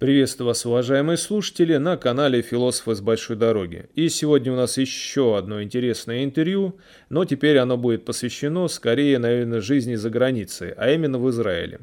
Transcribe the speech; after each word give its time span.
Приветствую 0.00 0.48
вас, 0.48 0.66
уважаемые 0.66 1.16
слушатели, 1.16 1.76
на 1.76 1.96
канале 1.96 2.42
«Философы 2.42 2.96
с 2.96 3.00
большой 3.00 3.36
дороги». 3.36 3.88
И 3.94 4.08
сегодня 4.08 4.52
у 4.52 4.56
нас 4.56 4.76
еще 4.76 5.38
одно 5.38 5.62
интересное 5.62 6.24
интервью, 6.24 6.80
но 7.10 7.24
теперь 7.24 7.58
оно 7.58 7.76
будет 7.76 8.04
посвящено 8.04 8.66
скорее, 8.66 9.20
наверное, 9.20 9.60
жизни 9.60 9.94
за 9.94 10.10
границей, 10.10 10.72
а 10.72 10.90
именно 10.90 11.20
в 11.20 11.30
Израиле. 11.30 11.78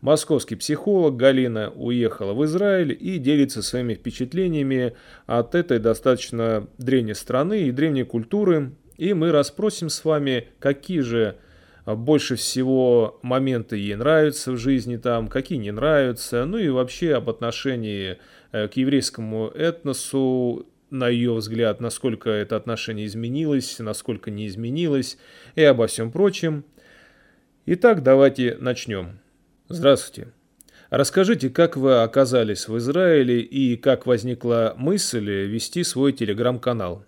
Московский 0.00 0.56
психолог 0.56 1.16
Галина 1.16 1.70
уехала 1.70 2.32
в 2.32 2.44
Израиль 2.46 2.96
и 2.98 3.18
делится 3.18 3.62
своими 3.62 3.94
впечатлениями 3.94 4.94
от 5.26 5.54
этой 5.54 5.78
достаточно 5.78 6.66
древней 6.78 7.14
страны 7.14 7.62
и 7.62 7.70
древней 7.70 8.04
культуры. 8.04 8.72
И 8.96 9.12
мы 9.12 9.30
расспросим 9.30 9.90
с 9.90 10.04
вами, 10.04 10.48
какие 10.58 11.00
же 11.00 11.36
больше 11.86 12.36
всего 12.36 13.18
моменты 13.22 13.76
ей 13.76 13.94
нравятся 13.94 14.52
в 14.52 14.56
жизни 14.56 14.96
там, 14.96 15.28
какие 15.28 15.58
не 15.58 15.70
нравятся, 15.70 16.44
ну 16.44 16.58
и 16.58 16.68
вообще 16.68 17.14
об 17.14 17.28
отношении 17.28 18.18
э, 18.52 18.68
к 18.68 18.74
еврейскому 18.74 19.48
этносу, 19.48 20.66
на 20.90 21.08
ее 21.08 21.34
взгляд, 21.34 21.80
насколько 21.80 22.30
это 22.30 22.56
отношение 22.56 23.06
изменилось, 23.06 23.78
насколько 23.78 24.30
не 24.30 24.46
изменилось, 24.46 25.18
и 25.54 25.62
обо 25.62 25.86
всем 25.86 26.10
прочем. 26.10 26.64
Итак, 27.66 28.02
давайте 28.02 28.56
начнем. 28.60 29.19
Здравствуйте. 29.72 30.32
Расскажите, 30.90 31.48
как 31.48 31.76
вы 31.76 32.02
оказались 32.02 32.66
в 32.66 32.76
Израиле 32.78 33.40
и 33.40 33.76
как 33.76 34.04
возникла 34.04 34.74
мысль 34.76 35.30
вести 35.46 35.84
свой 35.84 36.12
телеграм-канал? 36.12 37.04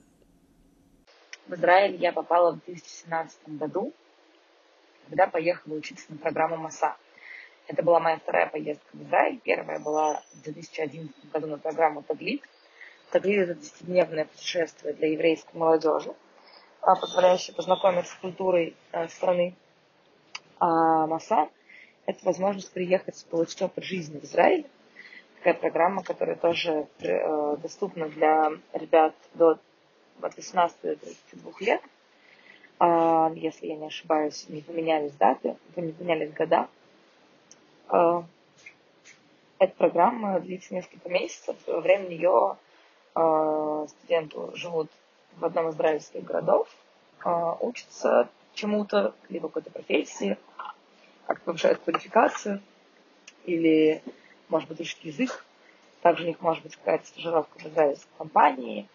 В 1.48 1.54
Израиль 1.54 1.96
я 1.96 2.12
попала 2.12 2.52
в 2.52 2.64
2017 2.64 3.58
году, 3.58 3.92
когда 5.08 5.26
поехала 5.26 5.74
учиться 5.74 6.04
на 6.10 6.18
программу 6.18 6.56
МАСА. 6.56 6.94
Это 7.66 7.82
была 7.82 7.98
моя 7.98 8.18
вторая 8.18 8.46
поездка 8.46 8.86
в 8.92 9.02
Израиль. 9.08 9.40
Первая 9.42 9.80
была 9.80 10.22
в 10.32 10.42
2011 10.44 11.32
году 11.32 11.48
на 11.48 11.58
программу 11.58 12.04
Таглит. 12.04 12.44
Таглит– 13.10 13.40
это 13.40 13.54
десятидневное 13.54 14.26
путешествие 14.26 14.94
для 14.94 15.10
еврейской 15.10 15.56
молодежи, 15.56 16.14
а, 16.80 16.94
позволяющее 16.94 17.56
познакомиться 17.56 18.12
с 18.12 18.18
культурой 18.20 18.76
э, 18.92 19.08
страны. 19.08 19.56
А 20.60 21.08
МАСА– 21.08 21.48
это 22.06 22.24
возможность 22.24 22.72
приехать, 22.72 23.24
получить 23.30 23.62
опыт 23.62 23.84
жизни 23.84 24.18
в 24.18 24.24
Израиле. 24.24 24.64
Такая 25.38 25.54
программа, 25.54 26.02
которая 26.02 26.36
тоже 26.36 26.86
э, 27.00 27.56
доступна 27.56 28.08
для 28.08 28.52
ребят 28.74 29.14
до 29.34 29.58
от 30.20 30.36
18 30.36 30.80
до 30.82 30.96
32 30.96 31.52
лет. 31.60 31.82
Э, 32.80 33.30
если 33.34 33.66
я 33.66 33.76
не 33.76 33.86
ошибаюсь, 33.86 34.48
не 34.48 34.60
поменялись 34.60 35.12
даты, 35.12 35.56
не 35.76 35.92
поменялись 35.92 36.32
года. 36.32 36.68
Э, 37.90 38.22
эта 39.58 39.74
программа 39.74 40.40
длится 40.40 40.74
несколько 40.74 41.08
месяцев. 41.08 41.56
Во 41.66 41.80
время 41.80 42.08
нее 42.08 42.56
э, 43.14 43.86
студенты 43.88 44.38
живут 44.56 44.90
в 45.36 45.44
одном 45.44 45.68
из 45.68 45.74
израильских 45.76 46.24
городов, 46.24 46.68
учатся 47.24 48.28
чему-то, 48.52 49.14
либо 49.30 49.48
какой-то 49.48 49.70
профессии, 49.70 50.36
как 51.26 51.40
повышают 51.42 51.80
квалификацию, 51.80 52.60
или, 53.44 54.02
может 54.48 54.68
быть, 54.68 54.80
учат 54.80 54.98
язык. 55.02 55.44
Также 56.02 56.24
у 56.24 56.26
них 56.26 56.40
может 56.40 56.62
быть 56.62 56.76
какая-то 56.76 57.06
стажировка 57.06 57.58
в 57.58 57.66
израильской 57.66 58.10
компании, 58.18 58.88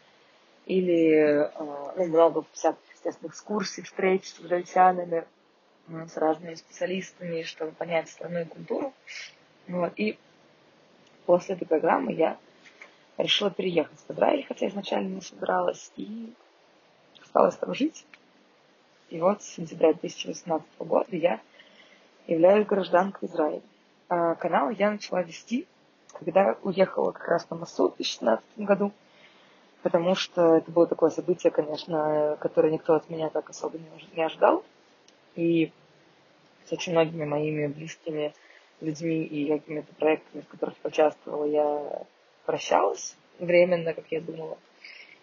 или 0.66 1.46
э, 1.46 1.52
ну, 1.96 2.06
много 2.08 2.46
всяких 2.52 2.80
естественных 2.94 3.34
экскурсий, 3.34 3.84
встреч 3.84 4.26
с 4.26 4.42
израильтянами, 4.42 5.26
с 5.88 6.18
разными 6.18 6.56
специалистами, 6.56 7.44
чтобы 7.44 7.72
понять 7.72 8.10
страну 8.10 8.42
и 8.42 8.46
культуру. 8.46 8.94
Вот. 9.68 9.94
И 9.96 10.18
после 11.26 11.56
этой 11.56 11.66
программы 11.66 12.12
я 12.14 12.38
решила 13.18 13.50
переехать 13.50 13.98
в 14.00 14.12
Израиль, 14.12 14.46
хотя 14.46 14.68
изначально 14.68 15.16
не 15.16 15.22
собиралась, 15.22 15.92
и 15.96 16.34
осталась 17.22 17.56
там 17.56 17.74
жить. 17.74 18.06
И 19.10 19.20
вот 19.20 19.42
с 19.42 19.56
сентября 19.56 19.94
2018 19.94 20.68
года 20.80 21.16
я 21.16 21.40
являюсь 22.28 22.68
гражданкой 22.68 23.30
Израиля. 23.30 23.62
А 24.10 24.36
канал 24.36 24.70
я 24.70 24.92
начала 24.92 25.24
вести, 25.24 25.68
когда 26.14 26.58
уехала 26.64 27.12
как 27.12 27.28
раз 27.28 27.50
на 27.50 27.58
Масу 27.58 27.90
в 27.90 27.96
2016 27.96 28.44
году, 28.58 28.92
потому 29.82 30.16
что 30.16 30.58
это 30.58 30.72
было 30.72 30.88
такое 30.88 31.10
событие, 31.10 31.52
конечно, 31.52 32.38
которое 32.40 32.72
никто 32.72 32.96
от 32.96 33.10
меня 33.10 33.30
так 33.30 33.50
особо 33.50 33.80
не 34.14 34.22
ожидал. 34.22 34.64
И 35.36 35.72
с 36.66 36.72
очень 36.72 36.94
многими 36.94 37.26
моими 37.26 37.68
близкими 37.68 38.34
людьми 38.82 39.24
и 39.24 39.48
какими-то 39.48 39.94
проектами, 39.96 40.42
в 40.42 40.48
которых 40.48 40.76
участвовала, 40.84 41.46
я 41.46 42.04
прощалась 42.46 43.16
временно, 43.40 43.94
как 43.94 44.06
я 44.12 44.22
думала. 44.22 44.58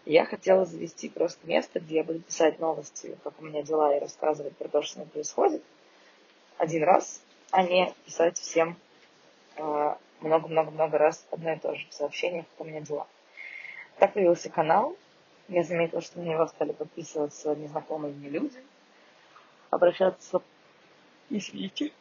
И 0.04 0.12
я 0.12 0.24
хотела 0.24 0.66
завести 0.66 1.08
просто 1.08 1.46
место, 1.46 1.80
где 1.80 1.96
я 1.96 2.04
буду 2.04 2.20
писать 2.20 2.58
новости, 2.58 3.16
как 3.24 3.40
у 3.40 3.44
меня 3.44 3.62
дела, 3.62 3.96
и 3.96 4.00
рассказывать 4.00 4.56
про 4.56 4.68
то, 4.68 4.82
что 4.82 5.04
происходит 5.06 5.62
один 6.58 6.84
раз, 6.84 7.22
а 7.50 7.62
не 7.62 7.92
писать 8.04 8.38
всем 8.38 8.76
а, 9.56 9.98
много-много-много 10.20 10.98
раз 10.98 11.24
одно 11.30 11.52
и 11.52 11.58
то 11.58 11.74
же 11.74 11.86
в 11.90 11.94
как 11.96 12.44
у 12.58 12.64
меня 12.64 12.80
дела. 12.80 13.06
Так 13.98 14.14
появился 14.14 14.50
канал. 14.50 14.96
Я 15.48 15.62
заметила, 15.62 16.00
что 16.00 16.18
на 16.18 16.24
него 16.24 16.46
стали 16.46 16.72
подписываться 16.72 17.54
незнакомые 17.54 18.14
мне 18.14 18.30
люди, 18.30 18.64
обращаться, 19.70 20.40
извините, 21.28 21.92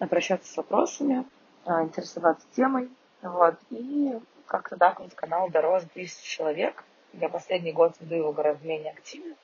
обращаться 0.00 0.52
с 0.52 0.56
вопросами, 0.56 1.24
а, 1.64 1.84
интересоваться 1.84 2.46
темой. 2.56 2.90
Вот. 3.22 3.54
И 3.70 4.18
как-то 4.46 4.76
так 4.76 5.00
вот 5.00 5.14
канал 5.14 5.48
дорос 5.48 5.84
до 5.84 5.90
тысячи 5.90 6.28
человек. 6.28 6.84
Я 7.12 7.28
последний 7.28 7.72
год 7.72 7.94
веду 8.00 8.16
его 8.16 8.32
гораздо 8.32 8.66
менее 8.66 8.92
активно 8.92 9.36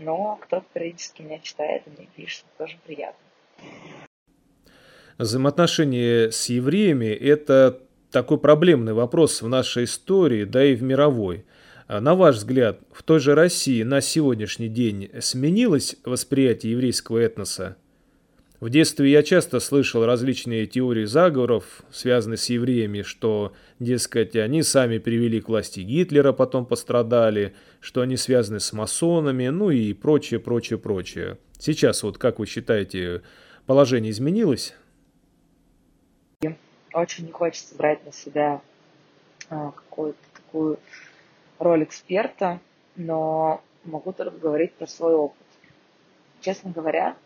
но 0.00 0.38
кто-то 0.42 0.66
периодически 0.72 1.22
меня 1.22 1.38
читает 1.38 1.82
и 1.86 1.90
мне 1.90 2.08
пишет, 2.16 2.44
тоже 2.58 2.76
приятно. 2.86 3.20
Взаимоотношения 5.18 6.30
с 6.30 6.48
евреями– 6.48 7.06
это 7.06 7.80
такой 8.10 8.38
проблемный 8.38 8.94
вопрос 8.94 9.42
в 9.42 9.48
нашей 9.48 9.84
истории, 9.84 10.44
да 10.44 10.64
и 10.64 10.74
в 10.74 10.82
мировой. 10.82 11.44
А 11.86 12.00
на 12.00 12.14
ваш 12.14 12.36
взгляд, 12.36 12.80
в 12.92 13.02
той 13.02 13.20
же 13.20 13.34
России 13.34 13.82
на 13.82 14.00
сегодняшний 14.00 14.68
день 14.68 15.10
сменилось 15.20 15.96
восприятие 16.04 16.72
еврейского 16.72 17.18
этноса? 17.18 17.76
В 18.60 18.68
детстве 18.68 19.10
я 19.10 19.22
часто 19.22 19.58
слышал 19.58 20.04
различные 20.04 20.66
теории 20.66 21.06
заговоров, 21.06 21.80
связанные 21.90 22.36
с 22.36 22.50
евреями, 22.50 23.00
что, 23.00 23.54
дескать, 23.78 24.36
они 24.36 24.62
сами 24.62 24.98
привели 24.98 25.40
к 25.40 25.48
власти 25.48 25.80
Гитлера, 25.80 26.34
потом 26.34 26.66
пострадали, 26.66 27.54
что 27.80 28.02
они 28.02 28.18
связаны 28.18 28.60
с 28.60 28.74
масонами, 28.74 29.48
ну 29.48 29.70
и 29.70 29.94
прочее, 29.94 30.40
прочее, 30.40 30.78
прочее. 30.78 31.38
Сейчас 31.58 32.02
вот, 32.02 32.18
как 32.18 32.38
вы 32.38 32.44
считаете, 32.44 33.22
положение 33.64 34.10
изменилось? 34.10 34.74
Очень 36.92 37.26
не 37.26 37.32
хочется 37.32 37.74
брать 37.76 38.04
на 38.04 38.12
себя 38.12 38.60
а, 39.48 39.70
какую-то 39.70 40.18
такую 40.34 40.78
роль 41.58 41.84
эксперта, 41.84 42.60
но 42.96 43.62
могу 43.84 44.12
только 44.12 44.36
говорить 44.36 44.74
про 44.74 44.86
свой 44.86 45.14
опыт. 45.14 45.46
Честно 46.42 46.72
говоря, 46.72 47.16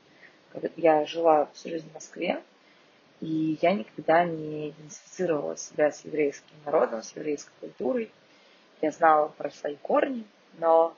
я 0.77 1.05
жила 1.07 1.49
всю 1.55 1.71
жизнь 1.71 1.89
в 1.91 1.95
Москве, 1.95 2.43
и 3.21 3.59
я 3.61 3.73
никогда 3.73 4.25
не 4.25 4.71
идентифицировала 4.71 5.57
себя 5.57 5.91
с 5.91 6.05
еврейским 6.05 6.55
народом, 6.65 7.03
с 7.03 7.15
еврейской 7.17 7.53
культурой. 7.61 8.11
Я 8.81 8.91
знала 8.91 9.29
про 9.29 9.51
свои 9.51 9.77
корни, 9.77 10.25
но 10.59 10.95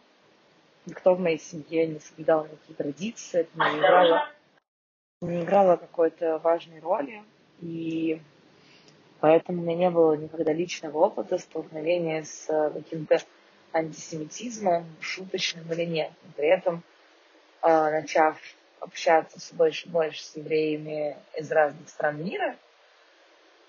никто 0.87 1.15
в 1.15 1.21
моей 1.21 1.39
семье 1.39 1.87
не 1.87 2.00
соблюдал 2.00 2.44
никакие 2.44 2.76
традиции, 2.76 3.41
это 3.41 3.50
не 3.55 3.79
играло, 3.79 4.29
не 5.20 5.43
играло 5.43 5.76
какой-то 5.76 6.38
важной 6.38 6.81
роли. 6.81 7.23
И 7.61 8.20
поэтому 9.20 9.62
у 9.62 9.64
меня 9.64 9.76
не 9.76 9.91
было 9.91 10.14
никогда 10.14 10.53
личного 10.53 10.99
опыта 10.99 11.38
столкновения 11.38 12.25
с 12.25 12.47
каким-то 12.73 13.19
антисемитизмом, 13.73 14.87
шуточным 15.00 15.70
или 15.73 15.85
нет. 15.85 16.12
При 16.37 16.49
этом, 16.49 16.82
а, 17.61 17.91
начав 17.91 18.38
общаться 18.81 19.38
все 19.38 19.55
больше 19.55 19.87
и 19.87 19.90
больше 19.90 20.23
с 20.23 20.37
евреями 20.37 21.17
из 21.37 21.50
разных 21.50 21.88
стран 21.88 22.23
мира, 22.25 22.56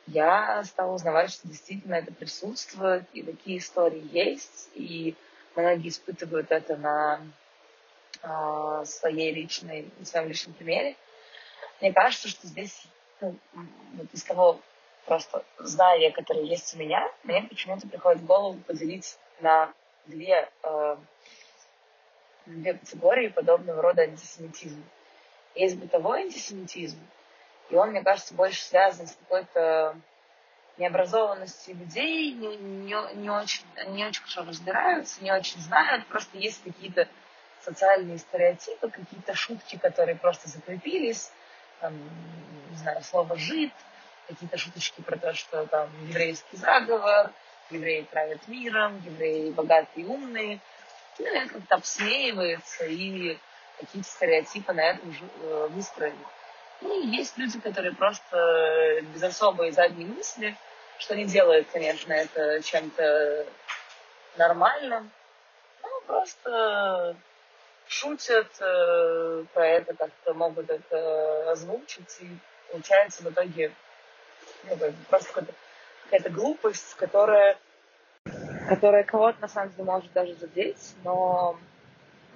я 0.07 0.63
стала 0.63 0.94
узнавать, 0.94 1.31
что 1.31 1.48
действительно 1.48 1.95
это 1.95 2.13
присутствует, 2.13 3.04
и 3.13 3.24
такие 3.24 3.57
истории 3.57 4.07
есть, 4.12 4.69
и 4.74 5.15
многие 5.56 5.89
испытывают 5.89 6.51
это 6.51 6.77
на 6.77 7.21
э, 8.21 8.86
своей 8.86 9.33
личной, 9.33 9.92
на 10.00 10.06
своем 10.06 10.30
личном 10.30 10.54
примере. 10.54 10.95
Мне 11.81 11.92
кажется, 11.92 12.30
что 12.30 12.48
здесь, 12.48 12.88
ну, 13.19 13.36
вот 13.95 14.07
из 14.13 14.24
того 14.24 14.62
просто 15.06 15.44
знания, 15.60 16.12
которые 16.12 16.48
есть 16.48 16.74
у 16.75 16.80
меня, 16.80 17.12
мне 17.24 17.44
почему-то 17.44 17.88
приходит 17.88 18.21
в 18.21 18.25
голову 18.25 18.60
поделить 18.65 19.18
на 19.42 19.74
две 20.06 20.50
э, 20.63 20.98
две 22.48 22.74
категории 22.74 23.27
подобного 23.27 23.81
рода 23.81 24.03
антисемитизма. 24.03 24.83
Есть 25.57 25.77
бытовой 25.77 26.21
антисемитизм, 26.21 27.00
и 27.71 27.75
он, 27.75 27.89
мне 27.89 28.04
кажется, 28.04 28.36
больше 28.36 28.63
связан 28.63 29.07
с 29.07 29.15
какой-то 29.15 29.98
необразованностью 30.77 31.75
людей, 31.75 32.31
не, 32.31 32.57
не, 32.57 32.95
не, 33.15 33.30
очень, 33.31 33.63
не 33.88 34.06
очень 34.06 34.21
хорошо 34.21 34.48
разбираются, 34.48 35.24
не 35.24 35.31
очень 35.31 35.59
знают, 35.59 36.06
просто 36.06 36.38
есть 36.38 36.63
какие-то 36.63 37.07
социальные 37.62 38.19
стереотипы, 38.19 38.92
какие-то 38.92 39.33
шутки, 39.33 39.77
которые 39.77 40.15
просто 40.15 40.48
закрепились, 40.48 41.31
там, 41.81 41.94
не 42.69 42.77
знаю, 42.77 43.03
слово 43.03 43.36
«жид», 43.36 43.74
какие-то 44.27 44.57
шуточки 44.57 45.01
про 45.01 45.18
то, 45.18 45.33
что 45.33 45.65
там 45.65 45.89
еврейский 46.07 46.57
заговор, 46.57 47.31
евреи 47.71 48.03
правят 48.03 48.48
миром, 48.48 49.01
евреи 49.03 49.50
богатые 49.50 50.06
и 50.06 50.07
умные. 50.07 50.60
Ну, 51.18 51.25
это 51.25 51.53
как-то 51.53 51.75
обсмеивается, 51.75 52.86
и 52.86 53.39
какие-то 53.79 54.09
стереотипы 54.09 54.74
на 54.74 54.81
этом 54.81 55.15
э, 55.41 55.68
выстроены. 55.69 56.18
Ну, 56.81 57.01
и 57.01 57.07
есть 57.07 57.38
люди, 57.38 57.59
которые 57.59 57.94
просто 57.95 59.01
без 59.13 59.24
особой 59.24 59.71
задней 59.71 60.06
мысли, 60.06 60.56
что 61.00 61.15
не 61.15 61.25
делают, 61.25 61.68
конечно, 61.71 62.13
это 62.13 62.62
чем-то 62.62 63.47
нормальным, 64.38 65.12
ну, 65.83 65.89
просто 66.06 67.15
шутят 67.88 68.47
э, 68.59 69.45
про 69.53 69.68
это, 69.68 69.94
как-то 69.95 70.33
могут 70.33 70.69
это 70.69 71.51
озвучить, 71.51 72.18
и 72.19 72.29
получается 72.71 73.24
в 73.24 73.31
итоге 73.31 73.71
ну, 74.63 74.77
просто 75.09 75.29
какая-то, 75.29 75.53
какая-то 76.03 76.29
глупость, 76.29 76.95
которая, 76.95 77.57
которая 78.68 79.03
кого-то 79.03 79.39
на 79.41 79.47
самом 79.47 79.71
деле 79.71 79.83
может 79.83 80.12
даже 80.13 80.35
задеть, 80.35 80.95
но 81.03 81.57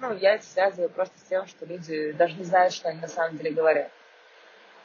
ну, 0.00 0.16
я 0.16 0.34
это 0.34 0.44
связываю 0.44 0.90
просто 0.90 1.18
с 1.18 1.28
тем, 1.28 1.46
что 1.46 1.64
люди 1.66 2.12
даже 2.12 2.34
не 2.34 2.44
знают, 2.44 2.72
что 2.72 2.88
они 2.88 3.00
на 3.00 3.08
самом 3.08 3.38
деле 3.38 3.52
говорят. 3.52 3.90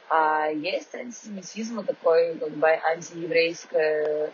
А 0.09 0.47
есть 0.47 0.93
антисемитизм, 0.95 1.83
такое 1.83 2.37
как 2.37 2.51
бы 2.51 2.67
антиеврейское 2.67 4.31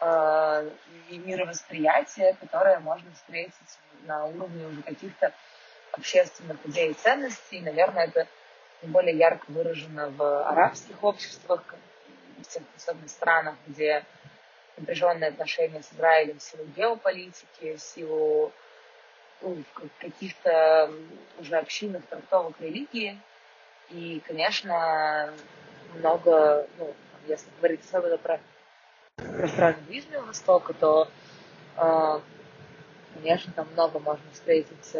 э, 0.00 0.70
мировосприятие, 1.10 2.36
которое 2.40 2.78
можно 2.80 3.10
встретить 3.12 3.78
на 4.06 4.26
уровне 4.26 4.66
уже 4.66 4.82
каких-то 4.82 5.32
общественных 5.92 6.58
идей 6.66 6.90
и 6.90 6.94
ценностей. 6.94 7.60
Наверное, 7.60 8.06
это 8.06 8.26
наиболее 8.82 9.16
ярко 9.16 9.44
выражено 9.48 10.10
в 10.10 10.48
арабских 10.48 11.02
обществах, 11.02 11.62
в 12.38 12.48
тех 12.48 12.62
особенно 12.76 13.08
странах, 13.08 13.54
где 13.66 14.04
напряженные 14.76 15.28
отношения 15.30 15.82
с 15.82 15.92
Израилем 15.92 16.38
в 16.38 16.42
силу 16.42 16.64
геополитики, 16.76 17.76
в 17.76 17.80
силу 17.80 18.52
ну, 19.40 19.56
каких-то 19.98 20.92
уже 21.38 21.56
общинных 21.56 22.06
трактовок 22.06 22.60
религии. 22.60 23.18
И, 23.90 24.20
конечно, 24.26 25.32
много, 25.94 26.66
ну, 26.78 26.94
если 27.26 27.46
говорить 27.58 27.80
особенно 27.84 28.18
про, 28.18 28.40
про 29.16 29.48
страны 29.48 29.76
Ближнего 29.86 30.22
Востока, 30.22 30.74
то, 30.74 31.08
э, 31.76 32.20
конечно, 33.14 33.52
там 33.54 33.68
много 33.72 33.98
можно 33.98 34.24
встретить 34.32 34.94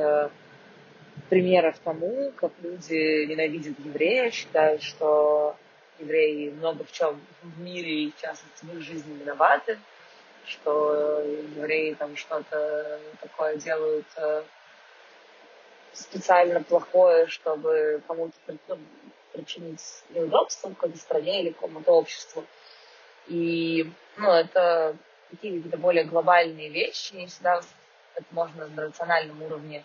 примеров 1.28 1.78
тому, 1.84 2.32
как 2.36 2.52
люди 2.62 3.26
ненавидят 3.26 3.78
еврея, 3.78 4.30
считают, 4.30 4.82
что 4.82 5.56
евреи 5.98 6.50
много 6.50 6.84
в 6.84 6.92
чем 6.92 7.20
в 7.42 7.60
мире 7.60 8.04
и 8.04 8.12
в 8.12 8.20
частности 8.20 8.64
в 8.64 8.74
их 8.74 8.80
жизни 8.80 9.18
виноваты, 9.18 9.78
что 10.48 11.20
евреи 11.22 11.94
там 11.94 12.16
что-то 12.16 13.00
такое 13.20 13.56
делают 13.56 14.06
э, 14.16 14.42
специально 15.92 16.62
плохое, 16.62 17.26
чтобы 17.26 18.02
кому-то 18.06 18.34
ну, 18.68 18.78
причинить 19.32 19.82
неудобство 20.10 20.70
какой-то 20.70 20.98
стране 20.98 21.42
или 21.42 21.50
какому-то 21.52 21.92
обществу. 21.92 22.44
И 23.26 23.90
ну, 24.16 24.30
это 24.30 24.96
какие-то 25.30 25.76
более 25.76 26.04
глобальные 26.04 26.70
вещи, 26.70 27.14
не 27.14 27.26
всегда 27.26 27.60
это 28.14 28.26
можно 28.30 28.66
на 28.68 28.82
рациональном 28.82 29.42
уровне 29.42 29.84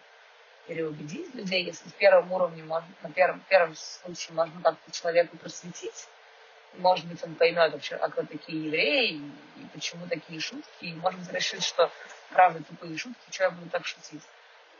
переубедить 0.68 1.36
людей, 1.36 1.66
если 1.66 1.90
в 1.90 1.94
первом 1.96 2.32
уровне, 2.32 2.64
можно, 2.64 2.88
на 3.02 3.12
первом, 3.12 3.44
первом 3.50 3.76
случае 3.76 4.36
можно 4.36 4.62
как-то 4.64 4.92
человеку 4.92 5.38
просветить, 5.38 6.08
может 6.78 7.06
быть, 7.08 7.24
он 7.24 7.36
поймет 7.36 7.72
вообще, 7.72 7.96
а 7.96 8.10
кто 8.10 8.24
такие 8.24 8.66
евреи, 8.66 9.22
и 9.58 9.66
почему 9.74 10.08
такие 10.08 10.40
шутки, 10.40 10.68
и 10.82 10.94
может 10.94 11.20
быть, 11.20 11.32
решит, 11.32 11.64
что 11.64 11.92
правда 12.32 12.64
тупые 12.64 12.98
шутки, 12.98 13.20
что 13.30 13.44
я 13.44 13.52
буду 13.52 13.70
так 13.70 13.86
шутить. 13.86 14.22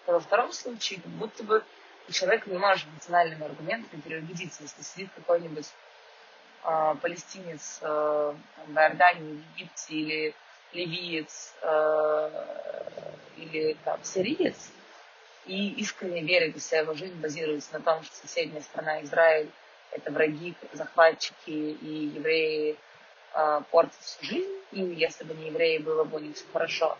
Но 0.08 0.14
во 0.14 0.20
втором 0.20 0.52
случае, 0.52 1.00
как 1.02 1.12
будто 1.12 1.44
бы 1.44 1.64
человек 2.12 2.48
не 2.48 2.58
может 2.58 2.92
национальными 2.94 3.46
аргументами 3.46 4.02
переубедиться, 4.02 4.64
если 4.64 4.82
сидит 4.82 5.10
какой-нибудь 5.16 5.68
э, 6.64 6.96
палестинец 7.02 7.80
э, 7.82 8.34
в 8.68 8.76
Иордании, 8.76 9.36
в 9.36 9.56
Египте, 9.56 9.94
или 9.94 10.36
ливиец, 10.74 11.54
э, 11.62 12.46
или 13.38 13.78
там 13.86 14.04
сириец, 14.04 14.72
и 15.46 15.74
искренне 15.74 16.22
верит, 16.22 16.62
что 16.62 16.78
его 16.78 16.94
жизнь 16.94 17.20
базируется 17.20 17.74
на 17.74 17.82
том, 17.82 18.04
что 18.04 18.16
соседняя 18.16 18.62
страна 18.62 19.02
Израиль– 19.04 19.50
это 19.96 20.12
враги, 20.12 20.56
захватчики 20.72 21.50
и 21.50 22.12
евреи 22.16 22.78
э, 23.34 23.62
портят 23.72 24.00
всю 24.02 24.26
жизнь, 24.26 24.52
и 24.72 24.82
если 24.82 25.24
бы 25.24 25.34
не 25.34 25.48
евреи, 25.48 25.78
было 25.78 26.04
бы 26.04 26.18
у 26.18 26.34
все 26.34 26.46
хорошо. 26.52 26.98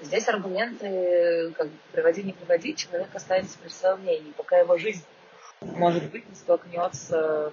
Здесь 0.00 0.28
аргументы, 0.28 1.52
как 1.56 1.68
приводи, 1.92 2.22
не 2.22 2.32
приводи, 2.32 2.74
человек 2.74 3.14
останется 3.14 3.58
при 3.58 3.68
своем 3.68 4.00
мнении, 4.00 4.32
пока 4.32 4.58
его 4.58 4.76
жизнь, 4.76 5.04
может 5.60 6.10
быть, 6.10 6.28
не 6.28 6.34
столкнется 6.34 7.52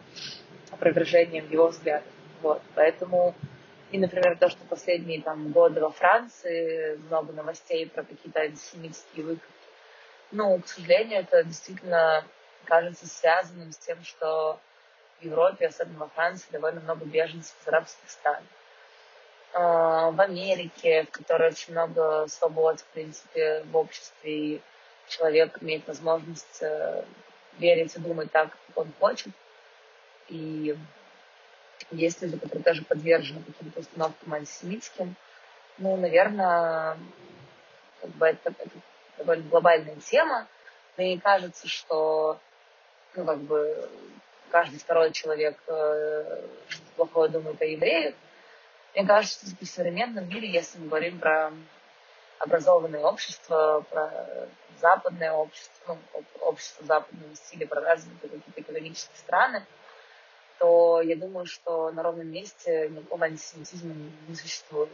опровержением 0.72 1.50
его 1.52 1.68
взглядов. 1.68 2.08
Вот. 2.42 2.62
Поэтому 2.74 3.36
и, 3.92 3.98
например, 3.98 4.38
то, 4.38 4.50
что 4.50 4.60
последние 4.66 5.22
там, 5.22 5.52
годы 5.52 5.82
во 5.82 5.92
Франции 5.92 6.98
много 7.08 7.34
новостей 7.34 7.88
про 7.88 8.04
какие-то 8.04 8.42
антисемитские 8.42 9.26
выкрики, 9.26 9.54
ну, 10.32 10.60
к 10.60 10.68
сожалению, 10.68 11.22
это 11.22 11.44
действительно 11.44 12.24
кажется 12.66 13.08
связанным 13.08 13.72
с 13.72 13.78
тем, 13.78 14.04
что 14.04 14.60
в 15.20 15.26
Европе, 15.26 15.68
особенно 15.68 16.00
во 16.00 16.10
Франции, 16.10 16.48
довольно 16.52 16.82
много 16.82 17.06
беженцев 17.06 17.56
из 17.62 17.68
арабских 17.68 18.10
стран. 18.10 18.44
А, 19.54 20.12
в 20.12 20.22
Америке, 20.22 21.04
в 21.04 21.12
которой 21.12 21.50
очень 21.50 21.74
много 21.74 22.28
свобод, 22.28 22.80
в 22.80 22.86
принципе, 22.86 23.64
в 23.64 23.76
обществе, 23.76 24.32
и 24.32 24.62
человек 25.08 25.58
имеет 25.62 25.88
возможность 25.88 26.62
э, 26.62 27.04
верить 27.58 27.96
и 27.96 28.00
думать 28.00 28.32
так, 28.32 28.52
как 28.68 28.78
он 28.78 28.94
хочет. 29.00 29.34
И 30.28 30.78
есть 31.92 32.22
люди, 32.22 32.38
которые 32.38 32.64
даже 32.64 32.84
подвержены 32.84 33.44
каким-то 33.44 33.80
установкам 33.80 34.34
антисемитским. 34.34 35.16
Ну, 35.80 35.98
наверное, 35.98 36.98
как 38.02 38.10
бы 38.12 38.28
это, 38.28 38.54
это 38.58 38.70
довольно 39.18 39.50
глобальная 39.50 39.96
тема. 39.96 40.48
Мне 40.98 41.20
кажется, 41.20 41.68
что 41.68 42.40
ну, 43.16 43.26
как 43.26 43.40
бы 43.40 43.90
каждый 44.50 44.80
второй 44.80 45.12
человек 45.12 45.58
э, 45.68 46.42
что-то 46.96 47.28
думает 47.30 47.62
о 47.62 47.66
евреях. 47.66 48.16
Мне 48.96 49.06
кажется, 49.06 49.46
в 49.46 49.66
современном 49.66 50.28
мире, 50.28 50.50
если 50.50 50.80
мы 50.80 50.88
говорим 50.88 51.20
про 51.20 51.52
образованное 52.40 53.02
общество, 53.02 53.86
про 53.90 54.12
западное 54.80 55.32
общество, 55.34 55.98
ну, 56.14 56.24
общество 56.42 56.86
западного 56.86 57.36
стиля, 57.36 57.68
про 57.68 57.82
развитые 57.82 58.32
какие-то 58.32 58.62
экономические 58.62 59.18
страны, 59.18 59.66
то 60.58 61.02
я 61.02 61.16
думаю, 61.16 61.46
что 61.46 61.92
на 61.92 62.04
ровном 62.04 62.28
месте 62.28 62.90
никакого 62.90 63.26
антисемитизма 63.26 63.94
не 64.28 64.36
существует. 64.36 64.90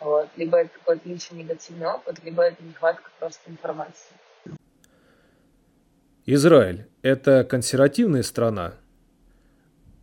Вот. 0.00 0.28
Либо 0.36 0.58
это 0.58 0.70
какой-то 0.70 1.08
личный 1.08 1.38
негативный 1.38 1.86
опыт, 1.86 2.22
либо 2.22 2.42
это 2.42 2.62
нехватка 2.62 3.10
просто 3.18 3.50
информации. 3.50 4.14
Израиль– 6.28 6.88
это 7.02 7.44
консервативная 7.44 8.24
страна? 8.24 8.74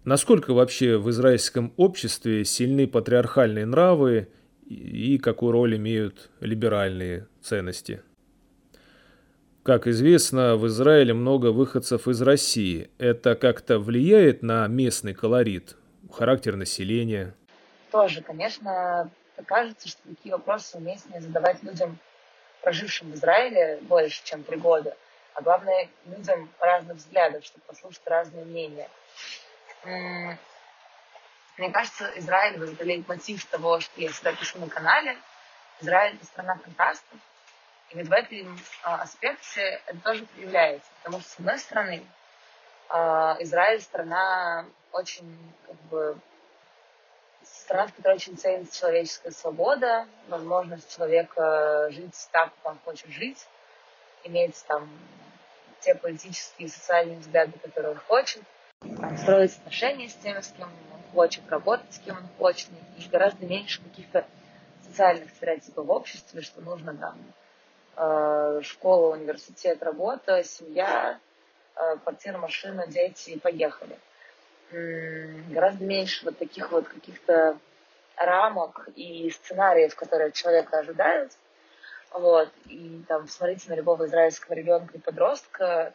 Насколько 0.06 0.54
вообще 0.54 0.98
в 0.98 1.10
израильском 1.10 1.74
обществе 1.76 2.46
сильны 2.46 2.88
патриархальные 2.88 3.66
нравы 3.66 4.30
и 4.66 5.18
какую 5.18 5.52
роль 5.52 5.76
имеют 5.76 6.30
либеральные 6.40 7.28
ценности? 7.42 8.04
Как 9.64 9.86
известно, 9.86 10.56
в 10.56 10.66
Израиле 10.68 11.14
много 11.14 11.48
выходцев 11.48 12.08
из 12.08 12.22
России. 12.22 12.90
Это 13.00 13.36
как-то 13.36 13.78
влияет 13.78 14.44
на 14.44 14.66
местный 14.68 15.14
колорит, 15.14 15.76
характер 16.10 16.56
населения? 16.56 17.36
Тоже, 17.92 18.22
конечно, 18.22 19.12
кажется, 19.46 19.90
что 19.90 20.00
такие 20.08 20.32
вопросы 20.32 20.78
уместнее 20.78 21.20
задавать 21.20 21.62
людям, 21.64 22.00
прожившим 22.62 23.12
в 23.12 23.16
Израиле 23.16 23.80
больше, 23.82 24.24
чем 24.24 24.44
три 24.44 24.56
года, 24.56 24.96
а 25.36 25.42
главное, 25.42 25.90
людям 26.06 26.52
разных 26.60 26.98
взглядов, 26.98 27.44
чтобы 27.44 27.66
послушать 27.66 28.06
разные 28.06 28.46
мнения. 28.46 28.90
Мне 29.84 31.72
кажется, 31.72 32.12
Израиль, 32.16 32.56
это 32.64 33.10
мотив 33.10 33.46
того, 33.46 33.80
что 33.80 34.02
я 34.02 34.10
всегда 34.10 34.34
пишу 34.34 34.60
на 34.60 34.68
канале. 34.68 35.18
Израиль– 35.82 36.16
это 36.18 36.26
страна 36.26 36.58
контрастов. 36.58 37.20
И 37.92 37.98
вот 37.98 38.08
в 38.08 38.12
этом 38.12 38.60
а, 38.84 39.02
аспекте 39.02 39.82
это 39.86 40.00
тоже 40.00 40.26
проявляется. 40.26 40.90
Потому 41.04 41.22
что, 41.22 41.30
с 41.30 41.40
одной 41.40 41.60
стороны, 41.60 42.08
а, 42.90 43.38
Израиль 43.40 43.82
страна 43.82 44.66
очень, 44.92 45.54
как 45.68 45.76
бы, 45.90 46.18
страна, 47.44 47.88
в 47.88 47.94
которой 47.94 48.16
очень 48.16 48.38
ценится 48.38 48.80
человеческая 48.80 49.32
свобода, 49.32 50.08
возможность 50.30 50.96
человека 50.96 51.90
жить 51.92 52.16
так, 52.32 52.52
как 52.56 52.74
он 52.74 52.80
хочет 52.84 53.10
жить, 53.10 53.48
иметь 54.24 54.64
там 54.68 54.90
те 55.82 55.96
политические 55.96 56.68
и 56.68 56.72
социальные 56.72 57.20
взгляды, 57.20 57.54
которые 57.60 57.92
он 57.92 57.98
хочет, 57.98 58.42
строить 59.22 59.58
отношения 59.58 60.10
с 60.10 60.14
теми, 60.16 60.42
с 60.42 60.54
кем 60.58 60.70
он 60.94 61.02
хочет, 61.14 61.42
работать 61.50 61.94
с 61.94 62.00
кем 62.00 62.18
он 62.18 62.28
хочет, 62.38 62.70
и 62.98 63.10
гораздо 63.10 63.46
меньше 63.46 63.82
каких-то 63.82 64.26
социальных 64.84 65.30
стереотипов 65.32 65.86
в 65.86 65.92
обществе, 65.92 66.42
что 66.42 66.62
нужно 66.62 66.96
там 66.96 67.18
э, 67.98 68.62
школа, 68.64 69.16
университет, 69.16 69.82
работа, 69.84 70.44
семья, 70.44 71.20
э, 71.76 71.98
квартира, 71.98 72.38
машина, 72.38 72.88
дети 72.88 73.32
и 73.32 73.40
поехали. 73.40 73.98
Гораздо 74.72 75.86
меньше 75.86 76.26
вот 76.26 76.40
таких 76.40 76.72
вот 76.72 76.88
каких-то 76.88 77.60
рамок 78.16 78.90
и 78.96 79.30
сценариев, 79.30 79.96
которые 79.96 80.30
от 80.30 80.34
человека 80.34 80.80
ожидают. 80.80 81.32
Вот. 82.14 82.52
И 82.68 83.04
там, 83.08 83.28
смотрите 83.28 83.70
на 83.70 83.76
любого 83.76 84.06
израильского 84.06 84.54
ребенка 84.54 84.98
и 84.98 85.02
подростка, 85.02 85.94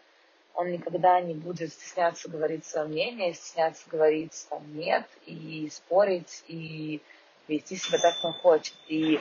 он 0.55 0.73
никогда 0.73 1.21
не 1.21 1.35
будет 1.35 1.73
стесняться 1.73 2.29
говорить 2.29 2.65
свое 2.65 2.89
мнение, 2.89 3.33
стесняться 3.33 3.89
говорить 3.89 4.47
там 4.51 4.63
нет, 4.77 5.07
и 5.27 5.69
спорить, 5.71 6.43
и 6.49 7.01
вести 7.47 7.77
себя 7.77 7.99
так, 7.99 8.15
как 8.17 8.25
он 8.25 8.33
хочет. 8.35 8.75
И 8.89 9.21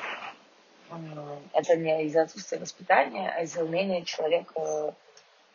это 1.53 1.75
не 1.75 2.05
из-за 2.05 2.23
отсутствия 2.23 2.57
воспитания, 2.57 3.29
а 3.29 3.43
из-за 3.43 3.63
умения 3.63 4.03
человека 4.03 4.95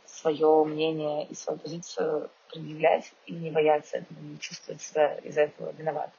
свое 0.06 0.64
мнение 0.64 1.26
и 1.26 1.34
свою 1.34 1.58
позицию 1.58 2.30
предъявлять 2.48 3.12
и 3.26 3.32
не 3.32 3.50
бояться 3.50 3.98
этого, 3.98 4.18
не 4.20 4.38
чувствовать 4.38 4.82
себя 4.82 5.16
из-за 5.16 5.42
этого 5.42 5.72
виноват. 5.72 6.10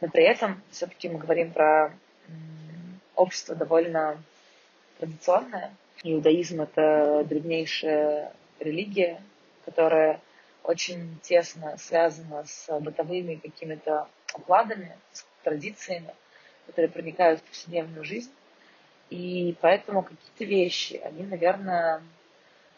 Но 0.00 0.08
при 0.08 0.24
этом 0.24 0.62
все-таки 0.70 1.10
мы 1.10 1.18
говорим 1.18 1.52
про 1.52 1.92
общество 3.16 3.54
довольно 3.54 4.22
традиционное. 4.98 5.74
Иудаизм— 6.02 6.60
это 6.62 7.24
древнейшая 7.28 8.32
религия, 8.58 9.22
которая 9.64 10.20
очень 10.62 11.18
тесно 11.22 11.76
связана 11.78 12.44
с 12.44 12.68
бытовыми 12.80 13.36
какими-то 13.36 14.08
укладами, 14.34 14.96
с 15.12 15.24
традициями, 15.42 16.14
которые 16.66 16.90
проникают 16.90 17.40
в 17.40 17.44
повседневную 17.44 18.04
жизнь. 18.04 18.32
И 19.10 19.56
поэтому 19.60 20.02
какие-то 20.02 20.44
вещи, 20.44 21.00
они, 21.04 21.24
наверное, 21.24 22.02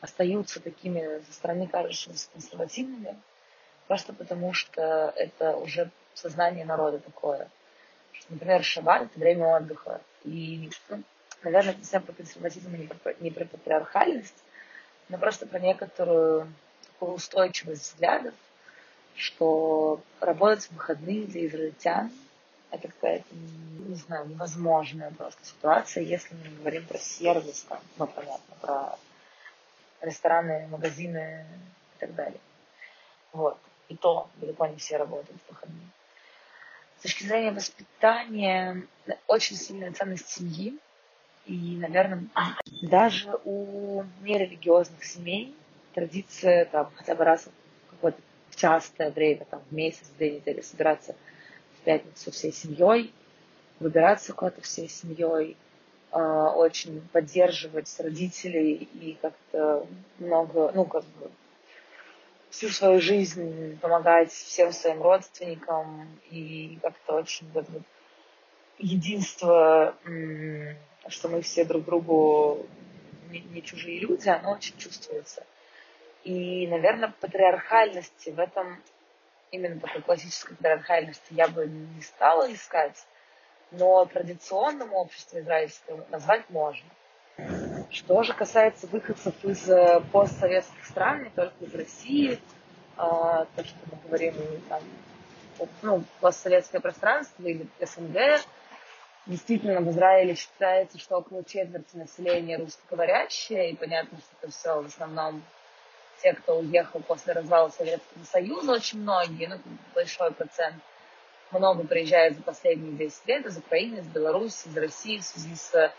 остаются 0.00 0.60
такими 0.60 1.22
со 1.26 1.32
стороны 1.32 1.66
кажущимися 1.66 2.28
консервативными, 2.32 3.16
просто 3.86 4.12
потому 4.12 4.52
что 4.52 5.12
это 5.16 5.56
уже 5.56 5.90
сознание 6.14 6.64
народа 6.64 6.98
такое. 6.98 7.48
Например, 8.28 8.64
шаббат— 8.64 9.02
это 9.04 9.18
время 9.18 9.46
отдыха. 9.56 10.00
И, 10.24 10.70
наверное, 11.42 11.72
это 11.72 11.80
совсем 11.80 12.02
про 12.02 12.12
консерватизм, 12.12 12.88
про, 13.02 13.14
не 13.20 13.30
про 13.30 13.44
патриархальность, 13.44 14.42
но 15.08 15.18
просто 15.18 15.46
про 15.46 15.58
некоторую 15.58 16.52
такую 16.86 17.12
устойчивость 17.12 17.92
взглядов, 17.92 18.34
что 19.14 20.00
работать 20.20 20.66
в 20.66 20.72
выходные 20.72 21.26
для 21.26 21.46
израильтян– 21.46 22.10
это 22.74 22.88
какая-то, 22.88 23.26
не 23.32 23.94
знаю, 23.94 24.26
невозможная 24.26 25.10
просто 25.12 25.44
ситуация, 25.44 26.02
если 26.02 26.34
мы 26.34 26.56
говорим 26.58 26.86
про 26.86 26.98
сервис, 26.98 27.62
там, 27.68 27.80
ну, 27.98 28.06
понятно, 28.06 28.54
про 28.60 28.98
рестораны, 30.00 30.66
магазины 30.68 31.46
и 31.96 32.00
так 32.00 32.14
далее. 32.14 32.40
Вот. 33.32 33.58
И 33.88 33.96
то 33.96 34.28
далеко 34.36 34.66
не 34.66 34.76
все 34.76 34.96
работают 34.96 35.40
в 35.46 35.50
выходные. 35.50 35.88
Точки 37.04 37.24
зрения 37.24 37.52
воспитания, 37.52 38.86
очень 39.26 39.56
сильная 39.56 39.92
ценность 39.92 40.26
семьи. 40.26 40.78
И, 41.44 41.76
наверное, 41.76 42.24
даже 42.80 43.38
у 43.44 44.04
нерелигиозных 44.22 45.04
семей 45.04 45.54
традиция 45.92 46.64
там 46.64 46.90
хотя 46.94 47.14
бы 47.14 47.24
раз 47.24 47.44
в 47.44 47.90
какое-то 47.90 48.22
частое 48.56 49.10
время, 49.10 49.44
там, 49.44 49.60
в 49.68 49.74
месяц, 49.74 50.08
две 50.16 50.36
недели 50.36 50.62
собираться 50.62 51.14
в 51.78 51.84
пятницу 51.84 52.30
всей 52.30 52.54
семьей, 52.54 53.12
выбираться 53.80 54.32
куда-то 54.32 54.62
всей 54.62 54.88
семьей, 54.88 55.58
э, 56.10 56.18
очень 56.18 57.02
поддерживать 57.12 57.94
родителей 58.00 58.88
и 58.94 59.18
как-то 59.20 59.86
много, 60.18 60.72
ну, 60.74 60.86
как 60.86 61.04
бы 61.04 61.30
всю 62.54 62.68
свою 62.68 63.00
жизнь 63.00 63.78
помогать 63.80 64.30
всем 64.30 64.72
своим 64.72 65.02
родственникам 65.02 66.08
и 66.30 66.78
как-то 66.82 67.14
очень 67.14 67.50
вот, 67.52 67.68
вот 67.68 67.82
единство 68.78 69.96
что 71.08 71.28
мы 71.28 71.42
все 71.42 71.64
друг 71.64 71.84
другу 71.84 72.64
не, 73.28 73.40
не 73.40 73.62
чужие 73.62 73.98
люди, 73.98 74.28
оно 74.28 74.52
очень 74.52 74.76
чувствуется. 74.78 75.44
И, 76.22 76.66
наверное, 76.68 77.12
патриархальности 77.20 78.30
в 78.30 78.38
этом, 78.38 78.80
именно 79.50 79.80
такой 79.80 80.02
классической 80.02 80.56
патриархальности 80.56 81.32
я 81.32 81.48
бы 81.48 81.66
не 81.66 82.02
стала 82.02 82.50
искать, 82.52 83.04
но 83.70 84.04
традиционному 84.06 84.96
обществу 84.96 85.38
израильскому 85.40 86.06
назвать 86.10 86.48
можно. 86.50 86.88
Что 87.94 88.24
же 88.24 88.34
касается 88.34 88.88
выходцев 88.88 89.32
из 89.44 89.70
э, 89.70 90.02
постсоветских 90.12 90.84
стран, 90.84 91.22
не 91.22 91.30
только 91.30 91.64
из 91.64 91.74
России, 91.76 92.40
а, 92.96 93.46
то, 93.54 93.64
что 93.64 93.78
мы 93.86 93.98
говорим, 94.04 94.34
там, 94.68 94.82
ну, 95.82 96.02
постсоветское 96.20 96.80
пространство 96.80 97.44
или 97.44 97.66
СНГ, 97.80 98.44
Действительно, 99.26 99.80
в 99.80 99.90
Израиле 99.90 100.34
считается, 100.34 100.98
что 100.98 101.16
около 101.16 101.42
четверти 101.44 101.96
населения 101.96 102.58
русскоговорящие, 102.58 103.70
и 103.70 103.76
понятно, 103.76 104.18
что 104.18 104.28
это 104.42 104.52
все 104.52 104.82
в 104.82 104.86
основном 104.86 105.42
те, 106.20 106.34
кто 106.34 106.58
уехал 106.58 107.00
после 107.00 107.32
развала 107.32 107.70
Советского 107.70 108.22
Союза, 108.24 108.72
очень 108.72 109.00
многие, 109.00 109.46
ну, 109.46 109.58
большой 109.94 110.30
процент, 110.32 110.76
много 111.52 111.86
приезжает 111.86 112.36
за 112.36 112.42
последние 112.42 112.92
10 112.92 113.26
лет 113.26 113.46
из 113.46 113.56
Украины, 113.56 114.00
из 114.00 114.08
Беларуси, 114.08 114.68
из 114.68 114.76
России 114.76 115.16
в 115.16 115.24
связи 115.24 115.56
с 115.56 115.92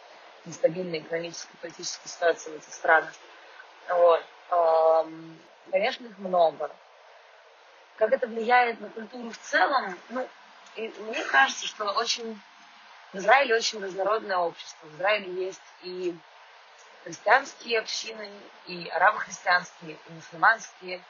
нестабильной 0.45 0.99
экономической 0.99 1.53
и 1.53 1.57
политической 1.57 2.07
ситуацией 2.07 2.57
в 2.57 2.61
этих 2.61 2.73
странах. 2.73 3.13
Вот. 3.89 4.23
Конечно, 5.71 6.05
их 6.05 6.17
много. 6.17 6.69
Как 7.97 8.11
это 8.11 8.27
влияет 8.27 8.79
на 8.79 8.89
культуру 8.89 9.31
в 9.31 9.37
целом? 9.37 9.97
Ну, 10.09 10.27
и 10.75 10.93
мне 10.99 11.23
кажется, 11.23 11.65
что 11.65 11.85
очень 11.91 12.39
в 13.13 13.17
Израиле 13.17 13.55
очень 13.55 13.81
разнородное 13.81 14.37
общество. 14.37 14.87
В 14.87 14.95
Израиле 14.95 15.45
есть 15.45 15.61
и 15.81 16.15
христианские 17.03 17.79
общины, 17.79 18.29
и 18.67 18.87
арабо-христианские, 18.89 19.93
и 19.93 20.11
мусульманские, 20.11 21.01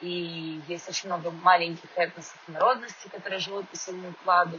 и 0.00 0.60
есть 0.68 0.88
очень 0.88 1.08
много 1.08 1.30
маленьких 1.30 1.88
этносов 1.96 2.36
народностей, 2.46 3.08
которые 3.08 3.38
живут 3.38 3.68
по 3.68 3.76
своему 3.76 4.10
укладу. 4.10 4.58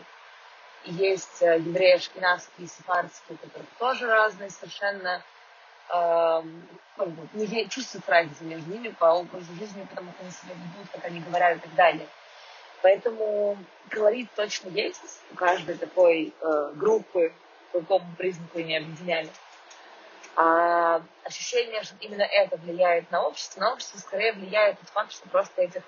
Есть 0.85 1.41
э, 1.41 1.57
евреи 1.59 1.95
ашкенадские 1.95 2.67
сефардские, 2.67 3.37
которые 3.37 3.67
тоже 3.77 4.07
разные 4.07 4.49
совершенно. 4.49 5.21
Э, 5.93 6.41
не 7.33 7.69
чувствуют 7.69 8.07
разницу 8.09 8.43
между 8.43 8.71
ними 8.71 8.89
по 8.89 9.05
образу 9.05 9.53
жизни, 9.53 9.85
потому 9.89 10.11
как 10.11 10.21
они 10.21 10.31
себя 10.31 10.53
ведут, 10.53 10.91
как 10.91 11.05
они 11.05 11.19
говорят 11.21 11.57
и 11.57 11.59
так 11.61 11.75
далее. 11.75 12.07
Поэтому 12.81 13.57
колорит 13.89 14.29
точно 14.35 14.69
есть 14.69 15.21
у 15.31 15.35
каждой 15.35 15.75
такой 15.77 16.33
э, 16.39 16.71
группы, 16.75 17.33
по 17.71 17.79
какому 17.79 18.05
признаку 18.17 18.59
не 18.59 18.77
объединяли. 18.77 19.29
А 20.35 21.01
ощущение, 21.23 21.83
что 21.83 21.95
именно 21.99 22.21
это 22.21 22.55
влияет 22.57 23.11
на 23.11 23.23
общество, 23.23 23.59
на 23.59 23.73
общество 23.73 23.97
скорее 23.99 24.33
влияет 24.33 24.79
тот 24.79 24.89
факт, 24.89 25.11
что 25.11 25.27
просто 25.29 25.61
этих 25.61 25.83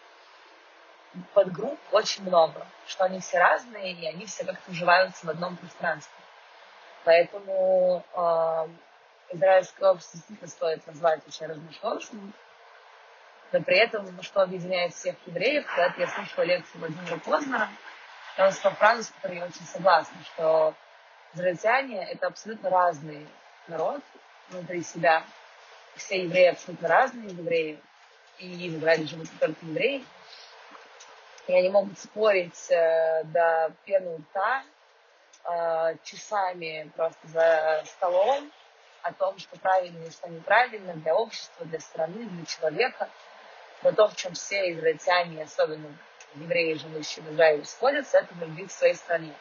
подгрупп 1.34 1.80
очень 1.92 2.24
много, 2.24 2.66
что 2.88 3.06
они 3.06 3.20
все 3.20 3.40
разные, 3.40 3.94
и 3.94 4.06
они 4.08 4.26
все 4.26 4.46
как-то 4.46 4.72
уживаются 4.72 5.26
в 5.26 5.30
одном 5.30 5.58
пространстве. 5.58 6.14
Поэтому 7.04 8.06
э, 8.14 8.68
израильское 9.34 9.90
общество 9.90 10.18
действительно 10.18 10.50
стоит 10.50 10.88
назвать 10.88 11.22
очень 11.28 11.48
разношерстным, 11.48 12.34
но 13.52 13.62
при 13.62 13.78
этом, 13.78 14.22
что 14.22 14.42
объединяет 14.42 14.94
всех 14.94 15.16
евреев, 15.26 15.66
когда 15.68 15.94
я 15.98 16.08
слушала 16.08 16.46
лекцию 16.46 16.80
Владимира 16.80 17.18
Познера, 17.18 17.70
он 18.38 18.52
сказал 18.54 18.78
фразу, 18.78 19.04
с 19.04 19.10
которой 19.10 19.38
я 19.38 19.46
очень 19.46 19.66
согласна, 19.66 20.18
что 20.34 20.74
израильтяне— 21.34 22.04
это 22.12 22.28
абсолютно 22.28 22.70
разный 22.70 23.28
народ 23.68 24.02
внутри 24.50 24.84
себя. 24.84 25.24
Все 25.96 26.24
евреи 26.24 26.48
абсолютно 26.48 26.88
разные 26.88 27.30
евреи, 27.30 27.80
и 28.40 28.70
в 28.70 28.80
Израиле 28.80 29.06
живут 29.06 29.28
только 29.40 29.66
евреи. 29.66 30.06
И 31.48 31.54
они 31.54 31.70
могут 31.70 31.98
спорить 31.98 32.70
э, 32.70 33.24
до 33.26 33.74
пены 33.86 34.18
рта, 34.18 34.64
э, 35.44 35.96
часами 36.04 36.92
просто 36.96 37.28
за 37.28 37.84
столом, 37.86 38.52
о 39.04 39.14
том, 39.14 39.38
что 39.40 39.58
правильно 39.60 40.06
и 40.06 40.12
что 40.12 40.30
неправильно 40.30 40.94
для 40.94 41.16
общества, 41.16 41.66
для 41.66 41.80
страны, 41.80 42.26
для 42.26 42.46
человека. 42.46 43.10
Но 43.84 43.92
то, 43.92 44.08
в 44.08 44.16
чем 44.16 44.34
все 44.34 44.72
израильтяне, 44.72 45.44
особенно 45.44 45.98
евреи, 46.36 46.74
живущие 46.76 47.26
в 47.26 47.34
Израиле, 47.34 47.66
сходятся, 47.66 48.20
это 48.20 48.34
в 48.34 48.40
любви 48.40 48.68
к 48.68 48.72
своей 48.72 48.94
стране. 48.94 49.34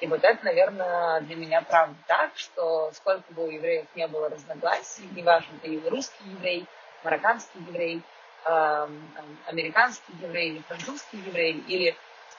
И 0.00 0.06
вот 0.06 0.22
это, 0.22 0.44
наверное, 0.44 1.20
для 1.22 1.36
меня 1.36 1.62
правда 1.62 1.96
так, 2.06 2.36
что 2.36 2.90
сколько 2.92 3.32
бы 3.32 3.46
у 3.46 3.50
евреев 3.50 3.86
не 3.94 4.06
было 4.06 4.28
разногласий, 4.28 5.08
неважно, 5.14 5.58
ты 5.62 5.80
русский 5.88 6.24
еврей, 6.24 6.66
марокканский 7.04 7.60
еврей, 7.60 8.02
э, 8.44 8.88
американский 9.46 10.12
еврей 10.20 10.50
или 10.50 10.62
французский 10.62 11.18
еврей, 11.18 11.64
или 11.66 11.96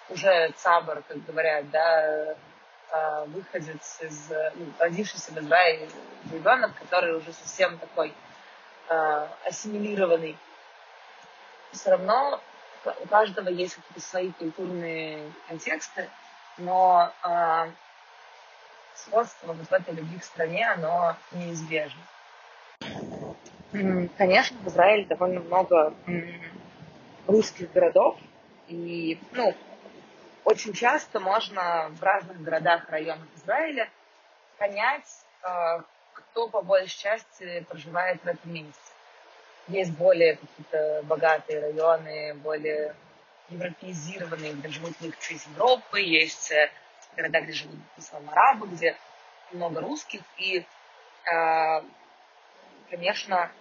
уже 0.10 0.52
цабар, 0.58 1.04
как 1.08 1.24
говорят, 1.26 1.70
да, 1.72 2.36
э, 2.92 3.26
выходец 3.28 4.02
из, 4.02 4.30
ну, 4.30 4.66
родившийся 4.80 5.32
в 5.32 5.38
Израиле 5.40 5.90
ребенок, 6.32 6.72
который 6.76 7.16
уже 7.16 7.34
совсем 7.34 7.78
такой 7.78 8.14
э, 8.90 9.28
ассимилированный. 9.46 10.38
Все 11.72 11.92
равно 11.92 12.42
у 12.86 13.08
каждого 13.08 13.50
есть 13.50 13.76
какие-то 13.76 14.02
свои 14.02 14.32
культурные 14.32 15.32
контексты, 15.48 16.10
но 16.58 17.12
э, 17.24 17.72
сходство 18.94 19.54
вот 19.54 19.68
в 19.68 19.74
этой 19.74 19.94
любви 19.94 20.20
к 20.20 20.24
стране, 20.24 20.70
оно 20.70 21.16
неизбежно. 21.32 22.02
Конечно, 24.18 24.58
в 24.60 24.68
Израиле 24.68 25.06
довольно 25.06 25.42
много 25.42 25.94
русских 27.28 27.72
городов, 27.74 28.18
и, 28.68 29.20
ну, 29.32 29.56
очень 30.44 30.74
часто 30.74 31.20
можно 31.20 31.90
в 31.90 32.04
разных 32.04 32.42
городах, 32.42 32.90
районах 32.90 33.28
Израиля 33.36 33.90
понять, 34.58 35.26
э, 35.44 35.82
кто 36.14 36.48
по 36.48 36.62
большей 36.62 36.98
части 36.98 37.66
проживает 37.68 38.22
в 38.24 38.28
этом 38.28 38.54
месте. 38.54 38.80
Есть 39.68 39.92
более 39.92 40.38
какие-то 40.38 41.02
богатые 41.04 41.60
районы, 41.60 42.36
более 42.36 42.96
европеизированные, 43.50 44.54
где 44.54 44.70
живут 44.70 44.94
некоторые 45.02 45.38
из 45.38 45.48
Европы, 45.48 46.00
есть 46.00 46.52
э, 46.52 46.70
города, 47.16 47.42
где 47.42 47.54
живут 47.54 47.80
в 47.96 48.00
основном 48.00 48.30
арабы, 48.32 48.68
где 48.68 48.96
много 49.52 49.82
русских, 49.82 50.22
и, 50.38 50.66
э, 51.26 51.82
конечно, 52.90 53.52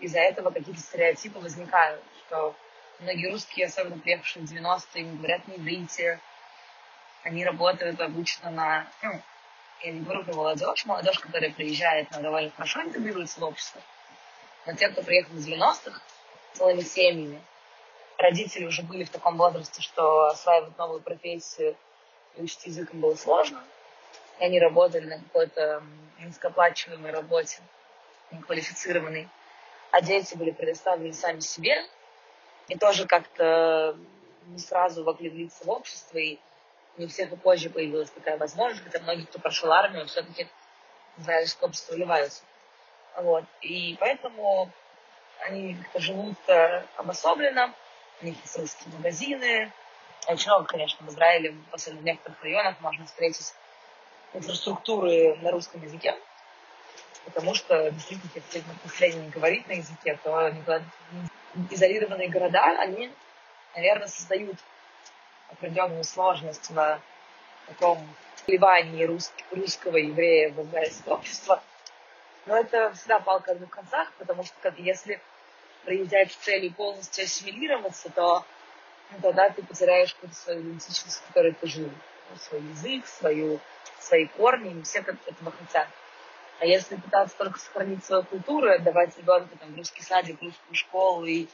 из-за 0.00 0.20
этого 0.20 0.50
какие-то 0.50 0.80
стереотипы 0.80 1.38
возникают, 1.38 2.02
что 2.26 2.54
многие 3.00 3.30
русские, 3.30 3.66
особенно 3.66 3.98
приехавшие 3.98 4.46
в 4.46 4.52
90-е, 4.52 5.02
не 5.02 5.16
говорят 5.16 5.48
на 5.48 5.52
иврите, 5.52 6.20
они 7.22 7.44
работают 7.44 8.00
обычно 8.00 8.50
на, 8.50 8.86
ну, 9.02 9.20
я 9.82 9.92
не 9.92 10.00
говорю 10.00 10.24
про 10.24 10.34
молодежь, 10.34 10.84
молодежь, 10.86 11.18
которая 11.18 11.50
приезжает, 11.50 12.08
она 12.12 12.22
довольно 12.22 12.50
хорошо 12.50 12.82
интегрируется 12.82 13.40
в 13.40 13.44
общество, 13.44 13.80
но 14.66 14.74
те, 14.74 14.88
кто 14.88 15.02
приехал 15.02 15.34
в 15.34 15.38
90-х, 15.38 16.00
целыми 16.52 16.80
семьями, 16.80 17.42
родители 18.18 18.64
уже 18.64 18.82
были 18.82 19.04
в 19.04 19.10
таком 19.10 19.36
возрасте, 19.36 19.82
что 19.82 20.26
осваивать 20.26 20.76
новую 20.78 21.00
профессию 21.00 21.76
и 22.36 22.42
учить 22.42 22.66
языком 22.66 23.00
было 23.00 23.14
сложно. 23.14 23.62
И 24.38 24.44
они 24.44 24.60
работали 24.60 25.06
на 25.06 25.18
какой-то 25.18 25.82
низкооплачиваемой 26.18 27.10
работе, 27.10 27.58
неквалифицированной. 28.30 29.28
А 29.90 30.00
дети 30.00 30.34
были 30.34 30.50
предоставлены 30.50 31.12
сами 31.12 31.40
себе. 31.40 31.84
И 32.68 32.76
тоже 32.76 33.06
как-то 33.06 33.96
не 34.46 34.58
сразу 34.58 35.04
могли 35.04 35.30
влиться 35.30 35.64
в 35.64 35.70
общество. 35.70 36.18
И 36.18 36.38
не 36.96 37.06
у 37.06 37.08
всех 37.08 37.32
и 37.32 37.36
позже 37.36 37.70
появилась 37.70 38.10
такая 38.10 38.38
возможность, 38.38 38.84
хотя 38.84 39.00
многие, 39.00 39.26
кто 39.26 39.38
прошел 39.38 39.70
армию, 39.72 40.06
все-таки 40.06 40.48
в 41.16 41.22
израильское 41.22 41.66
общество 41.66 41.94
вливаются. 41.94 42.42
Вот. 43.16 43.44
И 43.60 43.96
поэтому 44.00 44.70
они 45.40 45.74
как-то 45.74 46.00
живут 46.00 46.36
э, 46.48 46.84
обособленно, 46.96 47.74
у 48.22 48.26
них 48.26 48.36
есть 48.42 48.58
русские 48.58 48.94
магазины. 48.94 49.72
Очень 50.28 50.48
много, 50.48 50.66
конечно, 50.66 51.06
в 51.06 51.10
Израиле, 51.10 51.54
особенно 51.70 52.00
в 52.00 52.04
некоторых 52.04 52.42
районах, 52.42 52.80
можно 52.80 53.04
встретить 53.06 53.54
инфраструктуры 54.32 55.36
на 55.36 55.50
русском 55.50 55.82
языке. 55.82 56.16
Потому 57.26 57.54
что, 57.54 57.90
действительно, 57.90 58.30
если 58.34 58.64
население 58.82 59.24
не 59.24 59.30
говорит 59.30 59.68
на 59.68 59.72
языке, 59.72 60.18
то 60.22 60.52
изолированные 61.70 62.28
города, 62.28 62.80
они, 62.80 63.12
наверное, 63.74 64.08
создают 64.08 64.56
определенную 65.50 66.04
сложность 66.04 66.70
в 66.70 67.00
таком 67.66 67.98
вливании 68.46 69.04
русского 69.50 69.96
еврея 69.96 70.50
в 70.50 70.62
израильское 70.62 71.10
общество. 71.10 71.62
Но 72.46 72.56
это 72.56 72.92
всегда 72.94 73.18
палка 73.18 73.52
о 73.52 73.54
двух 73.56 73.70
концах, 73.70 74.12
потому 74.18 74.44
что 74.44 74.72
если 74.78 75.20
приезжать 75.84 76.32
с 76.32 76.36
целью 76.36 76.72
полностью 76.72 77.24
ассимилироваться, 77.24 78.08
то 78.10 78.44
ну, 79.10 79.18
тогда 79.20 79.50
ты 79.50 79.62
потеряешь 79.62 80.14
какую-то 80.14 80.36
свою 80.36 80.60
идентичность, 80.60 81.18
в 81.18 81.26
которой 81.28 81.52
ты 81.52 81.66
жил. 81.66 81.90
Свой 82.38 82.60
язык, 82.60 83.06
свою, 83.06 83.60
свои 84.00 84.26
корни, 84.26 84.78
и 84.78 84.82
все 84.82 84.98
этого 84.98 85.52
хотят. 85.52 85.88
А 86.60 86.66
если 86.66 86.96
пытаться 86.96 87.36
только 87.36 87.58
сохранить 87.58 88.04
свою 88.04 88.24
культуру, 88.24 88.70
отдавать 88.70 89.16
ребенка 89.18 89.56
там, 89.58 89.72
в 89.72 89.76
русский 89.76 90.02
садик, 90.02 90.38
в 90.38 90.42
русскую 90.42 90.74
школу 90.74 91.24
и 91.24 91.46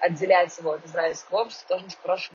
отделять 0.00 0.56
его 0.58 0.72
от 0.72 0.86
израильского 0.86 1.42
общества, 1.42 1.76
тоже 1.76 1.84
не 1.84 1.94
хорошим. 2.00 2.34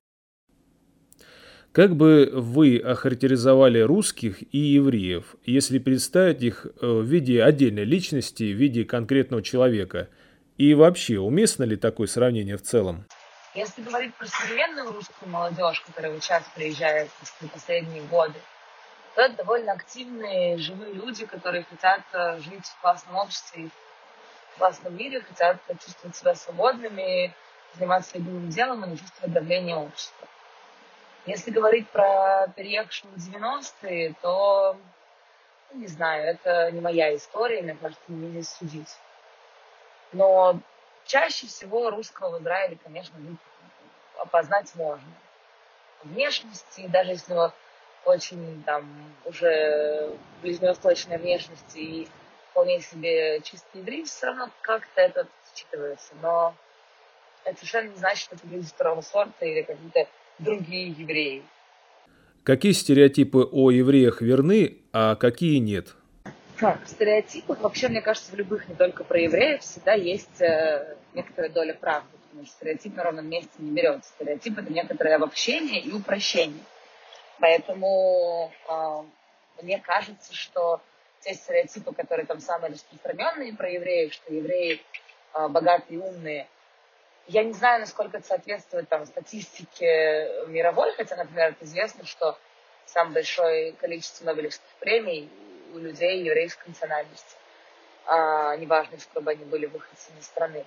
Как 1.71 1.95
бы 1.95 2.29
вы 2.33 2.79
охарактеризовали 2.79 3.79
русских 3.79 4.41
и 4.53 4.57
евреев, 4.57 5.35
если 5.45 5.79
представить 5.79 6.41
их 6.41 6.65
э, 6.65 6.69
в 6.81 7.05
виде 7.05 7.41
отдельной 7.41 7.85
личности, 7.85 8.51
в 8.51 8.57
виде 8.57 8.83
конкретного 8.83 9.41
человека– 9.41 10.09
и 10.61 10.75
вообще, 10.75 11.17
уместно 11.17 11.63
ли 11.63 11.75
такое 11.75 12.05
сравнение 12.05 12.55
в 12.55 12.61
целом? 12.61 13.05
Если 13.55 13.81
говорить 13.81 14.13
про 14.13 14.27
современную 14.27 14.91
русскую 14.91 15.27
молодежь, 15.27 15.81
которая 15.81 16.11
вот 16.11 16.23
сейчас 16.23 16.43
приезжает 16.55 17.09
в 17.09 17.47
последние 17.47 18.03
годы, 18.03 18.35
то 19.15 19.21
это 19.21 19.37
довольно 19.37 19.73
активные, 19.73 20.57
живые 20.57 20.93
люди, 20.93 21.25
которые 21.25 21.63
хотят 21.63 22.01
э, 22.13 22.39
жить 22.39 22.65
в 22.65 22.81
классном 22.81 23.15
обществе 23.15 23.69
в 24.55 24.57
классном 24.57 24.95
мире, 24.95 25.21
хотят 25.21 25.57
чувствовать 25.83 26.15
себя 26.15 26.35
свободными, 26.35 27.33
заниматься 27.73 28.17
любимым 28.17 28.49
делом 28.49 28.85
и 28.85 28.89
не 28.89 28.97
чувствовать 28.97 29.33
давления 29.33 29.75
общества. 29.75 30.27
Если 31.25 31.51
говорить 31.51 31.87
про 31.89 32.47
переехавших 32.55 33.09
в 33.11 33.31
90-е, 33.31 34.15
то, 34.21 34.77
ну, 35.71 35.79
не 35.79 35.87
знаю, 35.87 36.25
это 36.25 36.71
не 36.71 36.81
моя 36.81 37.15
история, 37.15 37.61
мне 37.61 37.75
кажется, 37.75 38.03
не 38.07 38.29
здесь 38.31 38.49
судить. 38.49 38.97
Но 40.11 40.59
чаще 41.05 41.47
всего 41.47 41.89
русского 41.89 42.37
в 42.37 42.41
Израиле, 42.41 42.77
конечно, 42.83 43.15
опознать 44.17 44.73
можно. 44.75 45.07
Внешности, 46.03 46.87
даже 46.87 47.11
если 47.11 47.33
он 47.33 47.51
очень 48.05 48.63
там 48.65 48.85
уже 49.25 50.11
ближневосточная 50.41 51.17
внешность 51.17 51.75
и 51.75 52.07
вполне 52.51 52.81
себе 52.81 53.41
чистый 53.41 53.79
еврей, 53.79 54.03
все 54.03 54.27
равно 54.27 54.49
как-то 54.61 55.01
это 55.01 55.27
считывается. 55.53 56.13
Но 56.21 56.55
это 57.45 57.57
совершенно 57.57 57.89
не 57.89 57.95
значит, 57.97 58.23
что 58.23 58.35
это 58.35 58.47
люди 58.47 58.67
второго 58.67 59.01
сорта 59.01 59.45
или 59.45 59.61
какие-то 59.61 60.07
другие 60.39 60.89
евреи. 60.89 61.43
Какие 62.43 62.71
стереотипы 62.71 63.47
о 63.51 63.71
евреях 63.71 64.21
верны, 64.21 64.77
а 64.93 65.15
какие 65.15 65.59
нет? 65.59 65.95
в 66.61 66.87
стереотипах, 66.87 67.59
вообще, 67.61 67.87
мне 67.87 68.01
кажется, 68.01 68.31
в 68.31 68.35
любых, 68.35 68.69
не 68.69 68.75
только 68.75 69.03
про 69.03 69.19
евреев, 69.19 69.61
всегда 69.61 69.93
есть 69.93 70.41
э, 70.41 70.95
некоторая 71.15 71.49
доля 71.49 71.73
правды, 71.73 72.09
потому 72.29 72.45
что 72.45 72.55
стереотип 72.55 72.95
на 72.95 73.03
ровном 73.03 73.27
месте 73.27 73.49
не 73.57 73.71
берется. 73.71 74.11
Стереотип– 74.15 74.57
это 74.59 74.71
некоторое 74.71 75.15
обобщение 75.15 75.81
и 75.81 75.91
упрощение. 75.91 76.63
Поэтому 77.41 78.53
э, 78.69 79.03
мне 79.63 79.79
кажется, 79.79 80.33
что 80.33 80.79
те 81.21 81.33
стереотипы, 81.33 81.93
которые 81.93 82.25
там 82.25 82.39
самые 82.39 82.71
распространенные 82.71 83.53
про 83.53 83.69
евреев, 83.69 84.13
что 84.13 84.33
евреи 84.33 84.79
э, 85.33 85.47
богатые 85.47 85.99
умные, 85.99 86.47
я 87.27 87.43
не 87.43 87.53
знаю, 87.53 87.81
насколько 87.81 88.17
это 88.17 88.27
соответствует 88.27 88.89
там, 88.89 89.05
статистике 89.05 90.45
мировой, 90.47 90.93
хотя, 90.93 91.15
например, 91.15 91.55
известно, 91.61 92.05
что 92.05 92.37
самое 92.85 93.15
большое 93.15 93.71
количество 93.73 94.25
Нобелевских 94.25 94.67
премий 94.79 95.29
у 95.73 95.77
людей 95.77 96.23
еврейской 96.23 96.69
национальности. 96.69 97.35
А, 98.05 98.55
неважно, 98.57 98.99
что 98.99 99.21
бы 99.21 99.31
они 99.31 99.45
были 99.45 99.65
выходцами 99.65 100.19
из 100.19 100.25
страны. 100.25 100.65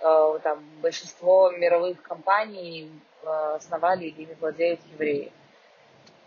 А, 0.00 0.38
там 0.38 0.64
большинство 0.80 1.50
мировых 1.50 2.00
компаний 2.02 2.90
а, 3.24 3.56
основали 3.56 4.04
или 4.04 4.22
ими 4.22 4.34
владеют 4.34 4.80
евреи. 4.92 5.32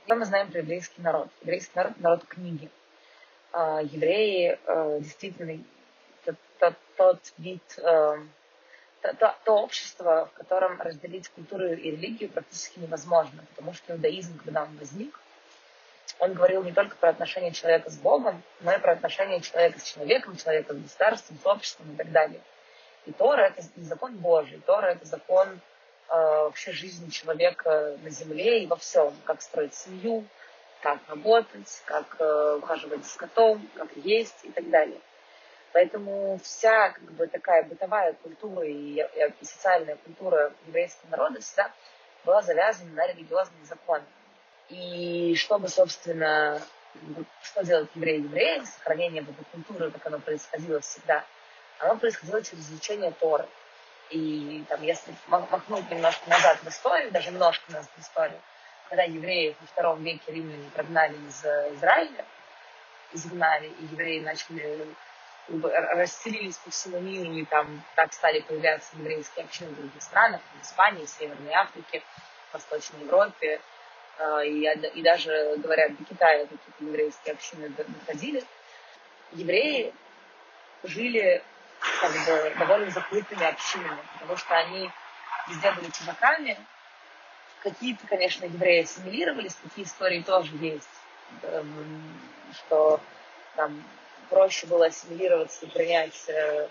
Что 0.09 0.15
мы 0.15 0.25
знаем 0.25 0.49
про 0.49 0.61
еврейский 0.61 1.03
народ? 1.03 1.29
Еврейский 1.41 1.71
народ– 1.75 1.93
народ 1.99 2.25
книги. 2.25 2.67
А, 3.51 3.79
евреи 3.83 4.57
а, 4.65 4.97
действительно 4.97 5.63
тот, 6.25 6.35
тот, 6.57 6.73
тот 6.97 7.19
вид, 7.37 7.61
то, 7.75 8.17
то, 9.19 9.35
то 9.45 9.53
общество, 9.53 10.31
в 10.33 10.35
котором 10.35 10.81
разделить 10.81 11.29
культуру 11.29 11.67
и 11.67 11.91
религию 11.91 12.31
практически 12.31 12.79
невозможно, 12.79 13.45
потому 13.49 13.75
что 13.75 13.93
иудаизм, 13.93 14.35
когда 14.39 14.63
он 14.63 14.75
возник, 14.77 15.19
он 16.17 16.33
говорил 16.33 16.63
не 16.63 16.71
только 16.71 16.95
про 16.95 17.09
отношения 17.09 17.51
человека 17.51 17.91
с 17.91 17.97
Богом, 17.99 18.41
но 18.61 18.73
и 18.73 18.79
про 18.79 18.93
отношения 18.93 19.41
человека 19.41 19.79
с 19.79 19.83
человеком, 19.83 20.37
человека 20.37 20.73
с 20.73 20.81
государством, 20.81 21.37
с 21.37 21.45
обществом 21.45 21.93
и 21.93 21.95
так 21.95 22.11
далее. 22.11 22.41
И 23.05 23.11
Тора— 23.11 23.41
это 23.55 23.61
закон 23.75 24.15
Божий, 24.17 24.59
Тора— 24.65 24.87
это 24.87 25.05
закон 25.05 25.49
э, 25.49 25.59
вообще 26.15 26.71
жизни 26.71 27.09
человека 27.09 27.97
на 28.01 28.09
земле 28.09 28.63
и 28.63 28.67
во 28.67 28.75
всем, 28.75 29.13
как 29.25 29.41
строить 29.41 29.75
семью, 29.75 30.25
как 30.81 30.99
работать, 31.07 31.81
как 31.85 32.15
э, 32.19 32.55
ухаживать 32.61 33.03
за 33.03 33.09
скотом, 33.09 33.67
как 33.75 33.89
есть 33.97 34.37
и 34.43 34.51
так 34.51 34.69
далее. 34.69 34.99
Поэтому 35.71 36.39
вся 36.43 36.89
как 36.89 37.03
бы 37.11 37.27
такая 37.27 37.63
бытовая 37.63 38.13
культура 38.13 38.65
и, 38.65 39.01
и 39.01 39.45
социальная 39.45 39.97
культура 39.97 40.53
еврейского 40.67 41.09
народа 41.11 41.41
всегда 41.41 41.71
была 42.25 42.41
завязана 42.41 42.91
на 42.93 43.07
религиозные 43.07 43.65
законы. 43.65 44.03
И 44.69 45.35
чтобы, 45.35 45.67
собственно, 45.67 46.61
что 47.43 47.63
делать 47.63 47.89
евреи 47.95 48.21
евреи, 48.21 48.63
сохранение 48.65 49.23
этой 49.23 49.45
культуры, 49.51 49.91
как 49.91 50.05
оно 50.07 50.19
происходило 50.19 50.79
всегда, 50.79 51.23
оно 51.79 51.97
происходило 51.97 52.43
через 52.43 52.69
изучение 52.69 53.11
Торы. 53.11 53.47
И 54.09 54.63
там, 54.67 54.81
если 54.81 55.13
махнуть 55.27 55.89
немножко 55.91 56.29
назад 56.29 56.57
в 56.63 56.67
историю, 56.67 57.11
даже 57.11 57.31
немножко 57.31 57.71
назад 57.71 57.91
в 57.95 58.01
историю, 58.01 58.41
когда 58.89 59.03
евреев 59.03 59.55
во 59.59 59.67
втором 59.67 60.03
веке 60.03 60.31
римляне 60.31 60.69
прогнали 60.71 61.15
из 61.27 61.45
Израиля, 61.75 62.25
изгнали, 63.13 63.67
и 63.67 63.83
евреи 63.85 64.19
начали 64.21 64.95
расселились 65.51 66.57
по 66.57 66.69
всему 66.69 66.99
миру, 66.99 67.31
и 67.33 67.45
там 67.45 67.83
так 67.95 68.13
стали 68.13 68.41
появляться 68.41 68.95
еврейские 68.97 69.45
общины 69.45 69.71
в 69.71 69.75
других 69.77 70.01
странах, 70.01 70.41
в 70.59 70.63
Испании, 70.63 71.05
в 71.05 71.09
Северной 71.09 71.53
Африке, 71.53 72.03
в 72.49 72.53
Восточной 72.53 73.01
Европе, 73.01 73.59
а, 74.19 74.43
и, 74.43 74.61
и 74.61 75.01
даже, 75.01 75.55
говорят, 75.57 75.95
до 75.97 76.03
Китая 76.03 76.45
какие-то 76.45 76.83
еврейские 76.83 77.33
общины 77.33 77.69
доходили. 77.69 78.43
Евреи 79.31 79.93
жили 80.83 81.43
как 81.79 82.11
бы 82.11 82.53
довольно 82.57 82.91
закрытыми 82.91 83.45
общинами, 83.45 83.99
потому 84.13 84.37
что 84.37 84.55
они 84.55 84.89
везде 85.47 85.71
были 85.71 85.89
чужаками. 85.91 86.57
Какие-то, 87.61 88.07
конечно, 88.07 88.45
евреи 88.45 88.83
ассимилировались, 88.83 89.55
такие 89.55 89.85
истории 89.85 90.21
тоже 90.21 90.55
есть, 90.57 90.87
эм, 91.43 92.19
что 92.53 93.01
там 93.55 93.83
проще 94.29 94.67
было 94.67 94.85
ассимилироваться 94.85 95.65
и 95.65 95.69
принять 95.69 96.29
э, 96.29 96.69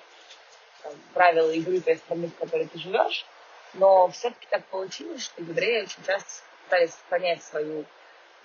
там, 0.82 0.92
правила 1.12 1.50
игры 1.50 1.80
той 1.80 1.96
страны, 1.96 2.28
в 2.28 2.36
которой 2.36 2.66
ты 2.66 2.78
живешь. 2.78 3.26
Но 3.74 4.08
все-таки 4.08 4.46
так 4.50 4.64
получилось, 4.66 5.24
что 5.24 5.42
евреи 5.42 5.82
очень 5.82 6.02
часто 6.06 6.42
пытались 6.64 6.94
сохранять 6.94 7.42
свою 7.42 7.84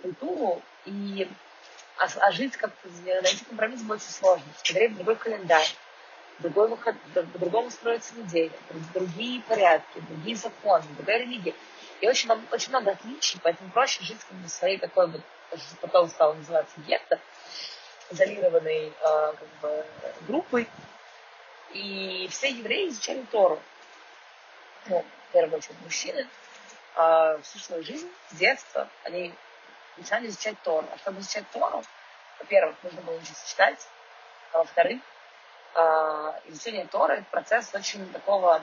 культуру, 0.01 0.61
и, 0.85 1.29
а, 1.97 2.07
а 2.19 2.31
жить 2.31 2.57
как-то, 2.57 2.89
найти 3.05 3.45
компромисс 3.45 3.81
было 3.81 3.95
очень 3.95 4.09
сложно. 4.09 4.45
Евреи 4.65 4.87
другой 4.89 5.15
календарь, 5.15 5.67
другой 6.39 6.67
выход, 6.67 6.95
по-другому 7.13 7.69
строится 7.69 8.15
неделя, 8.15 8.51
другие 8.93 9.41
порядки, 9.41 9.99
другие 10.09 10.35
законы, 10.35 10.83
другая 10.97 11.19
религия. 11.19 11.53
И 12.01 12.07
очень, 12.07 12.29
очень 12.51 12.69
много 12.69 12.91
отличий, 12.91 13.39
поэтому 13.41 13.71
проще 13.71 14.03
жить 14.03 14.19
как 14.27 14.37
бы 14.37 14.49
своей 14.49 14.77
такой 14.77 15.07
вот, 15.07 15.21
потом 15.81 16.09
стало 16.09 16.33
называться 16.33 16.79
гетто, 16.81 17.19
изолированной 18.11 18.87
э, 18.87 18.93
как 18.99 19.47
бы, 19.61 19.85
группой. 20.27 20.67
И 21.71 22.27
все 22.29 22.49
евреи 22.49 22.89
изучали 22.89 23.23
Тору. 23.31 23.59
Ну, 24.87 25.03
в 25.29 25.33
первую 25.33 25.57
очередь 25.57 25.81
мужчины. 25.81 26.27
Э, 26.95 27.39
всю 27.41 27.59
свою 27.59 27.83
жизнь, 27.83 28.09
с 28.31 28.35
детства, 28.35 28.89
они 29.03 29.33
начинали 29.97 30.27
изучать 30.27 30.61
Тору. 30.63 30.87
А 30.91 30.97
чтобы 30.97 31.21
изучать 31.21 31.49
Тору, 31.51 31.83
во-первых, 32.39 32.75
нужно 32.83 33.01
было 33.01 33.15
учиться 33.15 33.47
читать. 33.49 33.87
А 34.51 34.59
во-вторых, 34.59 34.99
э, 35.75 36.33
изучение 36.47 36.85
Торы– 36.87 37.23
процесс 37.31 37.73
очень 37.73 38.11
такого 38.11 38.61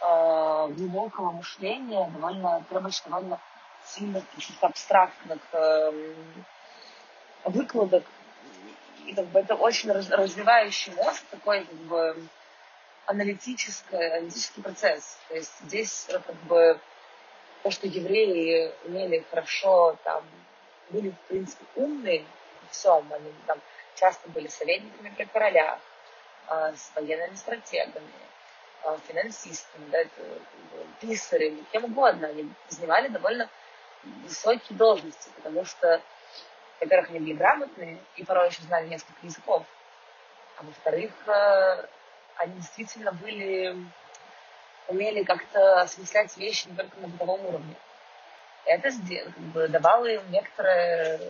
э, 0.00 0.68
глубокого 0.70 1.32
мышления, 1.32 2.10
довольно 2.14 2.64
требующий 2.68 3.02
довольно 3.06 3.40
сильных, 3.84 4.24
каких-то 4.30 4.66
абстрактных 4.66 5.40
э, 5.52 6.14
выкладок 7.44 8.04
и 9.06 9.14
как 9.14 9.26
бы 9.26 9.40
это 9.40 9.54
очень 9.54 9.92
развивающий 9.92 10.92
мозг, 10.94 11.22
такой 11.30 11.64
как 11.64 11.76
бы 11.76 12.28
аналитический, 13.06 14.16
аналитический 14.16 14.62
процесс. 14.62 15.18
То 15.28 15.34
есть 15.34 15.52
здесь 15.60 16.06
э, 16.08 16.18
как 16.18 16.36
бы 16.46 16.80
то, 17.62 17.70
что 17.70 17.86
евреи 17.86 18.72
умели 18.84 19.24
хорошо, 19.30 19.96
там, 20.04 20.24
были, 20.90 21.10
в 21.10 21.18
принципе, 21.28 21.64
умные 21.76 22.24
во 22.62 22.68
всем, 22.70 23.12
они 23.12 23.32
там 23.46 23.58
часто 23.94 24.28
были 24.30 24.48
советниками 24.48 25.12
при 25.16 25.24
королях, 25.24 25.78
с 26.48 26.92
военными 26.94 27.34
стратегами, 27.34 28.10
э, 28.84 28.96
финансистами, 29.06 29.90
да, 29.90 29.98
это, 29.98 30.22
писарями, 31.00 31.64
кем 31.72 31.84
угодно. 31.84 32.28
Они 32.28 32.50
занимали 32.68 33.08
довольно 33.08 33.48
высокие 34.22 34.76
должности, 34.76 35.30
потому 35.36 35.64
что 35.64 36.02
во-первых, 36.80 37.10
они 37.10 37.20
были 37.20 37.32
грамотные 37.34 37.98
и 38.16 38.24
порой 38.24 38.48
еще 38.48 38.62
знали 38.62 38.88
несколько 38.88 39.18
языков. 39.22 39.64
А 40.58 40.62
во-вторых, 40.62 41.10
э, 41.26 41.86
они 42.36 42.54
действительно 42.56 43.12
были, 43.12 43.76
умели 44.88 45.22
как-то 45.24 45.80
осмыслять 45.80 46.36
вещи 46.36 46.68
не 46.68 46.76
только 46.76 46.98
на 47.00 47.08
бытовом 47.08 47.44
уровне. 47.46 47.74
Это 48.66 48.90
как 48.90 49.38
бы, 49.52 49.68
давало 49.68 50.06
им 50.06 50.30
некоторое 50.30 51.20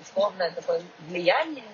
условное 0.00 0.50
такое 0.50 0.82
влияние, 1.00 1.64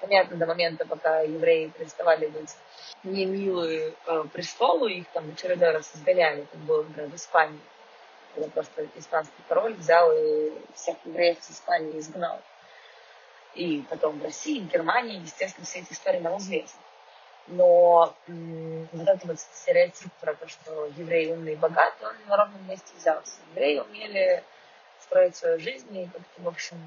понятно, 0.00 0.36
до 0.36 0.46
момента, 0.46 0.86
пока 0.86 1.20
евреи 1.20 1.68
переставали 1.68 2.26
быть 2.26 2.54
не 3.02 3.26
милые 3.26 3.94
э, 4.06 4.24
престолу, 4.32 4.86
их 4.86 5.08
там 5.10 5.30
очередной 5.30 5.70
раз 5.72 5.90
изгоняли, 5.94 6.46
как 6.50 6.60
было, 6.60 6.82
например, 6.82 7.10
в 7.10 7.14
Испании 7.14 7.60
когда 8.34 8.50
просто 8.50 8.86
испанский 8.96 9.42
король 9.48 9.74
взял 9.74 10.10
и 10.12 10.50
всех 10.74 10.96
евреев 11.04 11.38
с 11.42 11.50
Испании 11.50 11.98
изгнал. 11.98 12.40
И 13.54 13.82
потом 13.88 14.18
в 14.18 14.22
России, 14.24 14.60
в 14.60 14.72
Германии, 14.72 15.20
естественно, 15.20 15.64
все 15.64 15.80
эти 15.80 15.92
истории 15.92 16.18
нам 16.18 16.38
известны. 16.38 16.80
Но 17.46 18.14
м- 18.26 18.88
вот 18.92 19.08
этот 19.08 19.24
вот 19.24 19.38
стереотип 19.40 20.12
про 20.20 20.34
то, 20.34 20.48
что 20.48 20.86
евреи 20.96 21.32
умные 21.32 21.54
и 21.54 21.58
богатые, 21.58 22.08
он 22.08 22.16
на 22.26 22.36
ровном 22.36 22.66
месте 22.68 22.92
взялся. 22.96 23.36
Евреи 23.50 23.78
умели 23.78 24.42
строить 25.00 25.36
свою 25.36 25.60
жизнь, 25.60 25.96
и 25.96 26.06
как-то, 26.06 26.42
в 26.42 26.48
общем, 26.48 26.78